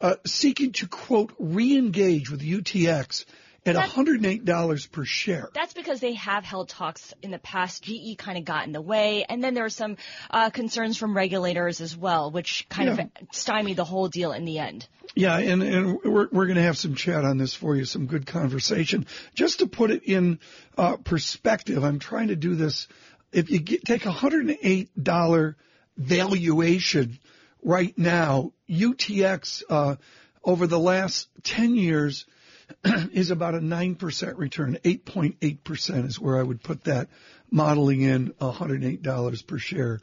uh, 0.00 0.16
seeking 0.24 0.72
to 0.72 0.86
quote 0.86 1.32
re-engage 1.38 2.30
with 2.30 2.40
UTX 2.40 3.24
at 3.66 3.74
That- 3.74 3.88
$108 3.90 4.86
per 4.92 5.04
share. 5.04 5.48
That's 5.54 5.72
because 5.72 6.00
they 6.00 6.14
have 6.14 6.44
held 6.44 6.68
talks 6.68 7.14
in 7.22 7.30
the 7.30 7.38
past. 7.38 7.82
GE 7.82 8.16
kind 8.18 8.36
of 8.36 8.44
got 8.44 8.66
in 8.66 8.72
the 8.72 8.82
way, 8.82 9.24
and 9.28 9.42
then 9.42 9.54
there 9.54 9.64
are 9.64 9.70
some 9.70 9.96
uh, 10.30 10.50
concerns 10.50 10.98
from 10.98 11.16
regulators 11.16 11.80
as 11.80 11.96
well, 11.96 12.30
which 12.30 12.66
kind 12.68 12.88
Yeah. 12.96 13.04
of 13.04 13.10
stymied 13.32 13.76
the 13.76 13.84
whole 13.84 14.08
deal 14.08 14.32
in 14.32 14.44
the 14.44 14.58
end. 14.58 14.86
Yeah, 15.14 15.38
and, 15.38 15.62
and 15.62 15.98
we're, 16.04 16.28
we're 16.30 16.46
going 16.46 16.56
to 16.56 16.62
have 16.62 16.76
some 16.76 16.94
chat 16.94 17.24
on 17.24 17.38
this 17.38 17.54
for 17.54 17.74
you, 17.76 17.84
some 17.84 18.06
good 18.06 18.26
conversation. 18.26 19.06
Just 19.34 19.60
to 19.60 19.66
put 19.66 19.90
it 19.90 20.02
in 20.04 20.40
uh, 20.76 20.96
perspective, 20.96 21.82
I'm 21.84 21.98
trying 22.00 22.28
to 22.28 22.36
do 22.36 22.56
this. 22.56 22.86
If 23.32 23.50
you 23.50 23.60
get, 23.60 23.84
take 23.84 24.04
a 24.06 24.10
$108 24.10 25.54
valuation 25.96 27.18
right 27.62 27.96
now, 27.96 28.52
UTX 28.68 29.62
uh, 29.70 29.96
over 30.42 30.66
the 30.66 30.78
last 30.78 31.28
10 31.44 31.76
years 31.76 32.26
is 33.12 33.30
about 33.30 33.54
a 33.54 33.60
9% 33.60 34.38
return. 34.38 34.78
8.8% 34.84 36.06
is 36.06 36.20
where 36.20 36.38
I 36.38 36.42
would 36.42 36.62
put 36.62 36.84
that, 36.84 37.08
modeling 37.50 38.02
in 38.02 38.30
$108 38.40 39.46
per 39.46 39.58
share. 39.58 40.00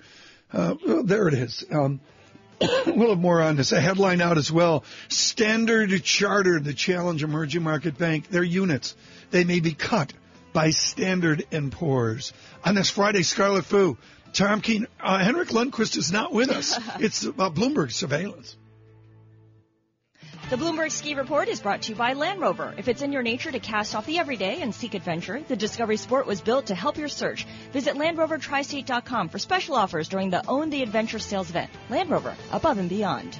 Uh, 0.51 0.75
well, 0.85 1.03
there 1.03 1.27
it 1.27 1.33
is. 1.33 1.65
Um, 1.71 2.01
we'll 2.85 3.09
have 3.09 3.19
more 3.19 3.41
on 3.41 3.55
this. 3.55 3.71
A 3.71 3.81
headline 3.81 4.21
out 4.21 4.37
as 4.37 4.51
well. 4.51 4.83
Standard 5.07 6.03
Chartered, 6.03 6.63
the 6.63 6.73
challenge 6.73 7.23
emerging 7.23 7.63
market 7.63 7.97
bank, 7.97 8.29
their 8.29 8.43
units, 8.43 8.95
they 9.31 9.43
may 9.43 9.59
be 9.59 9.73
cut 9.73 10.13
by 10.53 10.71
Standard 10.71 11.45
and 11.51 11.71
Poor's. 11.71 12.33
On 12.63 12.75
this 12.75 12.89
Friday, 12.89 13.23
Scarlet 13.23 13.65
Fu, 13.65 13.97
Tom 14.33 14.61
Keene, 14.61 14.87
uh, 14.99 15.19
Henrik 15.19 15.49
Lundqvist 15.49 15.97
is 15.97 16.11
not 16.11 16.33
with 16.33 16.49
us. 16.49 16.77
it's 16.99 17.23
about 17.23 17.55
Bloomberg 17.55 17.91
surveillance. 17.91 18.55
The 20.51 20.57
Bloomberg 20.57 20.91
Ski 20.91 21.13
Report 21.15 21.47
is 21.47 21.61
brought 21.61 21.83
to 21.83 21.93
you 21.93 21.95
by 21.95 22.11
Land 22.11 22.41
Rover. 22.41 22.73
If 22.77 22.89
it's 22.89 23.01
in 23.01 23.13
your 23.13 23.21
nature 23.21 23.49
to 23.49 23.59
cast 23.61 23.95
off 23.95 24.05
the 24.05 24.19
everyday 24.19 24.59
and 24.59 24.75
seek 24.75 24.95
adventure, 24.95 25.39
the 25.47 25.55
Discovery 25.55 25.95
Sport 25.95 26.27
was 26.27 26.41
built 26.41 26.65
to 26.65 26.75
help 26.75 26.97
your 26.97 27.07
search. 27.07 27.47
Visit 27.71 27.95
LandRoverTristate.com 27.95 29.29
for 29.29 29.39
special 29.39 29.75
offers 29.75 30.09
during 30.09 30.29
the 30.29 30.45
Own 30.49 30.69
the 30.69 30.83
Adventure 30.83 31.19
sales 31.19 31.49
event. 31.49 31.69
Land 31.89 32.09
Rover, 32.09 32.35
above 32.51 32.79
and 32.79 32.89
beyond. 32.89 33.39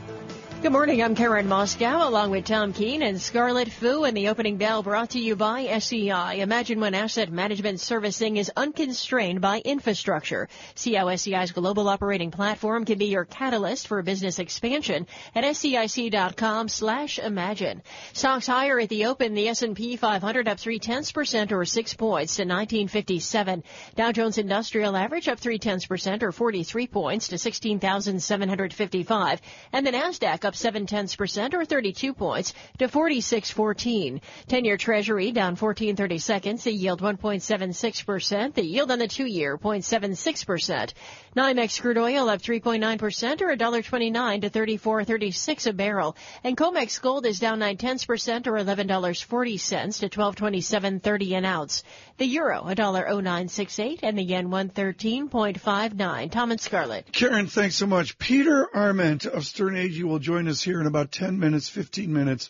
Good 0.61 0.73
morning. 0.73 1.01
I'm 1.01 1.15
Karen 1.15 1.47
Moskow 1.47 2.07
along 2.07 2.29
with 2.29 2.45
Tom 2.45 2.71
Keene 2.71 3.01
and 3.01 3.19
Scarlet 3.19 3.71
Fu 3.71 4.03
and 4.03 4.15
the 4.15 4.27
opening 4.27 4.57
bell 4.57 4.83
brought 4.83 5.09
to 5.11 5.19
you 5.19 5.35
by 5.35 5.79
SEI. 5.79 6.41
Imagine 6.41 6.79
when 6.79 6.93
asset 6.93 7.31
management 7.31 7.79
servicing 7.79 8.37
is 8.37 8.51
unconstrained 8.55 9.41
by 9.41 9.59
infrastructure. 9.65 10.49
See 10.75 10.93
how 10.93 11.15
SEI's 11.15 11.51
global 11.51 11.89
operating 11.89 12.29
platform 12.29 12.85
can 12.85 12.99
be 12.99 13.05
your 13.05 13.25
catalyst 13.25 13.87
for 13.87 14.03
business 14.03 14.37
expansion 14.37 15.07
at 15.33 15.45
SEIC.com 15.45 16.67
slash 16.67 17.17
imagine. 17.17 17.81
Stocks 18.13 18.45
higher 18.45 18.79
at 18.79 18.89
the 18.89 19.05
open. 19.05 19.33
The 19.33 19.47
S&P 19.47 19.95
500 19.95 20.47
up 20.47 20.59
three 20.59 20.77
tenths 20.77 21.11
percent 21.11 21.51
or 21.51 21.65
six 21.65 21.95
points 21.95 22.35
to 22.35 22.43
1957. 22.43 23.63
Dow 23.95 24.11
Jones 24.11 24.37
Industrial 24.37 24.95
Average 24.95 25.27
up 25.27 25.39
three 25.39 25.57
tenths 25.57 25.87
percent 25.87 26.21
or 26.21 26.31
43 26.31 26.85
points 26.85 27.29
to 27.29 27.39
16,755. 27.39 29.41
And 29.73 29.87
the 29.87 29.91
NASDAQ 29.91 30.50
up 30.50 30.50
up 30.51 30.55
seven 30.57 30.85
tenths 30.85 31.15
percent 31.15 31.53
or 31.53 31.63
32 31.63 32.13
points 32.13 32.53
to 32.77 32.89
46.14. 32.89 34.19
10-year 34.49 34.75
Treasury 34.75 35.31
down 35.31 35.55
14 35.55 35.95
30 35.95 36.17
seconds. 36.17 36.65
The 36.65 36.73
yield 36.73 37.01
1.76 37.01 38.05
percent. 38.05 38.55
The 38.55 38.65
yield 38.65 38.91
on 38.91 38.99
the 38.99 39.07
two-year 39.07 39.57
0.76 39.57 40.45
percent. 40.45 40.93
NYMEX 41.37 41.79
crude 41.79 41.97
oil 41.97 42.27
up 42.27 42.41
3.9 42.41 42.99
percent 42.99 43.41
or 43.41 43.55
$1.29 43.55 44.41
to 44.41 44.49
34.36 44.49 45.67
a 45.67 45.73
barrel. 45.73 46.17
And 46.43 46.57
COMEX 46.57 47.01
gold 47.01 47.25
is 47.25 47.39
down 47.39 47.59
9 47.59 47.77
tenths 47.77 48.03
percent 48.03 48.45
or 48.47 48.53
$11.40 48.53 49.99
to 49.99 50.09
12.27.30 50.09 51.37
an 51.37 51.45
ounce. 51.45 51.83
The 52.17 52.25
euro 52.25 52.63
$1.0968 52.63 53.99
and 54.03 54.17
the 54.17 54.23
yen 54.23 54.49
113.59. 54.49 56.31
Tom 56.31 56.51
and 56.51 56.59
Scarlet. 56.59 57.09
Karen, 57.13 57.47
thanks 57.47 57.75
so 57.75 57.87
much. 57.87 58.17
Peter 58.17 58.67
Arment 58.73 59.25
of 59.25 59.45
Sterne 59.45 59.75
Agee 59.75 60.03
will 60.03 60.19
join 60.19 60.40
us 60.47 60.61
here 60.61 60.79
in 60.79 60.87
about 60.87 61.11
10 61.11 61.39
minutes, 61.39 61.69
15 61.69 62.11
minutes 62.11 62.49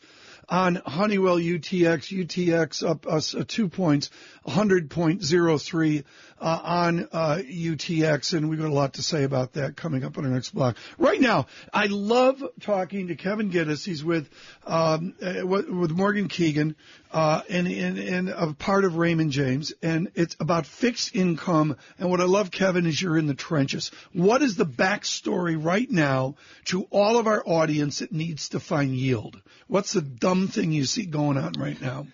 on 0.49 0.75
Honeywell 0.86 1.38
UTX. 1.38 2.25
UTX 2.25 2.88
up 2.88 3.08
us 3.08 3.34
uh, 3.34 3.43
two 3.47 3.69
points, 3.69 4.10
100.03 4.47 6.04
uh, 6.41 6.60
on 6.63 7.08
uh, 7.12 7.39
UTX, 7.45 8.34
and 8.34 8.49
we've 8.49 8.60
got 8.60 8.69
a 8.69 8.73
lot 8.73 8.93
to 8.93 9.04
say 9.04 9.23
about 9.23 9.54
that 9.54 9.77
coming 9.77 10.04
up 10.04 10.17
on 10.17 10.25
our 10.25 10.32
next 10.32 10.49
block. 10.56 10.75
Right 10.97 11.21
now, 11.21 11.45
I 11.71 11.86
love 11.86 12.43
talking 12.62 13.08
to 13.10 13.15
Kevin 13.15 13.51
Giddis. 13.51 13.86
He's 13.86 14.04
with 14.04 14.27
um, 14.65 15.13
uh, 15.21 15.45
with 15.45 15.91
Morgan 15.91 16.27
Keegan, 16.27 16.75
uh, 17.12 17.41
and, 17.47 17.67
and 17.67 17.99
and 17.99 18.30
a 18.30 18.54
part 18.54 18.86
of 18.86 18.95
Raymond 18.97 19.32
James, 19.32 19.71
and 19.84 20.12
it's 20.15 20.36
about 20.39 20.65
fixed 20.65 21.15
income. 21.15 21.77
And 21.99 22.10
what 22.10 22.19
I 22.19 22.25
love, 22.25 22.49
Kevin, 22.49 22.88
is 22.88 22.99
you're 22.99 23.19
in 23.19 23.27
the 23.27 23.36
trenches. 23.36 23.91
What 24.12 24.41
is 24.41 24.56
the 24.56 24.65
backstory 24.65 25.63
right 25.63 25.89
now 25.89 26.36
to 26.65 26.88
all 26.89 27.19
of 27.19 27.27
our 27.27 27.43
audience 27.45 27.99
that 27.99 28.12
needs 28.12 28.49
to 28.49 28.60
find 28.60 28.95
yield? 28.95 29.39
What's 29.67 29.93
the 29.93 30.01
dumb 30.01 30.47
thing 30.47 30.71
you 30.71 30.86
see 30.86 31.06
going 31.06 31.38
on 31.38 31.54
right 31.54 31.80
now? 31.80 32.08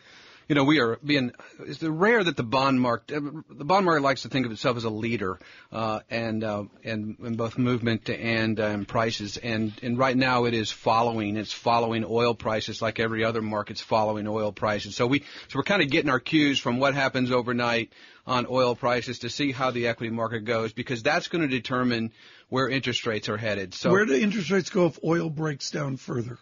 You 0.48 0.56
know, 0.56 0.64
we 0.64 0.80
are 0.80 0.98
being, 1.04 1.32
it's 1.60 1.84
rare 1.84 2.24
that 2.24 2.38
the 2.38 2.44
bond 2.44 2.80
market, 2.80 3.22
the 3.50 3.66
bond 3.66 3.86
market 3.86 4.02
likes 4.02 4.22
to 4.22 4.30
think 4.30 4.46
of 4.46 4.52
itself 4.52 4.78
as 4.78 4.86
a 4.86 4.90
leader, 4.90 5.40
uh, 5.72 6.00
and, 6.10 6.44
uh, 6.44 6.64
and, 6.84 7.18
in 7.20 7.36
both 7.36 7.58
movement 7.58 8.10
and, 8.10 8.60
um, 8.60 8.86
prices. 8.86 9.38
And, 9.38 9.74
and 9.84 9.98
right 9.98 10.16
now 10.16 10.46
it 10.46 10.54
is 10.54 10.72
following, 10.72 11.36
it's 11.36 11.52
following 11.52 12.06
oil 12.08 12.34
prices 12.34 12.82
like 12.82 13.00
every 13.00 13.26
other 13.26 13.42
market's 13.42 13.82
following 13.82 14.28
oil 14.28 14.52
prices. 14.52 14.96
So 14.96 15.06
we, 15.06 15.20
so 15.50 15.58
we're 15.58 15.64
kind 15.64 15.82
of 15.82 15.90
getting 15.90 16.10
our 16.10 16.20
cues 16.20 16.60
from 16.60 16.80
what 16.80 16.94
happens 16.94 17.32
overnight 17.32 17.92
on 18.26 18.46
oil 18.50 18.76
prices 18.76 19.20
to 19.20 19.30
see 19.30 19.52
how 19.52 19.72
the 19.72 19.88
equity 19.88 20.12
market 20.12 20.42
goes 20.42 20.74
because 20.74 21.04
that's 21.04 21.28
going 21.28 21.42
to 21.42 21.48
determine 21.48 22.12
where 22.50 22.70
interest 22.70 23.06
rates 23.06 23.30
are 23.30 23.38
headed. 23.38 23.74
So 23.74 23.92
where 23.92 24.06
do 24.06 24.14
interest 24.14 24.50
rates 24.50 24.70
go 24.70 24.86
if 24.86 25.00
oil 25.04 25.30
breaks 25.30 25.72
down 25.72 25.98
further? 25.98 26.38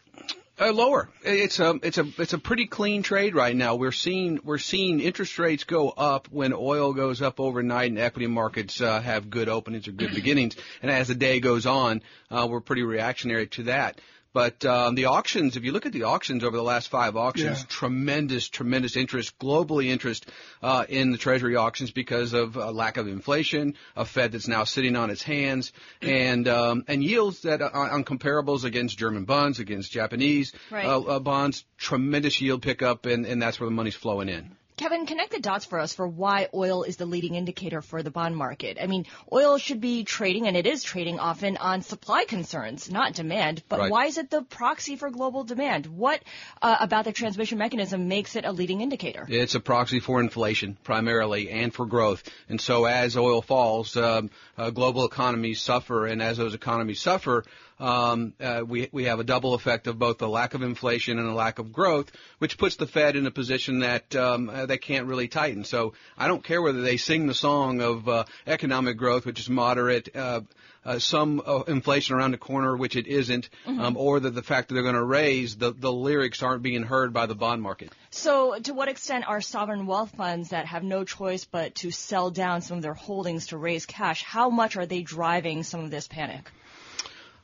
Uh, 0.57 0.71
lower. 0.71 1.09
It's 1.21 1.59
a 1.59 1.77
it's 1.83 1.97
a 1.97 2.05
it's 2.17 2.31
a 2.31 2.37
pretty 2.37 2.65
clean 2.65 3.03
trade 3.03 3.35
right 3.35 3.53
now. 3.53 3.75
We're 3.75 3.91
seeing 3.91 4.39
we're 4.45 4.57
seeing 4.57 5.01
interest 5.01 5.37
rates 5.37 5.65
go 5.65 5.89
up 5.89 6.29
when 6.31 6.53
oil 6.53 6.93
goes 6.93 7.21
up 7.21 7.41
overnight 7.41 7.89
and 7.89 7.99
equity 7.99 8.27
markets 8.27 8.79
uh, 8.79 9.01
have 9.01 9.29
good 9.29 9.49
openings 9.49 9.89
or 9.89 9.91
good 9.91 10.15
beginnings. 10.15 10.55
And 10.81 10.89
as 10.89 11.09
the 11.09 11.15
day 11.15 11.41
goes 11.41 11.65
on, 11.65 12.01
uh, 12.31 12.47
we're 12.49 12.61
pretty 12.61 12.83
reactionary 12.83 13.47
to 13.47 13.63
that. 13.63 13.99
But 14.35 14.65
um, 14.65 14.95
the 14.95 15.05
auctions, 15.05 15.55
if 15.55 15.63
you 15.63 15.71
look 15.71 15.85
at 15.85 15.93
the 15.93 16.03
auctions 16.03 16.43
over 16.43 16.57
the 16.57 16.61
last 16.61 16.89
five 16.89 17.15
auctions, 17.15 17.61
yeah. 17.61 17.65
tremendous, 17.69 18.49
tremendous 18.49 18.97
interest, 18.97 19.39
globally 19.39 19.85
interest 19.85 20.29
uh, 20.61 20.83
in 20.89 21.13
the 21.13 21.17
Treasury 21.17 21.55
auctions 21.55 21.91
because 21.91 22.33
of 22.33 22.57
uh, 22.57 22.69
lack 22.73 22.97
of 22.97 23.07
inflation, 23.07 23.75
a 23.95 24.03
Fed 24.03 24.33
that's 24.33 24.49
now 24.49 24.65
sitting 24.65 24.97
on 24.97 25.09
its 25.09 25.23
hands, 25.23 25.71
and 26.01 26.49
um, 26.49 26.83
and 26.89 27.01
yields 27.01 27.43
that 27.43 27.61
uh, 27.61 27.69
on 27.73 28.03
comparables 28.03 28.65
against 28.65 28.97
German 28.97 29.23
bonds, 29.23 29.59
against 29.59 29.93
Japanese 29.93 30.51
right. 30.69 30.83
Uh, 30.83 30.99
uh, 30.99 31.19
bonds, 31.19 31.63
tremendous 31.77 32.41
yield 32.41 32.61
pickup, 32.61 33.05
and, 33.05 33.25
and 33.25 33.41
that's 33.41 33.57
where 33.57 33.69
the 33.69 33.75
money's 33.75 33.95
flowing 33.95 34.27
in. 34.27 34.53
Kevin, 34.77 35.05
connect 35.05 35.31
the 35.31 35.39
dots 35.39 35.63
for 35.63 35.79
us 35.79 35.93
for 35.93 36.05
why 36.05 36.49
oil 36.53 36.83
is 36.83 36.97
the 36.97 37.05
leading 37.05 37.35
indicator 37.35 37.81
for 37.81 38.03
the 38.03 38.11
bond 38.11 38.35
market. 38.35 38.77
I 38.81 38.87
mean, 38.87 39.05
oil 39.31 39.57
should 39.57 39.79
be 39.79 40.03
trading, 40.03 40.47
and 40.47 40.57
it 40.57 40.67
is 40.67 40.83
trading 40.83 41.17
often 41.17 41.55
on 41.55 41.81
supply 41.81 42.25
concerns, 42.25 42.91
not 42.91 43.13
demand. 43.13 43.63
But 43.69 43.79
right. 43.79 43.91
why 43.91 44.05
is 44.07 44.17
it 44.17 44.29
the 44.29 44.41
proxy 44.41 44.97
for 44.97 45.09
global 45.09 45.45
demand? 45.45 45.85
What 45.85 46.21
uh, 46.61 46.75
about 46.81 47.05
the 47.05 47.13
transmission 47.13 47.57
mechanism 47.57 48.09
makes 48.09 48.35
it 48.35 48.43
a 48.43 48.51
leading 48.51 48.81
indicator? 48.81 49.25
It's 49.29 49.55
a 49.55 49.61
proxy 49.61 50.01
for 50.01 50.19
inflation 50.19 50.77
primarily 50.83 51.49
and 51.49 51.73
for 51.73 51.85
growth. 51.85 52.23
And 52.49 52.59
so 52.59 52.83
as 52.83 53.15
oil 53.15 53.41
falls, 53.41 53.95
um, 53.95 54.29
uh, 54.57 54.71
global 54.71 55.05
economies 55.05 55.61
suffer, 55.61 56.05
and 56.05 56.21
as 56.21 56.35
those 56.35 56.53
economies 56.53 56.99
suffer, 56.99 57.45
um, 57.79 58.33
uh, 58.39 58.63
we 58.65 58.89
we 58.91 59.05
have 59.05 59.19
a 59.19 59.23
double 59.23 59.53
effect 59.53 59.87
of 59.87 59.99
both 59.99 60.17
the 60.17 60.29
lack 60.29 60.53
of 60.53 60.61
inflation 60.61 61.19
and 61.19 61.27
a 61.27 61.33
lack 61.33 61.59
of 61.59 61.73
growth, 61.73 62.11
which 62.39 62.57
puts 62.57 62.77
the 62.77 62.87
Fed 62.87 63.15
in 63.15 63.25
a 63.25 63.31
position 63.31 63.79
that 63.79 64.15
um, 64.15 64.49
uh, 64.49 64.65
they 64.65 64.77
can't 64.77 65.07
really 65.07 65.27
tighten. 65.27 65.63
So 65.63 65.93
I 66.17 66.27
don't 66.27 66.43
care 66.43 66.61
whether 66.61 66.81
they 66.81 66.97
sing 66.97 67.27
the 67.27 67.33
song 67.33 67.81
of 67.81 68.07
uh, 68.07 68.25
economic 68.47 68.97
growth, 68.97 69.25
which 69.25 69.39
is 69.39 69.49
moderate. 69.49 70.15
Uh, 70.15 70.41
uh, 70.85 70.99
some 70.99 71.41
uh, 71.43 71.63
inflation 71.67 72.15
around 72.15 72.31
the 72.31 72.37
corner, 72.37 72.77
which 72.77 72.95
it 72.95 73.07
isn't, 73.07 73.49
mm-hmm. 73.65 73.79
um, 73.79 73.97
or 73.97 74.19
that 74.19 74.35
the 74.35 74.43
fact 74.43 74.67
that 74.67 74.75
they're 74.75 74.83
going 74.83 74.93
to 74.93 75.03
raise 75.03 75.55
the 75.55 75.71
the 75.71 75.91
lyrics 75.91 76.43
aren't 76.43 76.61
being 76.61 76.83
heard 76.83 77.11
by 77.11 77.25
the 77.25 77.33
bond 77.33 77.61
market. 77.61 77.91
So, 78.11 78.57
to 78.59 78.73
what 78.73 78.87
extent 78.87 79.25
are 79.27 79.41
sovereign 79.41 79.87
wealth 79.87 80.11
funds 80.15 80.49
that 80.49 80.67
have 80.67 80.83
no 80.83 81.03
choice 81.03 81.43
but 81.43 81.73
to 81.75 81.89
sell 81.89 82.29
down 82.29 82.61
some 82.61 82.77
of 82.77 82.83
their 82.83 82.93
holdings 82.93 83.47
to 83.47 83.57
raise 83.57 83.87
cash? 83.87 84.23
How 84.23 84.51
much 84.51 84.77
are 84.77 84.85
they 84.85 85.01
driving 85.01 85.63
some 85.63 85.83
of 85.83 85.89
this 85.89 86.07
panic? 86.07 86.51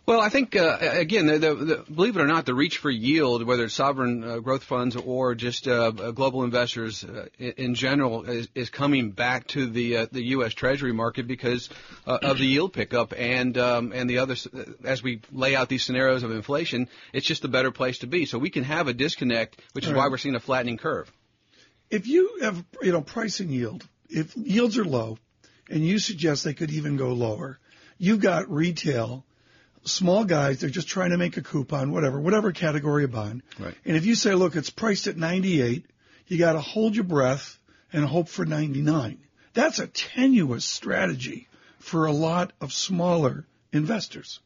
Well, 0.04 0.20
I 0.20 0.30
think 0.30 0.56
uh, 0.56 0.78
again, 0.82 1.28
the, 1.28 1.38
the, 1.38 1.56
the, 1.56 1.86
believe 1.94 2.18
it 2.18 2.22
or 2.22 2.28
not, 2.28 2.48
the 2.48 2.56
reach 2.56 2.80
for 2.80 2.90
yield, 2.90 3.44
whether 3.44 3.66
it's 3.66 3.76
sovereign 3.76 4.24
uh, 4.24 4.40
growth 4.40 4.64
funds 4.64 4.96
or 4.96 5.36
just 5.36 5.68
uh, 5.68 5.92
uh 5.96 6.12
global 6.12 6.44
investors 6.44 7.04
uh, 7.04 7.28
in 7.38 7.76
general, 7.76 8.24
is, 8.24 8.48
is, 8.56 8.72
coming 8.72 9.12
back 9.12 9.46
to 9.48 9.68
the 9.68 9.98
uh, 9.98 10.08
the 10.12 10.24
U.S. 10.30 10.54
Treasury 10.54 10.92
market 10.92 11.28
because 11.28 11.70
of 12.06 12.40
the 12.40 12.46
yield 12.46 12.74
pickup 12.74 13.14
and 13.16 13.58
um, 13.60 13.92
and 13.94 14.10
the 14.10 14.18
other. 14.18 14.36
As 14.84 15.04
we 15.04 15.22
lay 15.32 15.56
out 15.56 15.70
these 15.70 15.84
scenarios 15.84 16.24
of 16.24 16.32
inflation, 16.32 16.90
it's 17.14 17.28
just 17.28 17.46
a 17.46 17.48
better 17.48 17.72
place 17.72 18.00
to 18.00 18.08
be. 18.08 18.26
So 18.26 18.40
we 18.40 18.50
can 18.50 18.64
have 18.64 18.88
a 18.88 18.94
disconnect, 18.94 19.62
which 19.74 19.86
is 19.86 19.92
right. 19.92 20.00
why 20.00 20.08
we're 20.08 20.18
seeing 20.18 20.36
a 20.36 20.40
flattening 20.40 20.78
curve. 20.78 21.12
If 21.92 22.08
you 22.08 22.40
have 22.42 22.64
you 22.82 22.92
know 22.92 23.02
pricing 23.02 23.50
yield, 23.50 23.88
if 24.10 24.36
yields 24.36 24.80
are 24.80 24.86
low, 24.86 25.20
and 25.70 25.86
you 25.86 26.00
suggest 26.00 26.44
they 26.44 26.56
could 26.56 26.72
even 26.72 26.98
go 26.98 27.14
lower. 27.14 27.60
You've 27.98 28.20
got 28.20 28.50
retail, 28.52 29.26
small 29.84 30.26
guys, 30.26 30.60
they're 30.60 30.70
just 30.70 30.88
trying 30.88 31.12
to 31.12 31.18
make 31.18 31.38
a 31.38 31.42
coupon, 31.42 31.92
whatever, 31.92 32.20
whatever 32.20 32.52
category 32.52 33.04
of 33.04 33.12
bond. 33.12 33.44
Right. 33.60 33.76
And 33.86 33.98
if 33.98 34.06
you 34.06 34.16
say, 34.16 34.34
look, 34.36 34.56
it's 34.56 34.70
priced 34.70 35.08
at 35.08 35.18
98, 35.18 35.86
you 36.28 36.38
got 36.38 36.54
to 36.54 36.62
hold 36.62 36.96
your 36.96 37.04
breath 37.04 37.58
and 37.92 38.06
hope 38.06 38.30
for 38.30 38.46
99. 38.46 39.20
That's 39.54 39.80
a 39.80 39.88
tenuous 39.88 40.66
strategy 40.66 41.48
for 41.80 42.06
a 42.06 42.12
lot 42.12 42.54
of 42.62 42.72
smaller 42.72 43.46
investors. 43.74 44.40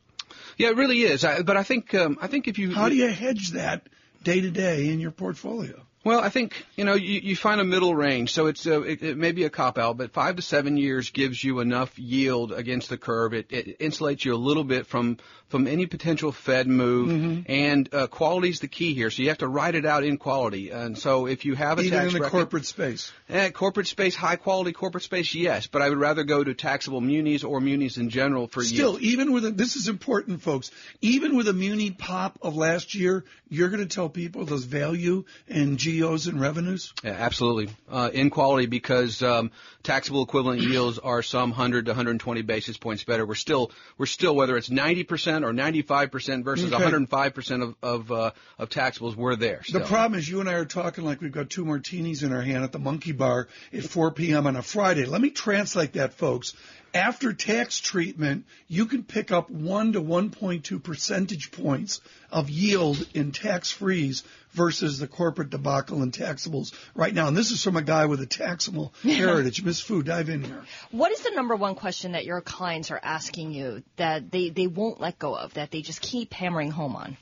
Yeah, 0.58 0.69
it 0.69 0.78
really 0.78 1.02
is. 1.02 1.24
I, 1.24 1.41
but 1.41 1.58
I 1.58 1.63
think 1.63 1.93
um, 1.93 2.17
I 2.21 2.28
think 2.28 2.48
if 2.48 2.58
you 2.58 2.74
how 2.74 2.89
do 2.89 2.95
you 2.95 3.08
hedge 3.08 3.52
that 3.52 3.88
day 4.24 4.41
to 4.41 4.50
day 4.50 4.89
in 4.89 5.00
your 5.00 5.12
portfolio? 5.12 5.82
Well, 6.06 6.22
I 6.22 6.30
think 6.30 6.54
you 6.78 6.86
know 6.86 6.94
you, 6.94 7.20
you 7.22 7.36
find 7.36 7.60
a 7.60 7.63
middle 7.63 7.96
range, 7.96 8.32
so 8.32 8.46
it's 8.46 8.65
a, 8.68 8.82
it, 8.84 9.02
it 9.04 9.18
may 9.18 9.32
be 9.34 9.44
a 9.44 9.50
cop 9.50 9.78
out, 9.80 9.98
but 9.98 10.13
five 10.13 10.36
to 10.38 10.41
seven 10.44 10.78
years 10.78 11.10
gives 11.10 11.44
you 11.44 11.60
enough 11.62 11.98
yield 11.98 12.52
against 12.54 12.89
the 12.89 12.98
curve. 12.98 13.34
It, 13.34 13.48
it 13.52 13.80
insulates 13.80 14.24
you 14.24 14.36
a 14.36 14.38
little 14.38 14.63
bit 14.63 14.86
from 14.86 15.18
from 15.50 15.68
any 15.68 15.86
potential 15.88 16.32
Fed 16.32 16.68
move, 16.68 17.10
Mm-hmm. 17.10 17.52
and 17.52 17.89
uh, 17.94 18.08
quality 18.08 18.50
is 18.50 18.60
the 18.60 18.68
key 18.68 18.94
here. 18.94 19.10
So 19.10 19.22
you 19.24 19.30
have 19.30 19.38
to 19.39 19.48
write 19.48 19.74
it 19.76 19.86
out 19.86 20.04
in 20.04 20.18
quality. 20.18 20.70
And 20.72 20.98
so 20.98 21.28
if 21.28 21.46
you 21.46 21.56
have 21.56 21.78
a 21.80 21.82
Even 21.84 22.00
tax 22.00 22.08
in 22.08 22.13
the 22.13 22.20
record- 22.22 22.32
corporate 22.32 22.65
space. 22.65 23.12
Eh, 23.30 23.50
corporate 23.52 23.88
space, 23.88 24.15
high 24.15 24.36
quality 24.36 24.72
corporate 24.74 25.04
space, 25.04 25.34
yes, 25.34 25.65
but 25.68 25.82
I 25.82 25.89
would 25.89 25.98
rather 26.00 26.24
go 26.24 26.44
to 26.44 26.54
taxable 26.54 27.02
munis 27.02 27.44
or 27.44 27.60
munis 27.62 27.98
in 27.98 28.10
general 28.10 28.48
for 28.48 28.63
Still, 28.63 28.91
yield. 29.00 29.02
even 29.02 29.32
with 29.34 29.46
a, 29.46 29.52
this 29.52 29.76
is 29.76 29.88
important, 29.88 30.41
folks. 30.41 30.70
Even 31.02 31.36
with 31.36 31.48
a 31.48 31.54
muni 31.54 31.89
pop 31.91 32.38
of 32.44 32.56
last 32.56 32.94
year, 32.96 33.24
you're 33.50 33.70
going 33.70 33.88
to 33.88 33.96
tell 33.96 34.10
people 34.10 34.46
those 34.46 34.63
value 34.65 35.26
and 35.48 35.78
and 36.01 36.39
revenues. 36.39 36.93
Yeah, 37.03 37.12
absolutely. 37.12 37.73
Uh, 37.89 38.10
in 38.13 38.29
quality 38.29 38.65
because 38.65 39.21
um, 39.21 39.51
taxable 39.84 40.23
equivalent 40.23 40.62
yields 40.62 40.99
are 40.99 41.21
some 41.21 41.49
100 41.51 41.86
to 41.86 41.91
120 41.91 42.41
basis 42.41 42.77
points 42.77 43.03
better. 43.03 43.25
We're 43.25 43.36
still 43.36 43.71
we're 43.97 44.05
still 44.05 44.36
whether 44.36 44.58
it's 44.58 44.69
90% 44.69 45.43
or 45.43 45.53
95% 45.53 46.43
versus 46.43 46.73
Okay. 46.73 46.84
105% 46.84 47.63
of 47.63 47.75
of, 47.81 48.12
uh, 48.12 48.31
of 48.60 48.69
taxables, 48.69 49.15
we're 49.15 49.36
there. 49.36 49.62
The 49.71 49.79
problem 49.81 50.19
is 50.19 50.27
you 50.27 50.39
and 50.39 50.49
I 50.49 50.53
are 50.53 50.65
talking 50.65 51.05
like 51.05 51.21
we've 51.21 51.31
got 51.31 51.49
two 51.49 51.65
martinis 51.65 52.23
in 52.23 52.34
our 52.34 52.41
hand 52.41 52.63
at 52.63 52.71
the 52.71 52.79
monkey 52.79 53.12
bar 53.12 53.47
at 53.73 53.84
4 53.84 54.12
p.m. 54.12 54.47
on 54.47 54.55
a 54.55 54.62
Friday. 54.62 55.05
Let 55.05 55.21
me 55.21 55.29
translate 55.29 55.93
that, 55.93 56.13
folks. 56.13 56.53
After 56.95 57.34
tax 57.34 57.79
treatment, 57.79 58.45
you 58.69 58.86
can 58.86 59.03
pick 59.03 59.29
up 59.29 59.49
1 59.49 59.93
to 59.93 60.01
1.2 60.01 60.81
percentage 60.81 61.51
points 61.51 61.99
of 62.31 62.49
yield 62.49 63.05
in 63.13 63.34
tax 63.34 63.69
freeze 63.69 64.23
versus 64.53 64.97
the 64.97 65.08
corporate 65.08 65.49
debacle 65.49 66.01
in 66.03 66.12
taxables 66.12 66.71
right 66.95 67.13
now. 67.13 67.27
And 67.27 67.36
this 67.36 67.51
is 67.51 67.62
from 67.62 67.75
a 67.75 67.81
guy 67.81 68.05
with 68.05 68.21
a 68.21 68.25
taxable 68.25 68.93
heritage. 69.03 69.62
Miss 69.62 69.81
Fu, 69.81 70.03
dive 70.03 70.29
in 70.29 70.45
here. 70.45 70.63
What 70.91 71.12
is 71.12 71.19
the 71.19 71.31
number 71.31 71.58
one 71.58 71.75
question 71.75 72.13
that 72.13 72.23
your 72.23 72.39
clients 72.39 72.89
are 72.91 72.99
asking 73.03 73.51
you 73.51 73.84
that 73.97 74.31
they, 74.31 74.49
they 74.49 74.67
won't 74.67 75.01
let 75.01 75.19
go 75.19 75.36
of, 75.36 75.55
that 75.55 75.71
they 75.71 75.81
just 75.81 75.99
keep 75.99 76.31
hammering 76.34 76.71
home 76.71 76.95
on? 76.95 77.17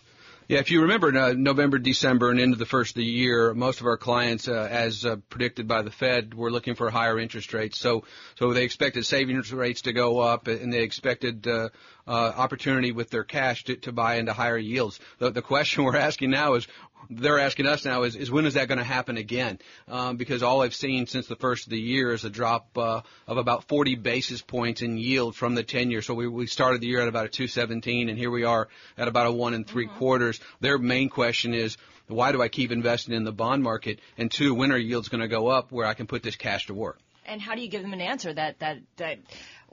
Yeah, 0.50 0.60
if 0.60 0.72
you 0.72 0.82
remember 0.82 1.18
uh, 1.18 1.34
November, 1.34 1.80
December, 1.80 2.30
and 2.30 2.38
into 2.38 2.58
the 2.58 2.66
first 2.66 2.92
of 2.92 2.96
the 2.96 3.06
year, 3.06 3.54
most 3.54 3.80
of 3.80 3.88
our 3.88 3.96
clients, 3.96 4.50
uh, 4.50 4.68
as 4.70 5.06
uh, 5.06 5.16
predicted 5.30 5.70
by 5.70 5.84
the 5.84 5.92
Fed, 5.92 6.34
were 6.34 6.52
looking 6.52 6.76
for 6.76 6.90
higher 6.90 7.18
interest 7.18 7.54
rates. 7.54 7.80
So, 7.80 8.04
so 8.36 8.52
they 8.52 8.66
expected 8.66 9.06
savings 9.06 9.54
rates 9.54 9.84
to 9.84 9.94
go 9.94 10.20
up, 10.20 10.48
and 10.48 10.74
they 10.74 10.82
expected 10.82 11.48
uh, 11.48 11.70
opportunity 12.12 12.92
with 12.92 13.10
their 13.10 13.24
cash 13.24 13.64
to, 13.66 13.76
to 13.78 13.92
buy 13.92 14.16
into 14.16 14.34
higher 14.34 14.58
yields. 14.58 15.00
The, 15.20 15.32
the 15.32 15.42
question 15.42 15.84
we're 15.86 15.98
asking 15.98 16.32
now 16.32 16.56
is, 16.56 16.68
they're 17.10 17.40
asking 17.40 17.68
us 17.68 17.86
now 17.86 18.04
is, 18.04 18.16
is 18.16 18.32
when 18.32 18.46
is 18.46 18.54
that 18.56 18.68
going 18.68 18.78
to 18.78 18.84
happen 18.84 19.18
again? 19.18 19.60
Um, 19.88 20.18
because 20.18 20.44
all 20.44 20.62
I've 20.62 20.76
seen 20.76 21.08
since 21.08 21.28
the 21.28 21.36
first 21.36 21.66
of 21.66 21.72
the 21.72 21.80
year 21.80 22.14
is 22.14 22.24
a 22.24 22.30
drop 22.30 22.78
uh, 22.78 23.02
of 23.28 23.38
about 23.38 23.68
40 23.68 23.96
basis 23.96 24.42
points 24.42 24.82
in 24.82 24.98
yield 24.98 25.36
from 25.36 25.56
the 25.56 25.64
10 25.64 25.92
year. 25.92 26.02
So 26.02 26.14
we, 26.14 26.28
we 26.28 26.48
started 26.48 26.82
the 26.82 26.88
year 26.88 27.02
at 27.02 27.08
about 27.08 27.26
a 27.26 27.30
217, 27.30 28.10
and 28.10 28.18
here 28.18 28.32
we 28.32 28.44
are 28.44 28.68
at 28.98 29.08
about 29.08 29.28
a 29.28 29.32
one 29.32 29.54
and 29.54 29.68
three 29.68 29.88
quarters. 29.88 30.40
Their 30.60 30.78
main 30.78 31.10
question 31.10 31.54
is, 31.54 31.78
why 32.08 32.32
do 32.32 32.42
I 32.42 32.48
keep 32.48 32.72
investing 32.72 33.16
in 33.16 33.24
the 33.24 33.32
bond 33.32 33.64
market? 33.64 34.00
And 34.18 34.30
two, 34.30 34.54
when 34.54 34.72
are 34.72 34.78
yields 34.78 35.10
going 35.10 35.22
to 35.22 35.28
go 35.28 35.48
up 35.48 35.72
where 35.72 35.86
I 35.86 35.94
can 35.94 36.08
put 36.08 36.22
this 36.22 36.36
cash 36.36 36.68
to 36.68 36.74
work? 36.74 37.00
And 37.26 37.42
how 37.42 37.56
do 37.56 37.62
you 37.62 37.70
give 37.70 37.82
them 37.82 37.94
an 37.94 38.02
answer 38.02 38.34
that, 38.34 38.60
that, 38.60 38.80
that 38.98 39.20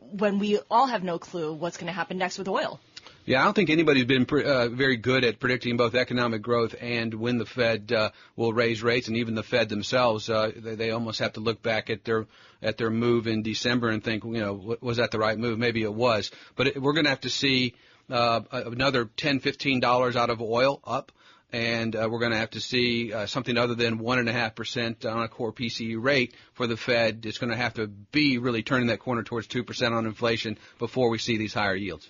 when 0.00 0.38
we 0.38 0.58
all 0.70 0.86
have 0.86 1.02
no 1.02 1.18
clue 1.18 1.52
what's 1.52 1.76
going 1.76 1.86
to 1.86 1.92
happen 1.92 2.18
next 2.18 2.38
with 2.38 2.48
oil? 2.48 2.80
Yeah, 3.26 3.42
I 3.42 3.44
don't 3.44 3.54
think 3.54 3.70
anybody's 3.70 4.06
been 4.06 4.24
pre- 4.24 4.44
uh, 4.44 4.68
very 4.70 4.96
good 4.96 5.24
at 5.24 5.38
predicting 5.38 5.76
both 5.76 5.94
economic 5.94 6.42
growth 6.42 6.74
and 6.80 7.12
when 7.14 7.38
the 7.38 7.46
Fed 7.46 7.92
uh, 7.92 8.10
will 8.34 8.52
raise 8.52 8.82
rates, 8.82 9.08
and 9.08 9.16
even 9.18 9.34
the 9.34 9.42
Fed 9.42 9.68
themselves, 9.68 10.30
uh, 10.30 10.50
they, 10.56 10.74
they 10.74 10.90
almost 10.90 11.20
have 11.20 11.34
to 11.34 11.40
look 11.40 11.62
back 11.62 11.90
at 11.90 12.04
their 12.04 12.26
at 12.62 12.76
their 12.76 12.90
move 12.90 13.26
in 13.26 13.42
December 13.42 13.90
and 13.90 14.02
think, 14.02 14.24
you 14.24 14.40
know, 14.40 14.76
was 14.80 14.96
that 14.96 15.10
the 15.10 15.18
right 15.18 15.38
move? 15.38 15.58
Maybe 15.58 15.82
it 15.82 15.92
was, 15.92 16.30
but 16.56 16.68
it, 16.68 16.82
we're 16.82 16.92
going 16.92 17.04
to 17.04 17.10
have 17.10 17.20
to 17.20 17.30
see 17.30 17.74
uh, 18.10 18.40
another 18.50 19.08
ten, 19.16 19.40
fifteen 19.40 19.80
dollars 19.80 20.16
out 20.16 20.30
of 20.30 20.40
oil 20.40 20.80
up. 20.84 21.12
And 21.52 21.96
uh, 21.96 22.08
we're 22.10 22.20
going 22.20 22.32
to 22.32 22.38
have 22.38 22.50
to 22.50 22.60
see 22.60 23.12
uh, 23.12 23.26
something 23.26 23.56
other 23.56 23.74
than 23.74 23.98
one 23.98 24.18
and 24.18 24.28
a 24.28 24.32
half 24.32 24.54
percent 24.54 25.04
on 25.04 25.22
a 25.22 25.28
core 25.28 25.52
PCE 25.52 26.00
rate 26.00 26.34
for 26.54 26.66
the 26.66 26.76
Fed. 26.76 27.26
It's 27.26 27.38
going 27.38 27.50
to 27.50 27.56
have 27.56 27.74
to 27.74 27.86
be 27.86 28.38
really 28.38 28.62
turning 28.62 28.88
that 28.88 29.00
corner 29.00 29.22
towards 29.22 29.46
two 29.46 29.64
percent 29.64 29.94
on 29.94 30.06
inflation 30.06 30.58
before 30.78 31.10
we 31.10 31.18
see 31.18 31.38
these 31.38 31.54
higher 31.54 31.74
yields. 31.74 32.08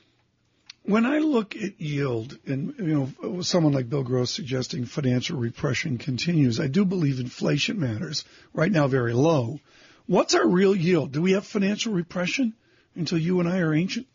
When 0.82 1.04
I 1.04 1.18
look 1.18 1.56
at 1.56 1.80
yield, 1.80 2.38
and 2.46 2.74
you 2.78 3.12
know, 3.22 3.42
someone 3.42 3.72
like 3.72 3.90
Bill 3.90 4.02
Gross 4.02 4.30
suggesting 4.30 4.86
financial 4.86 5.38
repression 5.38 5.98
continues, 5.98 6.58
I 6.58 6.68
do 6.68 6.84
believe 6.84 7.20
inflation 7.20 7.78
matters. 7.78 8.24
Right 8.54 8.72
now, 8.72 8.88
very 8.88 9.12
low. 9.12 9.60
What's 10.06 10.34
our 10.34 10.48
real 10.48 10.74
yield? 10.74 11.12
Do 11.12 11.22
we 11.22 11.32
have 11.32 11.46
financial 11.46 11.92
repression 11.92 12.54
until 12.94 13.18
you 13.18 13.40
and 13.40 13.48
I 13.48 13.58
are 13.58 13.74
ancient? 13.74 14.06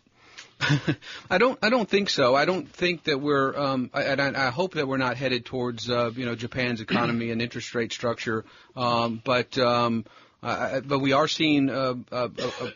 I 1.29 1.37
don't. 1.37 1.59
I 1.61 1.69
don't 1.69 1.89
think 1.89 2.09
so. 2.09 2.35
I 2.35 2.45
don't 2.45 2.67
think 2.69 3.03
that 3.03 3.19
we're. 3.19 3.55
Um, 3.57 3.89
I, 3.93 4.03
and 4.03 4.21
I, 4.21 4.47
I 4.47 4.49
hope 4.51 4.75
that 4.75 4.87
we're 4.87 4.97
not 4.97 5.17
headed 5.17 5.45
towards 5.45 5.89
uh, 5.89 6.11
you 6.15 6.25
know 6.25 6.35
Japan's 6.35 6.81
economy 6.81 7.31
and 7.31 7.41
interest 7.41 7.75
rate 7.75 7.91
structure. 7.91 8.45
Um, 8.75 9.21
but 9.23 9.57
um, 9.57 10.05
I, 10.41 10.81
but 10.81 10.99
we 10.99 11.13
are 11.13 11.27
seeing 11.27 11.69
a, 11.69 11.97
a, 12.11 12.29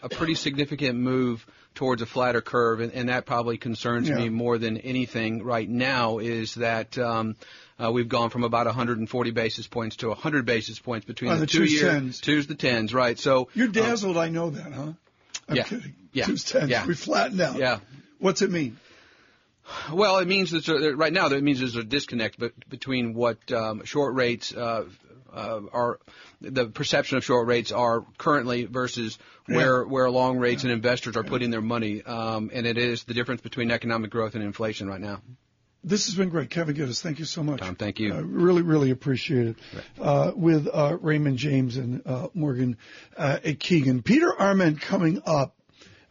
a, 0.03 0.09
pretty 0.09 0.35
significant 0.35 0.97
move 0.97 1.45
towards 1.75 2.01
a 2.01 2.05
flatter 2.05 2.41
curve, 2.41 2.79
and, 2.79 2.91
and 2.93 3.09
that 3.09 3.25
probably 3.25 3.57
concerns 3.57 4.09
Yeah. 4.09 4.15
me 4.15 4.29
more 4.29 4.57
than 4.57 4.77
anything 4.77 5.43
right 5.43 5.69
now. 5.69 6.17
Is 6.17 6.55
that 6.55 6.97
um, 6.97 7.35
uh, 7.81 7.91
we've 7.91 8.09
gone 8.09 8.29
from 8.29 8.43
about 8.43 8.65
140 8.65 9.31
basis 9.31 9.67
points 9.67 9.97
to 9.97 10.09
100 10.09 10.45
basis 10.45 10.79
points 10.79 11.05
between 11.05 11.31
On 11.31 11.39
the, 11.39 11.45
the 11.45 11.51
two 11.51 11.59
twos, 11.59 11.73
year 11.73 11.91
tens. 11.91 12.19
twos 12.19 12.47
the 12.47 12.55
tens, 12.55 12.93
right? 12.93 13.17
So 13.17 13.49
You're 13.53 13.67
um, 13.67 13.73
dazzled. 13.73 14.17
I 14.17 14.29
know 14.29 14.49
that, 14.49 14.73
huh? 14.73 14.93
I'm 15.49 15.55
Yeah. 15.55 15.63
kidding. 15.63 15.95
Yeah. 16.13 16.25
Twos, 16.25 16.43
tens. 16.43 16.69
Yeah. 16.69 16.85
We 16.85 16.93
flattened 16.95 17.41
out. 17.41 17.57
Yeah. 17.57 17.79
What's 18.19 18.41
it 18.41 18.51
mean? 18.51 18.77
Well, 19.91 20.17
it 20.17 20.27
means 20.27 20.51
that 20.51 20.95
right 20.97 21.13
now 21.13 21.29
that 21.29 21.43
means 21.43 21.59
there's 21.59 21.75
a 21.75 21.83
disconnect 21.83 22.41
between 22.69 23.13
what 23.13 23.51
um, 23.51 23.83
short 23.85 24.15
rates 24.15 24.53
uh, 24.53 24.85
uh, 25.31 25.62
are, 25.71 25.99
the 26.41 26.65
perception 26.67 27.17
of 27.17 27.23
short 27.23 27.47
rates 27.47 27.71
are 27.71 28.03
currently 28.17 28.65
versus 28.65 29.19
where 29.45 29.85
where 29.85 30.09
long 30.09 30.38
rates 30.38 30.63
and 30.63 30.71
investors 30.71 31.15
are 31.17 31.23
putting 31.23 31.51
their 31.51 31.62
money, 31.62 32.01
um, 32.03 32.49
and 32.51 32.65
it 32.65 32.77
is 32.77 33.03
the 33.03 33.13
difference 33.13 33.41
between 33.41 33.69
economic 33.71 34.09
growth 34.09 34.35
and 34.35 34.43
inflation 34.43 34.88
right 34.88 35.01
now. 35.01 35.21
This 35.83 36.07
has 36.07 36.15
been 36.15 36.29
great. 36.29 36.49
Kevin 36.49 36.75
Giddis, 36.75 37.01
thank 37.01 37.19
you 37.19 37.25
so 37.25 37.41
much. 37.41 37.61
Tom, 37.61 37.75
thank 37.75 37.99
you. 37.99 38.13
Uh, 38.13 38.21
really, 38.21 38.61
really 38.61 38.91
appreciate 38.91 39.47
it. 39.47 39.55
Uh, 39.99 40.31
with 40.35 40.67
uh, 40.71 40.97
Raymond 40.99 41.37
James 41.37 41.77
and 41.77 42.01
uh, 42.05 42.27
Morgan 42.33 42.77
uh, 43.15 43.39
at 43.43 43.59
Keegan. 43.59 44.01
Peter 44.01 44.33
Arment 44.37 44.81
coming 44.81 45.21
up 45.25 45.55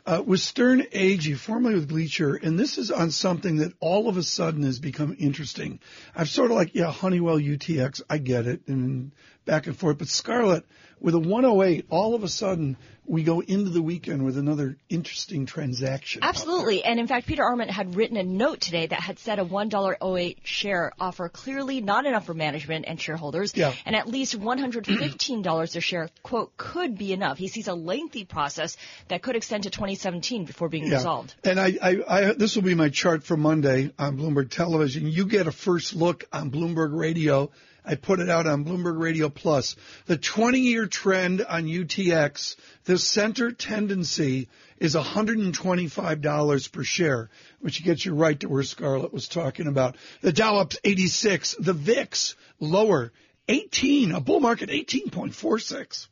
uh, 0.06 0.22
with 0.24 0.40
Sterne 0.40 0.86
Agee, 0.94 1.36
formerly 1.36 1.74
with 1.74 1.88
Gleacher, 1.88 2.34
and 2.34 2.58
this 2.58 2.78
is 2.78 2.90
on 2.90 3.10
something 3.10 3.58
that 3.58 3.74
all 3.78 4.08
of 4.08 4.16
a 4.16 4.22
sudden 4.22 4.62
has 4.62 4.78
become 4.78 5.14
interesting. 5.18 5.80
I'm 6.16 6.24
sort 6.24 6.50
of 6.50 6.56
like, 6.56 6.74
yeah, 6.74 6.90
Honeywell 6.90 7.38
UTX, 7.38 8.00
I 8.08 8.16
get 8.16 8.46
it, 8.46 8.62
and 8.68 9.12
back 9.48 9.66
and 9.66 9.76
forth. 9.76 9.98
But 9.98 10.08
Scarlet, 10.08 10.64
with 11.00 11.14
a 11.14 11.18
108, 11.18 11.86
all 11.88 12.14
of 12.14 12.22
a 12.22 12.28
sudden 12.28 12.76
we 13.06 13.22
go 13.22 13.40
into 13.40 13.70
the 13.70 13.80
weekend 13.80 14.22
with 14.22 14.36
another 14.36 14.76
interesting 14.90 15.46
transaction. 15.46 16.22
Absolutely. 16.22 16.84
And 16.84 17.00
in 17.00 17.06
fact, 17.06 17.26
Peter 17.26 17.42
Arment 17.42 17.70
had 17.70 17.96
written 17.96 18.18
a 18.18 18.22
note 18.22 18.60
today 18.60 18.86
that 18.86 19.00
had 19.00 19.18
said 19.18 19.38
a 19.38 19.44
$1.08 19.44 20.36
share 20.44 20.92
offer 21.00 21.30
clearly 21.30 21.80
not 21.80 22.04
enough 22.04 22.26
for 22.26 22.34
management 22.34 22.84
and 22.86 23.00
shareholders. 23.00 23.56
Yeah. 23.56 23.72
And 23.86 23.96
at 23.96 24.06
least 24.06 24.38
$115 24.38 25.76
a 25.76 25.80
share, 25.80 26.10
quote, 26.22 26.54
could 26.58 26.98
be 26.98 27.14
enough. 27.14 27.38
He 27.38 27.48
sees 27.48 27.68
a 27.68 27.74
lengthy 27.74 28.26
process 28.26 28.76
that 29.08 29.22
could 29.22 29.36
extend 29.36 29.62
to 29.62 29.70
2017 29.70 30.44
before 30.44 30.68
being 30.68 30.90
resolved. 30.90 31.34
And 31.44 31.58
I, 31.58 31.78
I, 31.80 31.96
I, 32.06 32.32
this 32.34 32.54
will 32.56 32.62
be 32.62 32.74
my 32.74 32.90
chart 32.90 33.24
for 33.24 33.38
Monday 33.38 33.90
on 33.98 34.18
Bloomberg 34.18 34.50
Television. 34.50 35.06
You 35.06 35.24
get 35.24 35.46
a 35.46 35.52
first 35.52 35.94
look 35.94 36.26
on 36.30 36.50
Bloomberg 36.50 36.94
Radio. 36.94 37.50
I 37.88 37.94
put 37.94 38.20
it 38.20 38.28
out 38.28 38.46
on 38.46 38.66
Bloomberg 38.66 39.00
Radio 39.00 39.30
Plus. 39.30 39.74
The 40.04 40.18
20 40.18 40.60
year 40.60 40.86
trend 40.86 41.40
on 41.40 41.64
UTX, 41.64 42.56
the 42.84 42.98
center 42.98 43.50
tendency 43.50 44.48
is 44.76 44.94
$125 44.94 46.72
per 46.72 46.84
share, 46.84 47.30
which 47.60 47.82
gets 47.82 48.04
you 48.04 48.14
right 48.14 48.38
to 48.40 48.48
where 48.50 48.62
Scarlet 48.62 49.10
was 49.10 49.26
talking 49.26 49.68
about. 49.68 49.96
The 50.20 50.34
Dow 50.34 50.58
up 50.58 50.74
86, 50.84 51.56
the 51.58 51.72
VIX 51.72 52.36
lower 52.60 53.10
18, 53.48 54.12
a 54.12 54.20
bull 54.20 54.40
market 54.40 54.68
18.46. 54.68 56.08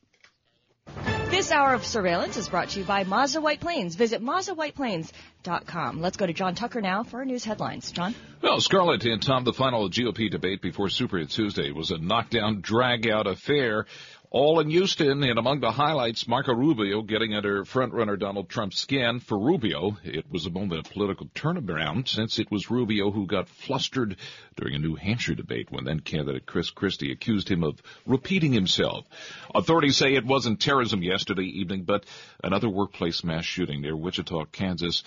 This 1.31 1.51
hour 1.53 1.75
of 1.75 1.85
surveillance 1.85 2.37
is 2.37 2.49
brought 2.49 2.71
to 2.71 2.79
you 2.79 2.85
by 2.85 3.05
Mazda 3.05 3.41
White 3.41 3.61
Plains. 3.61 3.95
Visit 3.95 4.23
MazdaWhitePlains.com. 4.23 6.01
Let's 6.01 6.17
go 6.17 6.27
to 6.27 6.33
John 6.33 6.55
Tucker 6.55 6.81
now 6.81 7.03
for 7.03 7.25
news 7.25 7.45
headlines. 7.45 7.91
John? 7.91 8.15
Well, 8.41 8.61
Scarlet 8.61 9.05
and 9.05 9.21
Tom, 9.21 9.45
the 9.45 9.53
final 9.53 9.91
GOP 9.91 10.31
debate 10.31 10.63
before 10.63 10.89
Super 10.89 11.25
Tuesday 11.25 11.73
was 11.73 11.91
a 11.91 11.99
knockdown, 11.99 12.61
drag-out 12.61 13.27
affair 13.27 13.87
all 14.31 14.61
in 14.61 14.71
Houston, 14.71 15.23
and 15.23 15.39
among 15.39 15.61
the 15.61 15.71
highlights, 15.71 16.27
Marco 16.27 16.53
Rubio 16.53 17.03
getting 17.03 17.35
under 17.35 17.65
frontrunner 17.65 18.19
Donald 18.19 18.49
Trump's 18.49 18.79
skin. 18.79 19.21
For 19.21 19.39
Rubio, 19.39 19.99
it 20.05 20.31
was 20.31 20.47
a 20.47 20.51
moment 20.51 20.87
of 20.87 20.93
political 20.93 21.27
turnaround 21.29 22.09
since 22.09 22.39
it 22.39 22.51
was 22.51 22.71
Rubio 22.71 23.11
who 23.11 23.27
got 23.27 23.49
flustered 23.49 24.17
during 24.57 24.75
a 24.75 24.79
New 24.79 24.95
Hampshire 24.95 25.35
debate 25.35 25.71
when 25.71 25.85
then 25.85 26.01
candidate 26.01 26.47
Chris 26.47 26.71
Christie 26.71 27.13
accused 27.13 27.49
him 27.49 27.63
of 27.63 27.81
repeating 28.05 28.53
himself. 28.53 29.07
Authorities 29.55 29.97
say 29.97 30.15
it 30.15 30.27
wasn't 30.27 30.61
terrorism 30.61 31.03
yesterday 31.03 31.45
evening, 31.45 31.85
but 31.85 32.05
another 32.43 32.69
workplace 32.69 33.23
mass 33.25 33.45
shooting 33.45 33.81
near 33.81 33.97
Wichita, 33.97 34.47
Kansas. 34.47 35.03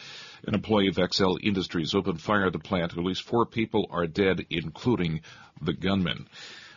An 0.47 0.53
employee 0.53 0.87
of 0.87 0.97
Excel 0.97 1.37
Industries 1.41 1.93
opened 1.93 2.21
fire 2.21 2.45
at 2.45 2.53
the 2.53 2.59
plant. 2.59 2.93
At 2.93 3.03
least 3.03 3.23
four 3.23 3.45
people 3.45 3.87
are 3.91 4.07
dead, 4.07 4.45
including 4.49 5.21
the 5.61 5.73
gunman. 5.73 6.27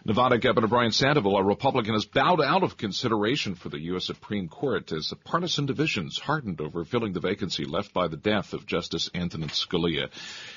Nevada 0.04 0.36
Governor 0.36 0.66
Brian 0.66 0.90
Sandoval, 0.90 1.36
a 1.36 1.44
Republican, 1.44 1.94
has 1.94 2.06
bowed 2.06 2.40
out 2.40 2.64
of 2.64 2.76
consideration 2.76 3.54
for 3.54 3.68
the 3.68 3.78
U.S. 3.82 4.04
Supreme 4.04 4.48
Court 4.48 4.90
as 4.90 5.14
partisan 5.24 5.64
divisions 5.64 6.18
hardened 6.18 6.60
over 6.60 6.84
filling 6.84 7.12
the 7.12 7.20
vacancy 7.20 7.64
left 7.64 7.94
by 7.94 8.08
the 8.08 8.16
death 8.16 8.52
of 8.52 8.66
Justice 8.66 9.10
Antonin 9.14 9.50
Scalia. 9.50 10.10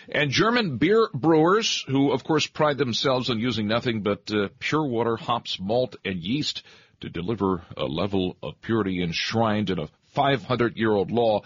And 0.10 0.32
German 0.32 0.78
beer 0.78 1.10
brewers, 1.14 1.86
who 1.88 2.12
of 2.12 2.24
course 2.24 2.48
pride 2.48 2.80
themselves 2.80 3.30
on 3.30 3.38
using 3.38 3.68
nothing 3.68 4.02
but 4.02 4.32
uh, 4.32 4.48
pure 4.58 4.88
water, 4.88 5.16
hops, 5.16 5.60
malt, 5.60 5.96
and 6.04 6.24
yeast 6.24 6.64
to 7.02 7.10
deliver 7.10 7.62
a 7.78 7.86
level 7.86 8.38
of 8.42 8.60
purity 8.62 9.04
enshrined 9.04 9.70
in 9.70 9.78
a 9.78 9.90
500 10.16 10.76
year 10.76 10.92
old 10.92 11.12
law, 11.12 11.42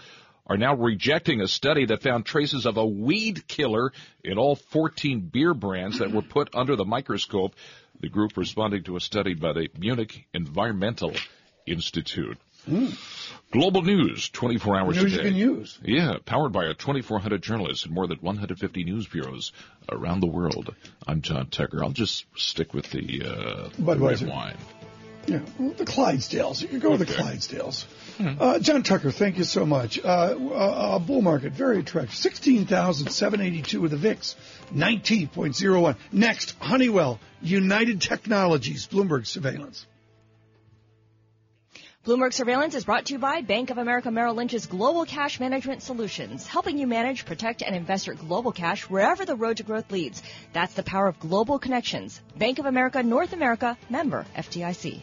are 0.46 0.56
now 0.56 0.74
rejecting 0.74 1.40
a 1.40 1.46
study 1.46 1.86
that 1.86 2.02
found 2.02 2.26
traces 2.26 2.66
of 2.66 2.76
a 2.76 2.84
weed 2.84 3.46
killer 3.46 3.92
in 4.24 4.36
all 4.36 4.56
14 4.56 5.20
beer 5.20 5.54
brands 5.54 6.00
that 6.00 6.10
were 6.10 6.22
put 6.22 6.48
under 6.54 6.74
the 6.74 6.84
microscope 6.84 7.54
the 8.00 8.08
group 8.08 8.36
responding 8.36 8.82
to 8.84 8.96
a 8.96 9.00
study 9.00 9.34
by 9.34 9.52
the 9.52 9.68
Munich 9.78 10.26
Environmental 10.32 11.12
Institute. 11.66 12.38
Mm. 12.68 12.94
Global 13.52 13.82
news, 13.82 14.28
24 14.28 14.76
hours 14.76 14.96
news 14.96 15.14
a 15.14 15.16
day. 15.16 15.22
you 15.22 15.28
can 15.30 15.38
use. 15.38 15.78
Yeah, 15.82 16.16
powered 16.24 16.52
by 16.52 16.66
our 16.66 16.74
2,400 16.74 17.42
journalists 17.42 17.86
in 17.86 17.92
more 17.92 18.06
than 18.06 18.18
150 18.18 18.84
news 18.84 19.06
bureaus 19.06 19.52
around 19.90 20.20
the 20.20 20.26
world. 20.26 20.74
I'm 21.06 21.22
John 21.22 21.46
Tucker. 21.46 21.82
I'll 21.82 21.90
just 21.90 22.26
stick 22.36 22.74
with 22.74 22.90
the 22.90 23.22
uh, 23.24 23.68
red 23.78 23.98
wine. 24.00 24.56
Yeah, 25.30 25.40
well, 25.58 25.70
the 25.70 25.84
Clydesdales. 25.84 26.60
You 26.62 26.68
can 26.68 26.78
go 26.78 26.88
okay. 26.92 26.98
with 26.98 27.08
the 27.08 27.14
Clydesdales. 27.14 27.84
Hmm. 28.16 28.34
Uh, 28.38 28.58
John 28.58 28.82
Tucker, 28.82 29.10
thank 29.10 29.38
you 29.38 29.44
so 29.44 29.64
much. 29.64 29.98
Uh, 29.98 30.06
uh, 30.06 30.98
bull 30.98 31.22
market, 31.22 31.52
very 31.52 31.80
attractive. 31.80 32.14
16,782 32.14 33.80
with 33.80 33.92
the 33.92 33.96
VIX, 33.96 34.36
19.01. 34.74 35.96
Next, 36.12 36.56
Honeywell, 36.58 37.20
United 37.40 38.00
Technologies, 38.00 38.86
Bloomberg 38.86 39.26
Surveillance. 39.26 39.86
Bloomberg 42.06 42.32
Surveillance 42.32 42.74
is 42.74 42.86
brought 42.86 43.04
to 43.06 43.12
you 43.12 43.18
by 43.18 43.42
Bank 43.42 43.68
of 43.68 43.76
America 43.76 44.10
Merrill 44.10 44.34
Lynch's 44.34 44.64
Global 44.64 45.04
Cash 45.04 45.38
Management 45.38 45.82
Solutions, 45.82 46.46
helping 46.46 46.78
you 46.78 46.86
manage, 46.86 47.26
protect, 47.26 47.62
and 47.62 47.76
invest 47.76 48.06
your 48.06 48.16
global 48.16 48.52
cash 48.52 48.88
wherever 48.88 49.26
the 49.26 49.36
road 49.36 49.58
to 49.58 49.64
growth 49.64 49.92
leads. 49.92 50.22
That's 50.54 50.72
the 50.72 50.82
power 50.82 51.08
of 51.08 51.20
global 51.20 51.58
connections. 51.58 52.18
Bank 52.38 52.58
of 52.58 52.64
America 52.64 53.02
North 53.02 53.34
America, 53.34 53.76
member 53.90 54.24
FDIC. 54.34 55.02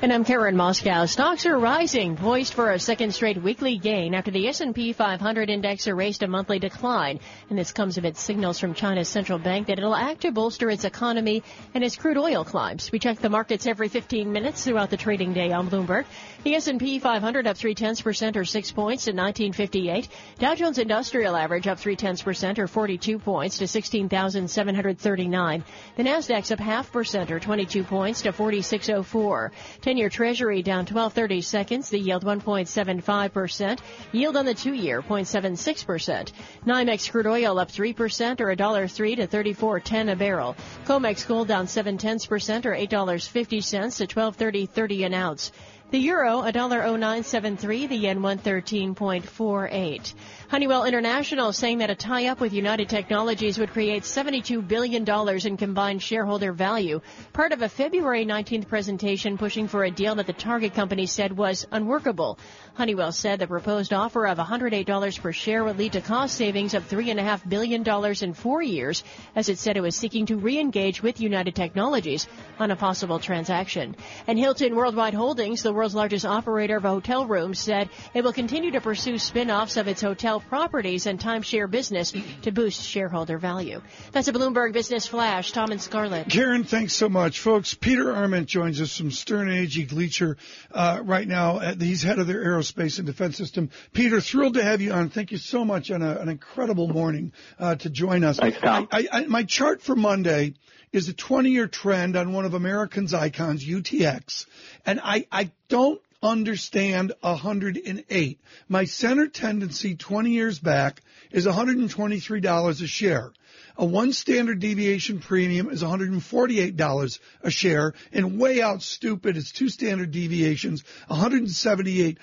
And 0.00 0.12
I'm 0.12 0.24
Karen 0.24 0.54
Moskow. 0.54 1.08
Stocks 1.08 1.44
are 1.44 1.58
rising, 1.58 2.14
poised 2.14 2.54
for 2.54 2.70
a 2.70 2.78
second 2.78 3.12
straight 3.12 3.42
weekly 3.42 3.78
gain 3.78 4.14
after 4.14 4.30
the 4.30 4.46
S&P 4.46 4.92
500 4.92 5.50
index 5.50 5.88
erased 5.88 6.22
a 6.22 6.28
monthly 6.28 6.60
decline. 6.60 7.18
And 7.50 7.58
this 7.58 7.72
comes 7.72 7.98
amid 7.98 8.16
signals 8.16 8.60
from 8.60 8.74
China's 8.74 9.08
central 9.08 9.40
bank 9.40 9.66
that 9.66 9.78
it'll 9.78 9.96
act 9.96 10.20
to 10.20 10.30
bolster 10.30 10.70
its 10.70 10.84
economy 10.84 11.42
and 11.74 11.82
as 11.82 11.96
crude 11.96 12.16
oil 12.16 12.44
climbs. 12.44 12.92
We 12.92 13.00
check 13.00 13.18
the 13.18 13.28
markets 13.28 13.66
every 13.66 13.88
15 13.88 14.30
minutes 14.30 14.62
throughout 14.62 14.90
the 14.90 14.96
trading 14.96 15.32
day 15.32 15.50
on 15.50 15.68
Bloomberg. 15.68 16.04
The 16.44 16.54
S&P 16.54 17.00
500 17.00 17.48
up 17.48 17.56
three 17.56 17.74
tenths 17.74 18.00
percent 18.00 18.36
or 18.36 18.44
six 18.44 18.70
points 18.70 19.06
to 19.06 19.10
1958. 19.10 20.06
Dow 20.38 20.54
Jones 20.54 20.78
Industrial 20.78 21.34
Average 21.34 21.66
up 21.66 21.80
three 21.80 21.96
tenths 21.96 22.22
percent 22.22 22.60
or 22.60 22.68
42 22.68 23.18
points 23.18 23.58
to 23.58 23.66
16,739. 23.66 25.64
The 25.96 26.02
Nasdaq's 26.04 26.52
up 26.52 26.60
half 26.60 26.92
percent 26.92 27.32
or 27.32 27.40
22 27.40 27.82
points 27.82 28.22
to 28.22 28.32
4604. 28.32 29.50
10-year 29.88 30.10
Treasury 30.10 30.60
down 30.60 30.84
12.30 30.84 31.42
seconds. 31.42 31.88
The 31.88 31.98
yield 31.98 32.22
1.75%. 32.22 33.78
Yield 34.12 34.36
on 34.36 34.44
the 34.44 34.52
two-year 34.52 35.00
0.76%. 35.00 36.32
NYMEX 36.66 37.10
crude 37.10 37.26
oil 37.26 37.58
up 37.58 37.70
3% 37.70 38.40
or 38.42 38.54
$1.03 38.54 39.16
to 39.16 39.26
34.10 39.26 40.12
a 40.12 40.16
barrel. 40.16 40.56
COMEX 40.84 41.26
gold 41.26 41.48
down 41.48 41.66
7 41.66 41.96
tenths 41.96 42.26
percent 42.26 42.66
or 42.66 42.72
$8.50 42.72 43.96
to 43.96 44.06
12.30.30 44.06 45.06
an 45.06 45.14
ounce. 45.14 45.52
The 45.90 45.98
euro, 45.98 46.42
$1.0973, 46.42 47.88
the 47.88 47.96
yen 47.96 48.20
113.48. 48.20 50.14
Honeywell 50.50 50.84
International 50.84 51.50
saying 51.50 51.78
that 51.78 51.88
a 51.88 51.94
tie-up 51.94 52.40
with 52.40 52.52
United 52.52 52.90
Technologies 52.90 53.58
would 53.58 53.70
create 53.70 54.02
$72 54.02 54.68
billion 54.68 55.08
in 55.46 55.56
combined 55.56 56.02
shareholder 56.02 56.52
value, 56.52 57.00
part 57.32 57.52
of 57.52 57.62
a 57.62 57.70
February 57.70 58.26
19th 58.26 58.68
presentation 58.68 59.38
pushing 59.38 59.66
for 59.66 59.84
a 59.84 59.90
deal 59.90 60.14
that 60.16 60.26
the 60.26 60.34
target 60.34 60.74
company 60.74 61.06
said 61.06 61.34
was 61.34 61.66
unworkable. 61.72 62.38
Honeywell 62.74 63.12
said 63.12 63.38
the 63.38 63.46
proposed 63.46 63.94
offer 63.94 64.26
of 64.26 64.36
$108 64.36 65.20
per 65.20 65.32
share 65.32 65.64
would 65.64 65.78
lead 65.78 65.94
to 65.94 66.02
cost 66.02 66.36
savings 66.36 66.74
of 66.74 66.86
$3.5 66.86 67.48
billion 67.48 67.82
in 68.22 68.34
four 68.34 68.60
years, 68.62 69.04
as 69.34 69.48
it 69.48 69.58
said 69.58 69.78
it 69.78 69.82
was 69.82 69.96
seeking 69.96 70.26
to 70.26 70.36
re-engage 70.36 71.02
with 71.02 71.18
United 71.18 71.54
Technologies 71.54 72.28
on 72.58 72.70
a 72.70 72.76
possible 72.76 73.18
transaction. 73.18 73.96
And 74.26 74.38
Hilton 74.38 74.76
Worldwide 74.76 75.14
Holdings, 75.14 75.62
the 75.62 75.77
world's 75.78 75.94
largest 75.94 76.26
operator 76.26 76.76
of 76.76 76.82
hotel 76.82 77.26
rooms, 77.26 77.58
said 77.58 77.88
it 78.12 78.24
will 78.24 78.32
continue 78.32 78.72
to 78.72 78.80
pursue 78.80 79.16
spin-offs 79.16 79.76
of 79.76 79.88
its 79.88 80.02
hotel 80.02 80.40
properties 80.40 81.06
and 81.06 81.18
timeshare 81.20 81.70
business 81.70 82.12
to 82.42 82.50
boost 82.50 82.82
shareholder 82.82 83.38
value. 83.38 83.80
That's 84.12 84.28
a 84.28 84.32
Bloomberg 84.32 84.72
Business 84.72 85.06
Flash. 85.06 85.52
Tom 85.52 85.70
and 85.70 85.80
Scarlet. 85.80 86.28
Karen, 86.28 86.64
thanks 86.64 86.92
so 86.92 87.08
much. 87.08 87.38
Folks, 87.40 87.74
Peter 87.74 88.12
Arment 88.12 88.48
joins 88.48 88.80
us 88.80 88.96
from 88.96 89.10
Sterne 89.10 89.48
Agee 89.48 89.88
Gleacher 89.88 90.36
uh, 90.72 91.00
right 91.04 91.28
now. 91.28 91.60
He's 91.78 92.02
head 92.02 92.18
of 92.18 92.26
their 92.26 92.44
aerospace 92.44 92.98
and 92.98 93.06
defense 93.06 93.36
system. 93.36 93.70
Peter, 93.92 94.20
thrilled 94.20 94.54
to 94.54 94.64
have 94.64 94.80
you 94.80 94.92
on. 94.92 95.10
Thank 95.10 95.30
you 95.30 95.38
so 95.38 95.64
much 95.64 95.90
on 95.90 96.02
a, 96.02 96.16
an 96.16 96.28
incredible 96.28 96.88
morning 96.88 97.32
uh, 97.58 97.76
to 97.76 97.88
join 97.88 98.24
us. 98.24 98.38
Thanks, 98.38 98.58
Tom. 98.58 98.88
I, 98.90 99.06
I, 99.12 99.26
my 99.26 99.44
chart 99.44 99.80
for 99.82 99.94
Monday 99.94 100.54
is 100.92 101.08
a 101.08 101.14
20 101.14 101.50
year 101.50 101.66
trend 101.66 102.16
on 102.16 102.32
one 102.32 102.44
of 102.44 102.54
American's 102.54 103.14
icons, 103.14 103.64
UTX. 103.64 104.46
And 104.86 105.00
I, 105.02 105.26
I 105.30 105.50
don't 105.68 106.00
understand 106.22 107.12
108. 107.20 108.40
My 108.68 108.84
center 108.84 109.28
tendency 109.28 109.94
20 109.94 110.30
years 110.30 110.58
back 110.58 111.00
is 111.30 111.46
$123 111.46 112.82
a 112.82 112.86
share. 112.86 113.32
A 113.76 113.84
one 113.84 114.12
standard 114.12 114.58
deviation 114.58 115.20
premium 115.20 115.70
is 115.70 115.84
$148 115.84 117.18
a 117.42 117.50
share, 117.50 117.94
and 118.12 118.40
way 118.40 118.60
out 118.60 118.82
stupid 118.82 119.36
is 119.36 119.52
two 119.52 119.68
standard 119.68 120.10
deviations, 120.10 120.82
$178 121.08 122.16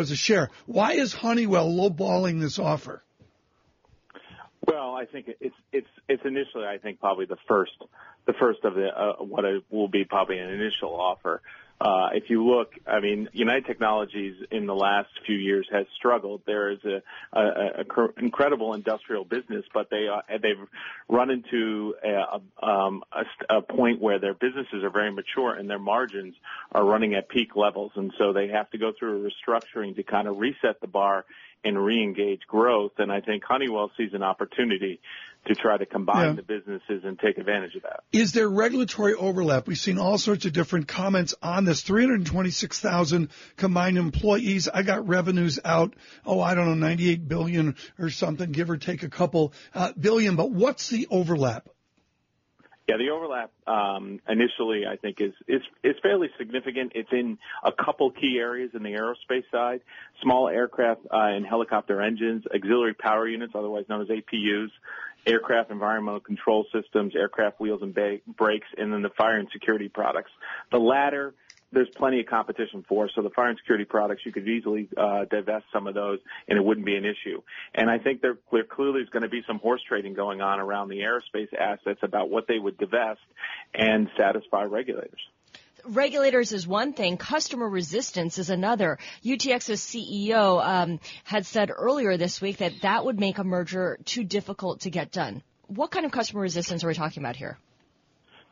a 0.00 0.16
share. 0.16 0.50
Why 0.66 0.92
is 0.92 1.12
Honeywell 1.12 1.68
lowballing 1.68 2.40
this 2.40 2.60
offer? 2.60 3.02
Well, 4.66 4.94
I 4.94 5.06
think 5.06 5.28
it's 5.40 5.56
it's 5.72 5.88
it's 6.08 6.22
initially 6.24 6.64
I 6.64 6.78
think 6.78 7.00
probably 7.00 7.24
the 7.24 7.38
first 7.48 7.72
the 8.26 8.32
first 8.34 8.64
of 8.64 8.74
the 8.74 8.88
uh, 8.88 9.22
what 9.22 9.44
will 9.70 9.88
be 9.88 10.04
probably 10.04 10.38
an 10.38 10.50
initial 10.50 10.94
offer. 10.94 11.42
Uh, 11.80 12.10
if 12.12 12.24
you 12.28 12.46
look, 12.46 12.74
I 12.86 13.00
mean, 13.00 13.30
United 13.32 13.64
Technologies 13.64 14.34
in 14.50 14.66
the 14.66 14.74
last 14.74 15.08
few 15.24 15.36
years 15.36 15.66
has 15.72 15.86
struggled. 15.96 16.42
There 16.44 16.72
is 16.72 16.78
a, 16.84 17.00
a, 17.32 17.40
a 17.40 18.08
incredible 18.18 18.74
industrial 18.74 19.24
business, 19.24 19.64
but 19.72 19.88
they 19.88 20.06
uh, 20.06 20.20
they've 20.42 20.68
run 21.08 21.30
into 21.30 21.94
a, 22.04 22.66
um, 22.66 23.02
a, 23.12 23.56
a 23.56 23.62
point 23.62 23.98
where 23.98 24.18
their 24.18 24.34
businesses 24.34 24.84
are 24.84 24.90
very 24.90 25.10
mature 25.10 25.54
and 25.54 25.70
their 25.70 25.78
margins 25.78 26.34
are 26.72 26.84
running 26.84 27.14
at 27.14 27.30
peak 27.30 27.56
levels, 27.56 27.92
and 27.94 28.12
so 28.18 28.34
they 28.34 28.48
have 28.48 28.68
to 28.72 28.78
go 28.78 28.92
through 28.98 29.24
a 29.24 29.30
restructuring 29.30 29.96
to 29.96 30.02
kind 30.02 30.28
of 30.28 30.36
reset 30.36 30.82
the 30.82 30.86
bar 30.86 31.24
and 31.64 31.82
re-engage 31.82 32.40
growth. 32.46 32.92
And 32.98 33.12
I 33.12 33.20
think 33.20 33.42
Honeywell 33.44 33.90
sees 33.96 34.14
an 34.14 34.22
opportunity 34.22 35.00
to 35.46 35.54
try 35.54 35.78
to 35.78 35.86
combine 35.86 36.26
Yeah. 36.26 36.32
the 36.34 36.42
businesses 36.42 37.02
and 37.04 37.18
take 37.18 37.38
advantage 37.38 37.74
of 37.74 37.82
that. 37.82 38.00
Is 38.12 38.32
there 38.32 38.48
regulatory 38.48 39.14
overlap? 39.14 39.66
We've 39.66 39.78
seen 39.78 39.98
all 39.98 40.18
sorts 40.18 40.44
of 40.44 40.52
different 40.52 40.86
comments 40.86 41.34
on 41.42 41.64
this. 41.64 41.80
326,000 41.82 43.28
combined 43.56 43.96
employees. 43.98 44.68
I 44.68 44.82
got 44.82 45.08
revenues 45.08 45.58
out, 45.64 45.94
oh, 46.26 46.40
I 46.40 46.54
don't 46.54 46.66
know, 46.66 46.74
98 46.74 47.26
billion 47.26 47.76
or 47.98 48.10
something, 48.10 48.52
give 48.52 48.68
or 48.70 48.76
take 48.76 49.02
a 49.02 49.08
couple 49.08 49.52
uh, 49.74 49.92
billion. 49.98 50.36
But 50.36 50.50
what's 50.50 50.88
the 50.90 51.06
overlap? 51.10 51.68
Yeah, 52.90 52.96
the 52.96 53.10
overlap 53.10 53.52
um, 53.68 54.18
initially, 54.28 54.82
I 54.84 54.96
think, 54.96 55.20
is, 55.20 55.32
is 55.46 55.62
is 55.84 55.94
fairly 56.02 56.28
significant. 56.36 56.90
It's 56.96 57.12
in 57.12 57.38
a 57.62 57.70
couple 57.70 58.10
key 58.10 58.38
areas 58.40 58.72
in 58.74 58.82
the 58.82 58.90
aerospace 58.90 59.44
side: 59.52 59.82
small 60.20 60.48
aircraft 60.48 61.02
uh, 61.04 61.16
and 61.16 61.46
helicopter 61.46 62.02
engines, 62.02 62.42
auxiliary 62.52 62.94
power 62.94 63.28
units, 63.28 63.52
otherwise 63.54 63.84
known 63.88 64.02
as 64.02 64.08
APUs, 64.08 64.70
aircraft 65.24 65.70
environmental 65.70 66.18
control 66.18 66.66
systems, 66.72 67.14
aircraft 67.14 67.60
wheels 67.60 67.80
and 67.80 67.94
ba- 67.94 68.18
brakes, 68.26 68.66
and 68.76 68.92
then 68.92 69.02
the 69.02 69.10
fire 69.10 69.38
and 69.38 69.48
security 69.52 69.88
products. 69.88 70.32
The 70.72 70.80
latter 70.80 71.34
there's 71.72 71.88
plenty 71.96 72.20
of 72.20 72.26
competition 72.26 72.84
for. 72.88 73.08
So 73.14 73.22
the 73.22 73.30
fire 73.30 73.48
and 73.48 73.58
security 73.58 73.84
products, 73.84 74.22
you 74.24 74.32
could 74.32 74.48
easily 74.48 74.88
uh, 74.96 75.24
divest 75.30 75.66
some 75.72 75.86
of 75.86 75.94
those, 75.94 76.18
and 76.48 76.58
it 76.58 76.64
wouldn't 76.64 76.86
be 76.86 76.96
an 76.96 77.04
issue. 77.04 77.42
And 77.74 77.90
I 77.90 77.98
think 77.98 78.22
there, 78.22 78.38
there 78.50 78.64
clearly 78.64 79.00
is 79.02 79.08
going 79.10 79.22
to 79.22 79.28
be 79.28 79.42
some 79.46 79.58
horse 79.58 79.80
trading 79.86 80.14
going 80.14 80.40
on 80.40 80.60
around 80.60 80.88
the 80.88 80.98
aerospace 80.98 81.52
assets 81.58 82.00
about 82.02 82.30
what 82.30 82.46
they 82.48 82.58
would 82.58 82.78
divest 82.78 83.20
and 83.74 84.08
satisfy 84.18 84.64
regulators. 84.64 85.20
Regulators 85.86 86.52
is 86.52 86.66
one 86.66 86.92
thing, 86.92 87.16
customer 87.16 87.68
resistance 87.68 88.38
is 88.38 88.50
another. 88.50 88.98
UTX's 89.24 89.80
CEO 89.80 90.62
um, 90.62 91.00
had 91.24 91.46
said 91.46 91.70
earlier 91.74 92.18
this 92.18 92.40
week 92.40 92.58
that 92.58 92.72
that 92.82 93.04
would 93.04 93.18
make 93.18 93.38
a 93.38 93.44
merger 93.44 93.98
too 94.04 94.24
difficult 94.24 94.80
to 94.80 94.90
get 94.90 95.10
done. 95.10 95.42
What 95.68 95.90
kind 95.90 96.04
of 96.04 96.12
customer 96.12 96.42
resistance 96.42 96.84
are 96.84 96.88
we 96.88 96.94
talking 96.94 97.22
about 97.22 97.36
here? 97.36 97.56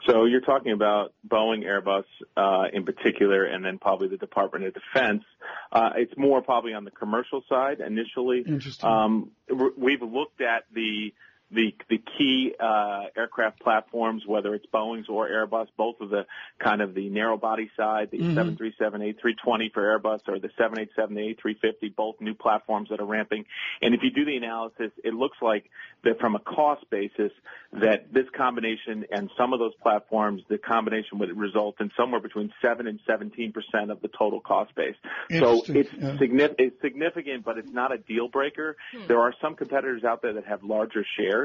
So 0.08 0.24
you're 0.24 0.40
talking 0.40 0.72
about 0.72 1.12
Boeing, 1.26 1.64
Airbus 1.64 2.04
uh, 2.36 2.68
in 2.72 2.84
particular, 2.84 3.44
and 3.44 3.62
then 3.62 3.78
probably 3.78 4.08
the 4.08 4.16
Department 4.16 4.64
of 4.64 4.74
Defense. 4.74 5.22
Uh, 5.70 5.90
it's 5.96 6.16
more 6.16 6.40
probably 6.40 6.72
on 6.72 6.84
the 6.84 6.90
commercial 6.90 7.42
side 7.46 7.80
initially. 7.80 8.42
Interesting. 8.46 8.88
Um, 8.88 9.30
we've 9.76 10.00
looked 10.00 10.40
at 10.40 10.64
the 10.72 11.12
the 11.50 11.74
the 11.88 11.98
key 12.18 12.54
uh, 12.60 13.04
aircraft 13.16 13.60
platforms, 13.60 14.24
whether 14.26 14.54
it's 14.54 14.66
Boeing's 14.72 15.08
or 15.08 15.28
Airbus, 15.28 15.68
both 15.76 15.96
of 16.00 16.10
the 16.10 16.26
kind 16.58 16.82
of 16.82 16.94
the 16.94 17.08
narrow 17.08 17.38
body 17.38 17.70
side, 17.76 18.10
the 18.10 18.18
Mhm. 18.18 18.34
737, 18.34 19.00
A320 19.00 19.72
for 19.72 19.82
Airbus, 19.82 20.28
or 20.28 20.38
the 20.38 20.50
787, 20.58 21.14
the 21.14 21.22
A350, 21.22 21.88
both 21.96 22.20
new 22.20 22.34
platforms 22.34 22.90
that 22.90 23.00
are 23.00 23.06
ramping. 23.06 23.46
And 23.80 23.94
if 23.94 24.02
you 24.02 24.10
do 24.10 24.24
the 24.26 24.36
analysis, 24.36 24.92
it 25.02 25.14
looks 25.14 25.38
like 25.40 25.70
that 26.04 26.20
from 26.20 26.34
a 26.34 26.38
cost 26.40 26.88
basis, 26.90 27.32
that 27.72 28.12
this 28.12 28.26
combination 28.36 29.06
and 29.10 29.30
some 29.38 29.52
of 29.54 29.58
those 29.58 29.74
platforms, 29.76 30.42
the 30.48 30.58
combination 30.58 31.18
would 31.18 31.34
result 31.36 31.80
in 31.80 31.90
somewhere 31.96 32.20
between 32.20 32.52
seven 32.60 32.86
and 32.86 33.00
17 33.06 33.52
percent 33.52 33.90
of 33.90 34.02
the 34.02 34.08
total 34.08 34.40
cost 34.40 34.74
base. 34.74 34.96
So 35.30 35.62
it's 35.68 35.92
yeah. 35.94 36.18
significant. 36.18 36.56
It's 36.58 36.80
significant, 36.82 37.44
but 37.44 37.56
it's 37.56 37.70
not 37.70 37.92
a 37.92 37.98
deal 37.98 38.28
breaker. 38.28 38.76
There 39.06 39.20
are 39.20 39.32
some 39.40 39.54
competitors 39.54 40.04
out 40.04 40.20
there 40.20 40.34
that 40.34 40.44
have 40.44 40.62
larger 40.62 41.04
shares. 41.16 41.37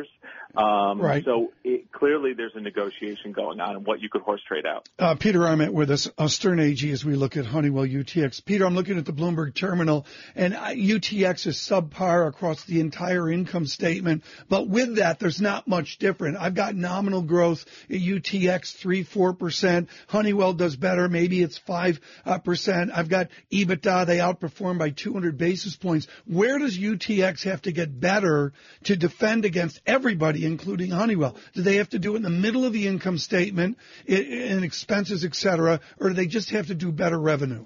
Um, 0.55 1.01
Right. 1.01 1.25
So 1.25 1.51
it, 1.63 1.91
clearly, 1.91 2.33
there's 2.33 2.53
a 2.55 2.59
negotiation 2.59 3.31
going 3.31 3.59
on 3.59 3.75
and 3.75 3.85
what 3.85 4.01
you 4.01 4.09
could 4.09 4.21
horse 4.21 4.41
trade 4.47 4.65
out. 4.65 4.87
Uh, 4.99 5.15
Peter 5.15 5.45
Arment 5.47 5.73
with 5.73 5.89
us, 5.89 6.09
uh, 6.17 6.27
Sterne 6.27 6.59
Agee, 6.59 6.93
as 6.93 7.03
we 7.03 7.15
look 7.15 7.37
at 7.37 7.45
Honeywell 7.45 7.85
UTX. 7.85 8.43
Peter, 8.45 8.65
I'm 8.65 8.75
looking 8.75 8.97
at 8.97 9.05
the 9.05 9.13
Bloomberg 9.13 9.55
terminal, 9.55 10.05
and 10.35 10.53
uh, 10.53 10.67
UTX 10.67 11.47
is 11.47 11.57
subpar 11.57 12.27
across 12.27 12.65
the 12.65 12.79
entire 12.79 13.31
income 13.31 13.65
statement. 13.65 14.23
But 14.47 14.67
with 14.69 14.97
that, 14.97 15.19
there's 15.19 15.41
not 15.41 15.67
much 15.67 15.97
different. 15.97 16.37
I've 16.37 16.55
got 16.55 16.75
nominal 16.75 17.23
growth 17.23 17.65
at 17.89 17.97
UTX 17.97 18.75
three, 18.75 19.03
four 19.03 19.33
percent. 19.33 19.89
Honeywell 20.07 20.53
does 20.53 20.75
better, 20.75 21.09
maybe 21.09 21.41
it's 21.41 21.57
five 21.57 21.99
uh, 22.25 22.37
percent. 22.37 22.91
I've 22.93 23.09
got 23.09 23.29
EBITDA; 23.51 24.05
they 24.05 24.17
outperform 24.17 24.77
by 24.77 24.91
200 24.91 25.37
basis 25.37 25.75
points. 25.75 26.07
Where 26.25 26.59
does 26.59 26.77
UTX 26.77 27.43
have 27.43 27.63
to 27.63 27.71
get 27.71 27.99
better 27.99 28.53
to 28.83 28.95
defend 28.95 29.45
against 29.45 29.81
everybody, 29.85 30.45
including 30.45 30.91
Honeywell? 30.91 31.35
Do 31.53 31.61
they 31.61 31.77
have 31.77 31.89
to 31.89 31.99
do 31.99 32.13
it 32.13 32.17
in 32.17 32.23
the 32.23 32.29
middle 32.29 32.65
of 32.65 32.73
the 32.73 32.87
income 32.87 33.17
statement 33.17 33.77
in 34.05 34.63
expenses, 34.63 35.25
et 35.25 35.35
cetera, 35.35 35.79
or 35.99 36.09
do 36.09 36.15
they 36.15 36.27
just 36.27 36.49
have 36.51 36.67
to 36.67 36.75
do 36.75 36.91
better 36.91 37.19
revenue? 37.19 37.65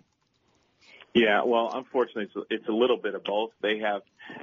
Yeah, 1.13 1.43
well, 1.45 1.71
unfortunately, 1.73 2.29
it's, 2.35 2.47
it's 2.51 2.67
a 2.69 2.71
little 2.73 2.97
bit 2.97 3.15
of 3.15 3.23
both. 3.23 3.49
They 3.61 3.79
have 3.79 4.01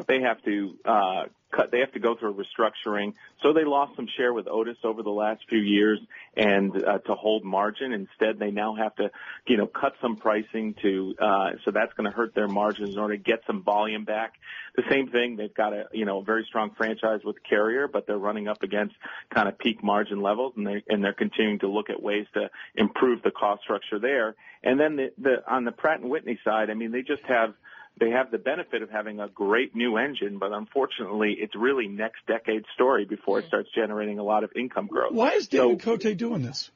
they 0.09 0.23
have 0.23 0.43
to 0.45 0.77
uh, 0.85 1.25
cut. 1.55 1.71
They 1.71 1.81
have 1.81 1.93
to 1.93 2.01
go 2.01 2.15
through 2.17 2.31
a 2.31 2.35
restructuring. 2.35 3.15
So 3.43 3.53
they 3.53 3.65
lost 3.65 3.97
some 3.97 4.07
share 4.17 4.33
with 4.33 4.47
Otis 4.49 4.79
over 4.85 5.03
the 5.03 5.11
last 5.11 5.43
few 5.49 5.59
years, 5.59 6.01
and 6.37 6.73
uh, 6.85 6.99
to 6.99 7.15
hold 7.15 7.45
margin. 7.45 7.93
Instead, 7.93 8.39
they 8.39 8.51
now 8.51 8.75
have 8.75 8.95
to, 8.97 9.11
you 9.47 9.57
know, 9.57 9.67
cut 9.67 9.95
some 10.01 10.17
pricing 10.17 10.75
to. 10.83 11.15
Uh, 11.21 11.51
so 11.65 11.71
that's 11.71 11.93
going 11.95 12.11
to 12.11 12.17
hurt 12.17 12.35
their 12.35 12.49
margins 12.49 12.95
in 12.95 12.99
order 12.99 13.17
to 13.17 13.23
get 13.23 13.41
some 13.47 13.63
volume 13.63 14.05
back. 14.05 14.35
The 14.77 14.83
same 14.91 15.09
thing. 15.09 15.37
They've 15.37 15.55
got 15.55 15.73
a 15.73 15.85
you 15.93 16.05
know 16.05 16.21
a 16.21 16.25
very 16.25 16.45
strong 16.49 16.73
franchise 16.77 17.21
with 17.25 17.37
Carrier, 17.49 17.89
but 17.89 18.07
they're 18.07 18.19
running 18.19 18.49
up 18.49 18.63
against 18.63 18.95
kind 19.33 19.49
of 19.49 19.59
peak 19.59 19.83
margin 19.83 20.21
levels, 20.21 20.55
and 20.57 20.67
they 20.67 20.83
and 20.89 21.03
they're 21.03 21.13
continuing 21.13 21.61
to 21.61 21.69
look 21.69 21.91
at 21.91 22.03
ways 22.03 22.27
to 22.35 22.51
improve 22.75 23.23
the 23.23 23.31
cost 23.31 23.63
structure 23.63 23.99
there. 23.99 24.35
And 24.63 24.81
then 24.81 24.97
the, 24.97 25.13
the 25.19 25.35
on 25.47 25.65
the 25.65 25.73
Pratt 25.73 26.01
and 26.01 26.11
Whitney 26.11 26.39
side, 26.45 26.71
I 26.71 26.75
mean, 26.75 26.91
they 26.91 27.03
just 27.03 27.23
have 27.29 27.55
they 28.01 28.11
have 28.11 28.31
the 28.31 28.39
benefit 28.39 28.83
of 28.83 28.91
having 28.91 29.21
a 29.21 29.29
great 29.29 29.75
new 29.77 29.97
engine, 29.97 30.39
but 30.39 30.53
unfortunately, 30.53 31.37
it's 31.39 31.55
really 31.55 31.87
next 31.87 32.27
decade 32.27 32.65
story 32.75 33.05
before 33.05 33.39
it 33.39 33.47
starts 33.47 33.69
generating 33.75 34.19
a 34.19 34.23
lot 34.25 34.43
of 34.45 34.51
income 34.57 34.87
growth. 34.89 35.13
Why 35.13 35.31
is 35.35 35.45
So- 35.49 35.69
David 35.77 35.83
Cote 35.83 36.17
doing 36.17 36.43
this? 36.43 36.71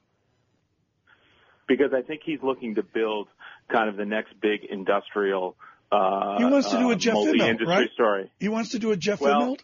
because 1.66 1.92
I 1.92 2.00
think 2.00 2.22
he's 2.24 2.42
looking 2.42 2.76
to 2.76 2.82
build 2.82 3.28
kind 3.70 3.88
of 3.90 3.96
the 3.96 4.06
next 4.06 4.32
big 4.40 4.64
industrial. 4.64 5.54
Uh, 5.92 6.38
He 6.38 6.44
wants 6.46 6.70
to 6.70 6.78
do 6.78 6.88
uh, 6.88 6.92
a 6.92 6.96
Jeff 6.96 7.14
Immelt, 7.14 7.66
right? 7.66 7.90
story. 7.92 8.30
He 8.40 8.48
wants 8.48 8.70
to 8.70 8.78
do 8.78 8.90
a 8.90 8.96
Jeff 8.96 9.20
Well, 9.20 9.54
Immelt? 9.56 9.60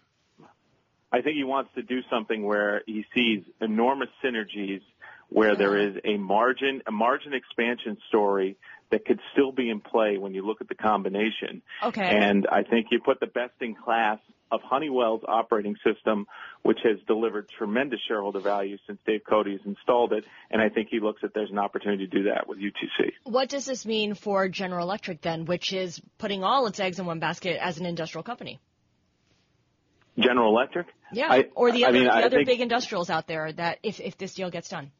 I 1.10 1.22
think 1.22 1.36
he 1.36 1.44
wants 1.44 1.70
to 1.76 1.82
do 1.82 2.00
something 2.10 2.42
where 2.44 2.82
he 2.86 3.06
sees 3.14 3.44
enormous 3.60 4.10
synergies, 4.22 4.82
where 5.30 5.56
there 5.56 5.78
is 5.78 5.96
a 6.04 6.18
margin, 6.18 6.82
a 6.86 6.92
margin 6.92 7.32
expansion 7.32 7.96
story 8.08 8.56
that 8.94 9.04
could 9.04 9.18
still 9.32 9.50
be 9.50 9.68
in 9.70 9.80
play 9.80 10.18
when 10.18 10.34
you 10.34 10.46
look 10.46 10.60
at 10.60 10.68
the 10.68 10.74
combination. 10.76 11.62
Okay. 11.82 12.00
And 12.16 12.46
I 12.46 12.62
think 12.62 12.86
you 12.92 13.00
put 13.00 13.18
the 13.18 13.26
best 13.26 13.54
in 13.60 13.74
class 13.74 14.18
of 14.52 14.60
Honeywell's 14.62 15.22
operating 15.26 15.74
system, 15.84 16.28
which 16.62 16.78
has 16.84 16.98
delivered 17.08 17.48
tremendous 17.58 17.98
shareholder 18.06 18.38
value 18.38 18.76
since 18.86 19.00
Dave 19.04 19.22
Cote's 19.28 19.48
installed 19.66 20.12
it. 20.12 20.24
And 20.48 20.62
I 20.62 20.68
think 20.68 20.88
he 20.92 21.00
looks 21.00 21.22
at 21.24 21.34
there's 21.34 21.50
an 21.50 21.58
opportunity 21.58 22.06
to 22.06 22.18
do 22.18 22.22
that 22.30 22.46
with 22.46 22.58
UTC. 22.60 23.10
What 23.24 23.48
does 23.48 23.64
this 23.66 23.84
mean 23.84 24.14
for 24.14 24.48
General 24.48 24.86
Electric 24.86 25.20
then, 25.22 25.44
which 25.44 25.72
is 25.72 26.00
putting 26.18 26.44
all 26.44 26.68
its 26.68 26.78
eggs 26.78 27.00
in 27.00 27.06
one 27.06 27.18
basket 27.18 27.58
as 27.60 27.78
an 27.78 27.86
industrial 27.86 28.22
company? 28.22 28.60
General 30.16 30.50
Electric? 30.56 30.86
Yeah, 31.12 31.26
I- 31.32 31.48
or 31.56 31.72
the 31.72 31.84
I 31.84 31.88
other, 31.88 31.98
mean, 31.98 32.06
the 32.06 32.14
other 32.14 32.36
think- 32.36 32.46
big 32.46 32.60
industrials 32.60 33.10
out 33.10 33.26
there 33.26 33.50
that 33.54 33.80
if, 33.82 33.98
if 33.98 34.16
this 34.18 34.34
deal 34.34 34.50
gets 34.50 34.68
done. 34.68 34.92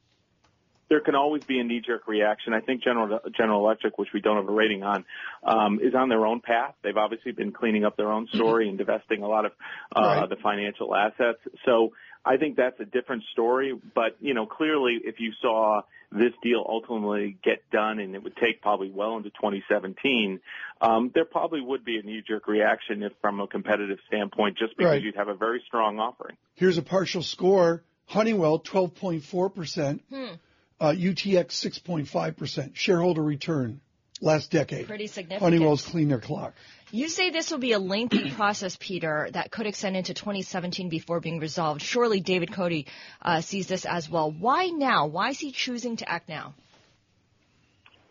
There 0.88 1.00
can 1.00 1.14
always 1.14 1.42
be 1.44 1.58
a 1.60 1.64
knee-jerk 1.64 2.06
reaction. 2.06 2.52
I 2.52 2.60
think 2.60 2.82
General 2.82 3.20
General 3.36 3.60
Electric, 3.60 3.98
which 3.98 4.10
we 4.12 4.20
don't 4.20 4.36
have 4.36 4.48
a 4.48 4.52
rating 4.52 4.82
on, 4.82 5.04
um, 5.42 5.80
is 5.82 5.94
on 5.94 6.08
their 6.08 6.26
own 6.26 6.40
path. 6.40 6.74
They've 6.82 6.96
obviously 6.96 7.32
been 7.32 7.52
cleaning 7.52 7.84
up 7.84 7.96
their 7.96 8.12
own 8.12 8.28
story 8.34 8.68
and 8.68 8.76
divesting 8.78 9.22
a 9.22 9.28
lot 9.28 9.46
of 9.46 9.52
uh, 9.96 10.00
Right. 10.00 10.28
the 10.28 10.36
financial 10.36 10.94
assets. 10.94 11.38
So 11.64 11.92
I 12.24 12.36
think 12.36 12.56
that's 12.56 12.78
a 12.80 12.84
different 12.84 13.22
story. 13.32 13.72
But 13.94 14.16
you 14.20 14.34
know, 14.34 14.46
clearly, 14.46 14.98
if 15.04 15.20
you 15.20 15.32
saw 15.40 15.82
this 16.12 16.32
deal 16.44 16.64
ultimately 16.68 17.36
get 17.42 17.68
done, 17.72 17.98
and 17.98 18.14
it 18.14 18.22
would 18.22 18.36
take 18.36 18.62
probably 18.62 18.88
well 18.88 19.16
into 19.16 19.30
2017, 19.30 20.38
um, 20.80 21.10
there 21.12 21.24
probably 21.24 21.60
would 21.60 21.84
be 21.84 21.98
a 21.98 22.02
knee-jerk 22.02 22.46
reaction 22.46 23.02
if, 23.02 23.12
from 23.20 23.40
a 23.40 23.48
competitive 23.48 23.98
standpoint, 24.06 24.56
just 24.56 24.76
because 24.76 24.92
Right. 24.92 25.02
you'd 25.02 25.16
have 25.16 25.26
a 25.28 25.34
very 25.34 25.60
strong 25.66 25.98
offering. 25.98 26.36
Here's 26.54 26.78
a 26.78 26.82
partial 26.82 27.22
score. 27.22 27.82
Honeywell, 28.06 28.60
12.4%. 28.60 30.00
Hmm. 30.10 30.34
Uh, 30.80 30.92
UTX, 30.92 31.46
6.5%. 31.46 32.74
Shareholder 32.74 33.22
return 33.22 33.80
last 34.20 34.50
decade. 34.50 34.86
Pretty 34.86 35.06
significant. 35.06 35.42
Honeywell's 35.42 35.84
cleaned 35.84 36.10
their 36.10 36.20
clock. 36.20 36.54
You 36.90 37.08
say 37.08 37.30
this 37.30 37.50
will 37.50 37.58
be 37.58 37.72
a 37.72 37.78
lengthy 37.78 38.30
process, 38.36 38.76
Peter, 38.78 39.28
that 39.32 39.50
could 39.50 39.66
extend 39.66 39.96
into 39.96 40.14
2017 40.14 40.88
before 40.88 41.20
being 41.20 41.40
resolved. 41.40 41.82
Surely 41.82 42.20
David 42.20 42.52
Cote 42.52 42.86
uh, 43.22 43.40
sees 43.40 43.66
this 43.66 43.84
as 43.84 44.08
well. 44.08 44.30
Why 44.30 44.66
now? 44.66 45.06
Why 45.06 45.30
is 45.30 45.38
he 45.38 45.52
choosing 45.52 45.96
to 45.96 46.08
act 46.08 46.28
now? 46.28 46.54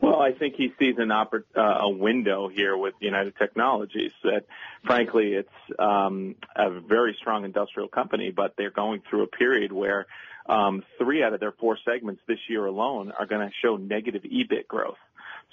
Well, 0.02 0.20
I 0.20 0.34
think 0.34 0.56
he 0.58 0.74
sees 0.78 0.96
an 0.98 1.08
oppor- 1.08 1.46
uh, 1.56 1.86
a 1.86 1.90
window 1.90 2.50
here 2.50 2.76
with 2.76 2.94
United 3.00 3.38
Technologies 3.38 4.12
that, 4.24 4.44
frankly, 4.86 5.32
it's 5.32 5.80
um, 5.80 6.36
a 6.58 6.82
very 6.82 7.16
strong 7.22 7.46
industrial 7.46 7.88
company, 7.88 8.30
but 8.36 8.56
they're 8.58 8.70
going 8.70 9.02
through 9.10 9.24
a 9.24 9.28
period 9.28 9.72
where 9.72 10.08
um, 10.46 10.84
three 10.98 11.24
out 11.24 11.34
of 11.34 11.40
their 11.40 11.54
four 11.54 11.78
segments 11.86 12.22
this 12.28 12.40
year 12.50 12.66
alone 12.66 13.12
are 13.18 13.26
going 13.26 13.48
to 13.48 13.54
show 13.62 13.78
negative 13.78 14.24
EBIT 14.24 14.68
growth. 14.68 14.98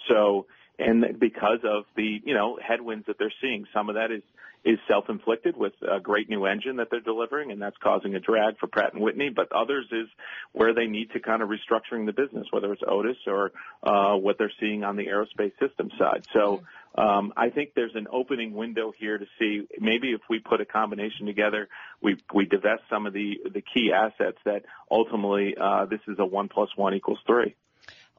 So 0.08 0.46
and 0.80 1.18
because 1.20 1.58
of 1.64 1.84
the 1.96 2.20
you 2.24 2.34
know 2.34 2.58
headwinds 2.60 3.06
that 3.06 3.16
they're 3.18 3.32
seeing. 3.40 3.66
Some 3.72 3.88
of 3.88 3.94
that 3.96 4.10
is 4.10 4.22
is 4.64 4.78
self-inflicted 4.88 5.56
with 5.56 5.72
a 5.82 6.00
great 6.00 6.28
new 6.28 6.44
engine 6.46 6.76
that 6.76 6.88
they're 6.90 7.00
delivering, 7.00 7.50
and 7.50 7.60
that's 7.60 7.76
causing 7.82 8.14
a 8.14 8.20
drag 8.20 8.58
for 8.58 8.66
Pratt 8.66 8.92
and 8.92 9.02
Whitney. 9.02 9.30
But 9.30 9.52
others 9.52 9.86
is 9.90 10.08
where 10.52 10.74
they 10.74 10.86
need 10.86 11.10
to 11.12 11.20
kind 11.20 11.42
of 11.42 11.48
restructuring 11.48 12.06
the 12.06 12.12
business, 12.12 12.46
whether 12.50 12.72
it's 12.72 12.82
Otis 12.86 13.16
or 13.26 13.52
uh, 13.82 14.16
what 14.16 14.36
they're 14.38 14.52
seeing 14.60 14.84
on 14.84 14.96
the 14.96 15.06
aerospace 15.06 15.52
system 15.58 15.90
side. 15.98 16.24
So 16.32 16.62
um, 16.94 17.32
I 17.36 17.50
think 17.50 17.72
there's 17.74 17.94
an 17.94 18.06
opening 18.12 18.52
window 18.52 18.92
here 18.96 19.16
to 19.16 19.26
see 19.38 19.66
maybe 19.78 20.12
if 20.12 20.20
we 20.28 20.40
put 20.40 20.60
a 20.60 20.66
combination 20.66 21.26
together, 21.26 21.68
we 22.02 22.16
we 22.34 22.46
divest 22.46 22.82
some 22.90 23.06
of 23.06 23.12
the 23.12 23.38
the 23.52 23.62
key 23.62 23.92
assets 23.94 24.38
that 24.44 24.64
ultimately 24.90 25.54
uh, 25.60 25.86
this 25.86 26.00
is 26.08 26.16
a 26.18 26.26
one 26.26 26.48
plus 26.48 26.68
one 26.76 26.94
equals 26.94 27.18
three. 27.26 27.54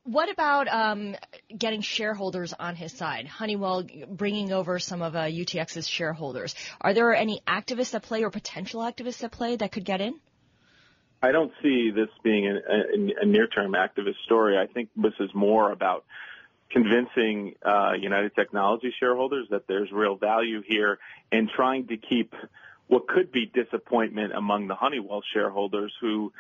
What 0.04 0.32
about 0.32 0.68
um, 0.68 1.16
getting 1.56 1.82
shareholders 1.82 2.54
on 2.54 2.76
his 2.76 2.92
side? 2.92 3.28
Honeywell 3.28 3.84
bringing 4.10 4.52
over 4.52 4.80
some 4.80 5.04
of 5.04 5.16
uh, 5.16 5.26
UTX's 5.26 5.88
shareholders. 5.88 6.56
Are 6.80 6.94
there 6.94 7.14
any 7.14 7.42
activists 7.48 7.94
at 7.94 8.02
play 8.02 8.24
or 8.24 8.32
potential 8.32 8.82
activists 8.82 9.24
at 9.24 9.32
play 9.32 9.56
that 9.58 9.72
could 9.72 9.86
get 9.86 10.02
in? 10.02 10.20
I 11.22 11.32
don't 11.32 11.52
see 11.62 11.92
this 11.92 12.10
being 12.24 12.48
a, 12.48 12.56
a, 12.56 13.22
a 13.22 13.26
near-term 13.28 13.74
activist 13.74 14.16
story. 14.26 14.58
I 14.58 14.66
think 14.66 14.90
this 14.96 15.14
is 15.20 15.30
more 15.36 15.72
about 15.72 16.04
convincing 16.72 17.54
uh, 17.64 17.92
United 18.00 18.34
Technology 18.34 18.92
shareholders 19.00 19.48
that 19.52 19.68
there's 19.68 19.92
real 19.92 20.16
value 20.16 20.64
here 20.68 20.98
and 21.32 21.48
trying 21.56 21.88
to 21.88 21.98
keep 21.98 22.34
what 22.92 23.08
could 23.08 23.32
be 23.32 23.46
disappointment 23.46 24.34
among 24.36 24.68
the 24.68 24.76
Honeywell 24.76 25.22
shareholders 25.34 25.94
who 26.02 26.34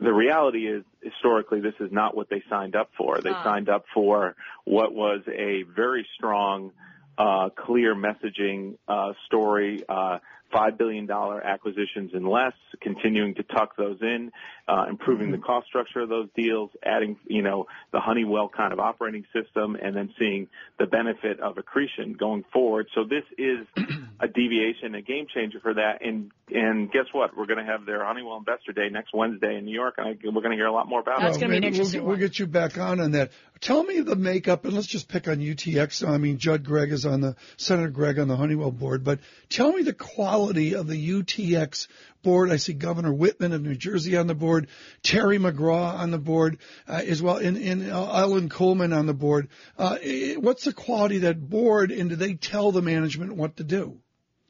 the 0.00 0.10
reality 0.10 0.66
is 0.66 0.82
historically 1.02 1.60
this 1.60 1.74
is 1.80 1.92
not 1.92 2.16
what 2.16 2.30
they 2.30 2.42
signed 2.48 2.74
up 2.74 2.88
for. 2.96 3.20
They 3.20 3.32
signed 3.44 3.68
up 3.68 3.84
for 3.92 4.34
what 4.64 4.94
was 4.94 5.20
a 5.28 5.64
very 5.64 6.08
strong, 6.16 6.72
uh, 7.18 7.50
clear 7.50 7.94
messaging 7.94 8.78
uh, 8.88 9.12
story. 9.26 9.84
Uh, 9.86 10.20
$5 10.50 10.78
billion 10.78 11.10
acquisitions 11.10 12.12
and 12.14 12.26
less, 12.26 12.54
continuing 12.80 13.34
to 13.34 13.42
tuck 13.42 13.76
those 13.76 13.98
in, 14.00 14.32
uh, 14.68 14.84
improving 14.88 15.30
the 15.30 15.38
mm-hmm. 15.38 15.46
cost 15.46 15.66
structure 15.66 16.00
of 16.00 16.10
those 16.10 16.28
deals, 16.36 16.70
adding, 16.84 17.16
you 17.26 17.42
know, 17.42 17.66
the 17.92 18.00
Honeywell 18.00 18.50
kind 18.54 18.72
of 18.72 18.78
operating 18.78 19.24
system, 19.32 19.76
and 19.80 19.96
then 19.96 20.12
seeing 20.18 20.48
the 20.78 20.86
benefit 20.86 21.40
of 21.40 21.56
accretion 21.56 22.12
going 22.18 22.44
forward. 22.52 22.86
So 22.94 23.04
this 23.04 23.24
is 23.38 23.66
a 24.20 24.28
deviation, 24.28 24.94
a 24.94 25.00
game 25.00 25.26
changer 25.34 25.58
for 25.60 25.74
that. 25.74 26.04
And 26.04 26.30
and 26.54 26.90
guess 26.92 27.06
what? 27.12 27.36
We're 27.36 27.46
going 27.46 27.64
to 27.64 27.70
have 27.70 27.86
their 27.86 28.04
Honeywell 28.04 28.36
Investor 28.36 28.72
Day 28.72 28.88
next 28.90 29.14
Wednesday 29.14 29.56
in 29.56 29.64
New 29.64 29.74
York, 29.74 29.94
and 29.98 30.08
I, 30.08 30.10
we're 30.24 30.42
going 30.42 30.50
to 30.50 30.56
hear 30.56 30.66
a 30.66 30.72
lot 30.72 30.86
more 30.86 31.00
about 31.00 31.20
That's 31.20 31.36
it. 31.36 31.40
That's 31.40 31.50
going 31.50 31.50
to 31.52 31.60
be 31.60 31.66
an 31.66 31.72
interesting 31.72 32.00
we'll, 32.02 32.10
we'll, 32.10 32.18
get 32.18 32.38
you 32.38 32.46
back 32.46 32.76
on 32.76 33.00
on 33.00 33.12
that. 33.12 33.30
Tell 33.60 33.82
me 33.82 34.00
the 34.00 34.16
makeup, 34.16 34.64
and 34.64 34.74
let's 34.74 34.86
just 34.86 35.08
pick 35.08 35.28
on 35.28 35.38
UTX. 35.38 36.06
I 36.06 36.18
mean, 36.18 36.38
Judd 36.38 36.64
Gregg 36.64 36.92
is 36.92 37.06
on 37.06 37.20
the 37.22 37.36
Senator 37.56 37.88
Gregg 37.88 38.18
on 38.18 38.28
the 38.28 38.36
Honeywell 38.36 38.70
board, 38.70 39.02
but 39.02 39.20
tell 39.48 39.72
me 39.72 39.82
the 39.82 39.94
quality 39.94 40.74
of 40.74 40.86
the 40.86 41.10
UTX 41.10 41.88
board. 42.22 42.50
I 42.50 42.56
see 42.56 42.72
Governor 42.72 43.12
Whitman 43.12 43.52
of 43.52 43.62
New 43.62 43.74
Jersey 43.74 44.16
on 44.16 44.26
the 44.26 44.34
board, 44.34 44.68
Terry 45.02 45.38
McGraw 45.38 45.94
on 45.94 46.10
the 46.10 46.18
board 46.18 46.58
uh, 46.86 47.02
as 47.04 47.22
well, 47.22 47.36
and, 47.36 47.56
and 47.56 47.90
uh, 47.90 48.12
Ellen 48.12 48.48
Kullman 48.48 48.96
on 48.96 49.06
the 49.06 49.14
board. 49.14 49.48
Uh, 49.76 49.98
what's 50.38 50.64
the 50.64 50.72
quality 50.72 51.16
of 51.16 51.22
that 51.22 51.48
board, 51.48 51.90
and 51.90 52.10
do 52.10 52.16
they 52.16 52.34
tell 52.34 52.72
the 52.72 52.82
management 52.82 53.36
what 53.36 53.56
to 53.56 53.64
do? 53.64 53.98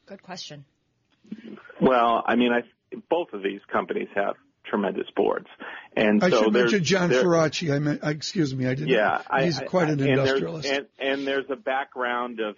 Good 0.07 0.23
question. 0.23 0.65
Well, 1.81 2.25
I 2.27 2.37
mean, 2.37 2.53
I, 2.53 2.63
both 3.11 3.33
of 3.33 3.43
these 3.43 3.61
companies 3.71 4.09
have 4.15 4.37
tremendous 4.65 5.07
boards. 5.15 5.47
And 5.97 6.23
I 6.23 6.31
so 6.31 6.45
should 6.45 6.53
mention 6.53 6.85
John 6.85 7.11
Faraci. 7.11 7.75
I 7.75 7.79
meant, 7.79 8.01
excuse 8.03 8.55
me, 8.55 8.67
I 8.67 8.75
didn't. 8.75 8.89
Yeah, 8.89 9.23
he's 9.41 9.59
I, 9.59 9.65
quite 9.65 9.89
an 9.89 10.01
and 10.01 10.11
industrialist. 10.11 10.69
There's, 10.69 10.87
and, 10.99 11.09
and 11.09 11.27
there's 11.27 11.47
a 11.51 11.57
background 11.57 12.41
of 12.41 12.57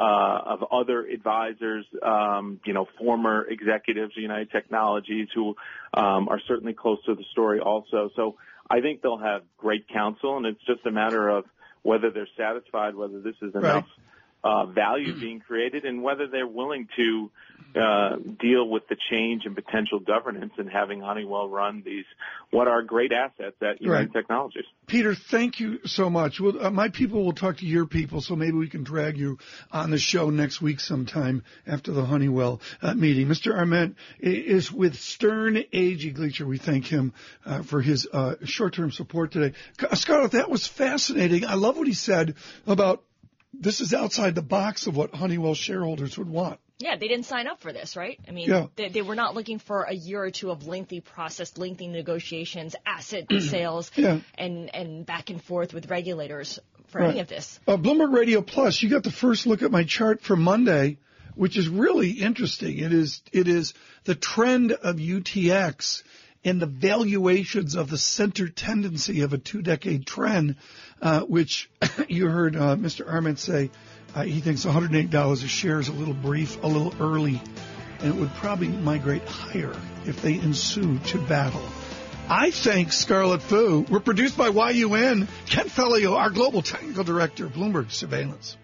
uh, 0.00 0.40
of 0.46 0.64
other 0.72 1.04
advisors, 1.04 1.84
um, 2.02 2.58
you 2.64 2.72
know, 2.72 2.86
former 2.98 3.46
executives 3.46 4.14
of 4.16 4.22
United 4.22 4.50
Technologies 4.50 5.28
who 5.34 5.54
um, 5.92 6.28
are 6.28 6.40
certainly 6.48 6.72
close 6.72 6.98
to 7.04 7.14
the 7.14 7.24
story 7.32 7.60
also. 7.60 8.08
So 8.16 8.36
I 8.70 8.80
think 8.80 9.02
they'll 9.02 9.18
have 9.18 9.42
great 9.58 9.88
counsel, 9.88 10.38
and 10.38 10.46
it's 10.46 10.64
just 10.66 10.86
a 10.86 10.90
matter 10.90 11.28
of 11.28 11.44
whether 11.82 12.10
they're 12.10 12.28
satisfied, 12.36 12.94
whether 12.94 13.20
this 13.20 13.36
is 13.42 13.54
enough. 13.54 13.84
Right 13.84 14.04
uh, 14.42 14.66
value 14.66 15.18
being 15.18 15.40
created 15.40 15.84
and 15.84 16.02
whether 16.02 16.26
they're 16.26 16.46
willing 16.46 16.88
to 16.96 17.30
uh, 17.74 18.16
deal 18.40 18.68
with 18.68 18.88
the 18.88 18.96
change 19.10 19.44
in 19.46 19.54
potential 19.54 20.00
governance 20.00 20.52
and 20.58 20.68
having 20.68 21.00
Honeywell 21.00 21.48
run 21.48 21.82
these 21.84 22.04
what 22.50 22.66
are 22.66 22.82
great 22.82 23.12
assets 23.12 23.54
at 23.62 23.80
United 23.80 24.06
right. 24.06 24.12
Technologies. 24.12 24.64
Peter, 24.88 25.14
thank 25.14 25.60
you 25.60 25.78
so 25.84 26.10
much. 26.10 26.40
Well, 26.40 26.60
uh, 26.60 26.70
my 26.70 26.88
people 26.88 27.24
will 27.24 27.32
talk 27.32 27.58
to 27.58 27.66
your 27.66 27.86
people, 27.86 28.22
so 28.22 28.34
maybe 28.34 28.56
we 28.56 28.68
can 28.68 28.82
drag 28.82 29.16
you 29.16 29.38
on 29.70 29.90
the 29.90 29.98
show 29.98 30.30
next 30.30 30.60
week 30.60 30.80
sometime 30.80 31.44
after 31.64 31.92
the 31.92 32.04
Honeywell 32.04 32.60
uh, 32.82 32.94
meeting. 32.94 33.28
Mr. 33.28 33.56
Arment 33.56 33.94
is 34.18 34.72
with 34.72 34.96
Sterne 34.96 35.64
Agee 35.72 36.12
Gleacher. 36.12 36.46
We 36.46 36.58
thank 36.58 36.86
him 36.86 37.12
uh, 37.46 37.62
for 37.62 37.80
his 37.80 38.08
uh, 38.12 38.34
short-term 38.44 38.90
support 38.90 39.30
today. 39.30 39.56
Scarlet, 39.92 40.32
that 40.32 40.50
was 40.50 40.66
fascinating. 40.66 41.44
I 41.46 41.54
love 41.54 41.76
what 41.76 41.86
he 41.86 41.94
said 41.94 42.34
about 42.66 43.04
this 43.52 43.80
is 43.80 43.92
outside 43.92 44.34
the 44.34 44.42
box 44.42 44.86
of 44.86 44.96
what 44.96 45.14
Honeywell 45.14 45.54
shareholders 45.54 46.16
would 46.18 46.28
want. 46.28 46.60
Yeah, 46.78 46.96
they 46.96 47.08
didn't 47.08 47.26
sign 47.26 47.46
up 47.46 47.60
for 47.60 47.72
this, 47.72 47.94
right? 47.94 48.18
I 48.26 48.30
mean, 48.30 48.48
yeah. 48.48 48.66
they, 48.74 48.88
they, 48.88 49.02
were 49.02 49.14
not 49.14 49.34
looking 49.34 49.58
for 49.58 49.82
a 49.82 49.92
year 49.92 50.22
or 50.22 50.30
two 50.30 50.50
of 50.50 50.66
lengthy 50.66 51.00
process, 51.00 51.58
lengthy 51.58 51.88
negotiations, 51.88 52.74
asset 52.86 53.26
sales, 53.40 53.90
yeah. 53.96 54.20
and, 54.38 54.74
and 54.74 55.04
back 55.04 55.28
and 55.28 55.42
forth 55.42 55.74
with 55.74 55.90
regulators 55.90 56.58
for 56.88 57.00
right. 57.00 57.10
any 57.10 57.20
of 57.20 57.28
this. 57.28 57.60
Uh, 57.66 57.76
Bloomberg 57.76 58.14
Radio 58.14 58.40
Plus, 58.40 58.82
you 58.82 58.88
got 58.88 59.02
the 59.02 59.12
first 59.12 59.46
look 59.46 59.62
at 59.62 59.70
my 59.70 59.84
chart 59.84 60.22
for 60.22 60.36
Monday, 60.36 60.98
which 61.34 61.58
is 61.58 61.68
really 61.68 62.10
interesting. 62.10 62.78
It 62.78 62.92
is 62.92 63.22
it 63.32 63.46
is 63.46 63.74
the 64.04 64.14
trend 64.14 64.72
of 64.72 64.96
UTX 64.96 66.02
and 66.44 66.60
the 66.60 66.66
valuations 66.66 67.74
of 67.74 67.90
the 67.90 67.98
center 67.98 68.48
tendency 68.48 69.20
of 69.20 69.32
a 69.32 69.38
two-decade 69.38 70.06
trend, 70.06 70.56
uh, 71.02 71.20
which 71.20 71.70
you 72.08 72.28
heard 72.28 72.56
uh, 72.56 72.76
Mr. 72.76 73.10
Arment 73.10 73.38
say 73.38 73.70
uh, 74.14 74.22
he 74.22 74.40
thinks 74.40 74.64
$108 74.64 75.32
a 75.32 75.48
share 75.48 75.80
is 75.80 75.88
a 75.88 75.92
little 75.92 76.14
brief, 76.14 76.62
a 76.62 76.66
little 76.66 76.94
early, 77.00 77.40
and 78.00 78.14
it 78.14 78.20
would 78.20 78.32
probably 78.34 78.68
migrate 78.68 79.22
higher 79.24 79.74
if 80.06 80.20
they 80.22 80.34
ensue 80.34 80.98
to 80.98 81.18
battle. 81.18 81.62
I 82.28 82.50
thank 82.50 82.92
Scarlet 82.92 83.42
Fu. 83.42 83.86
We're 83.90 84.00
produced 84.00 84.36
by 84.36 84.48
YUN. 84.48 85.26
Ken 85.46 85.68
Fellio, 85.68 86.14
our 86.14 86.30
global 86.30 86.62
technical 86.62 87.02
director, 87.02 87.48
Bloomberg 87.48 87.90
Surveillance. 87.90 88.56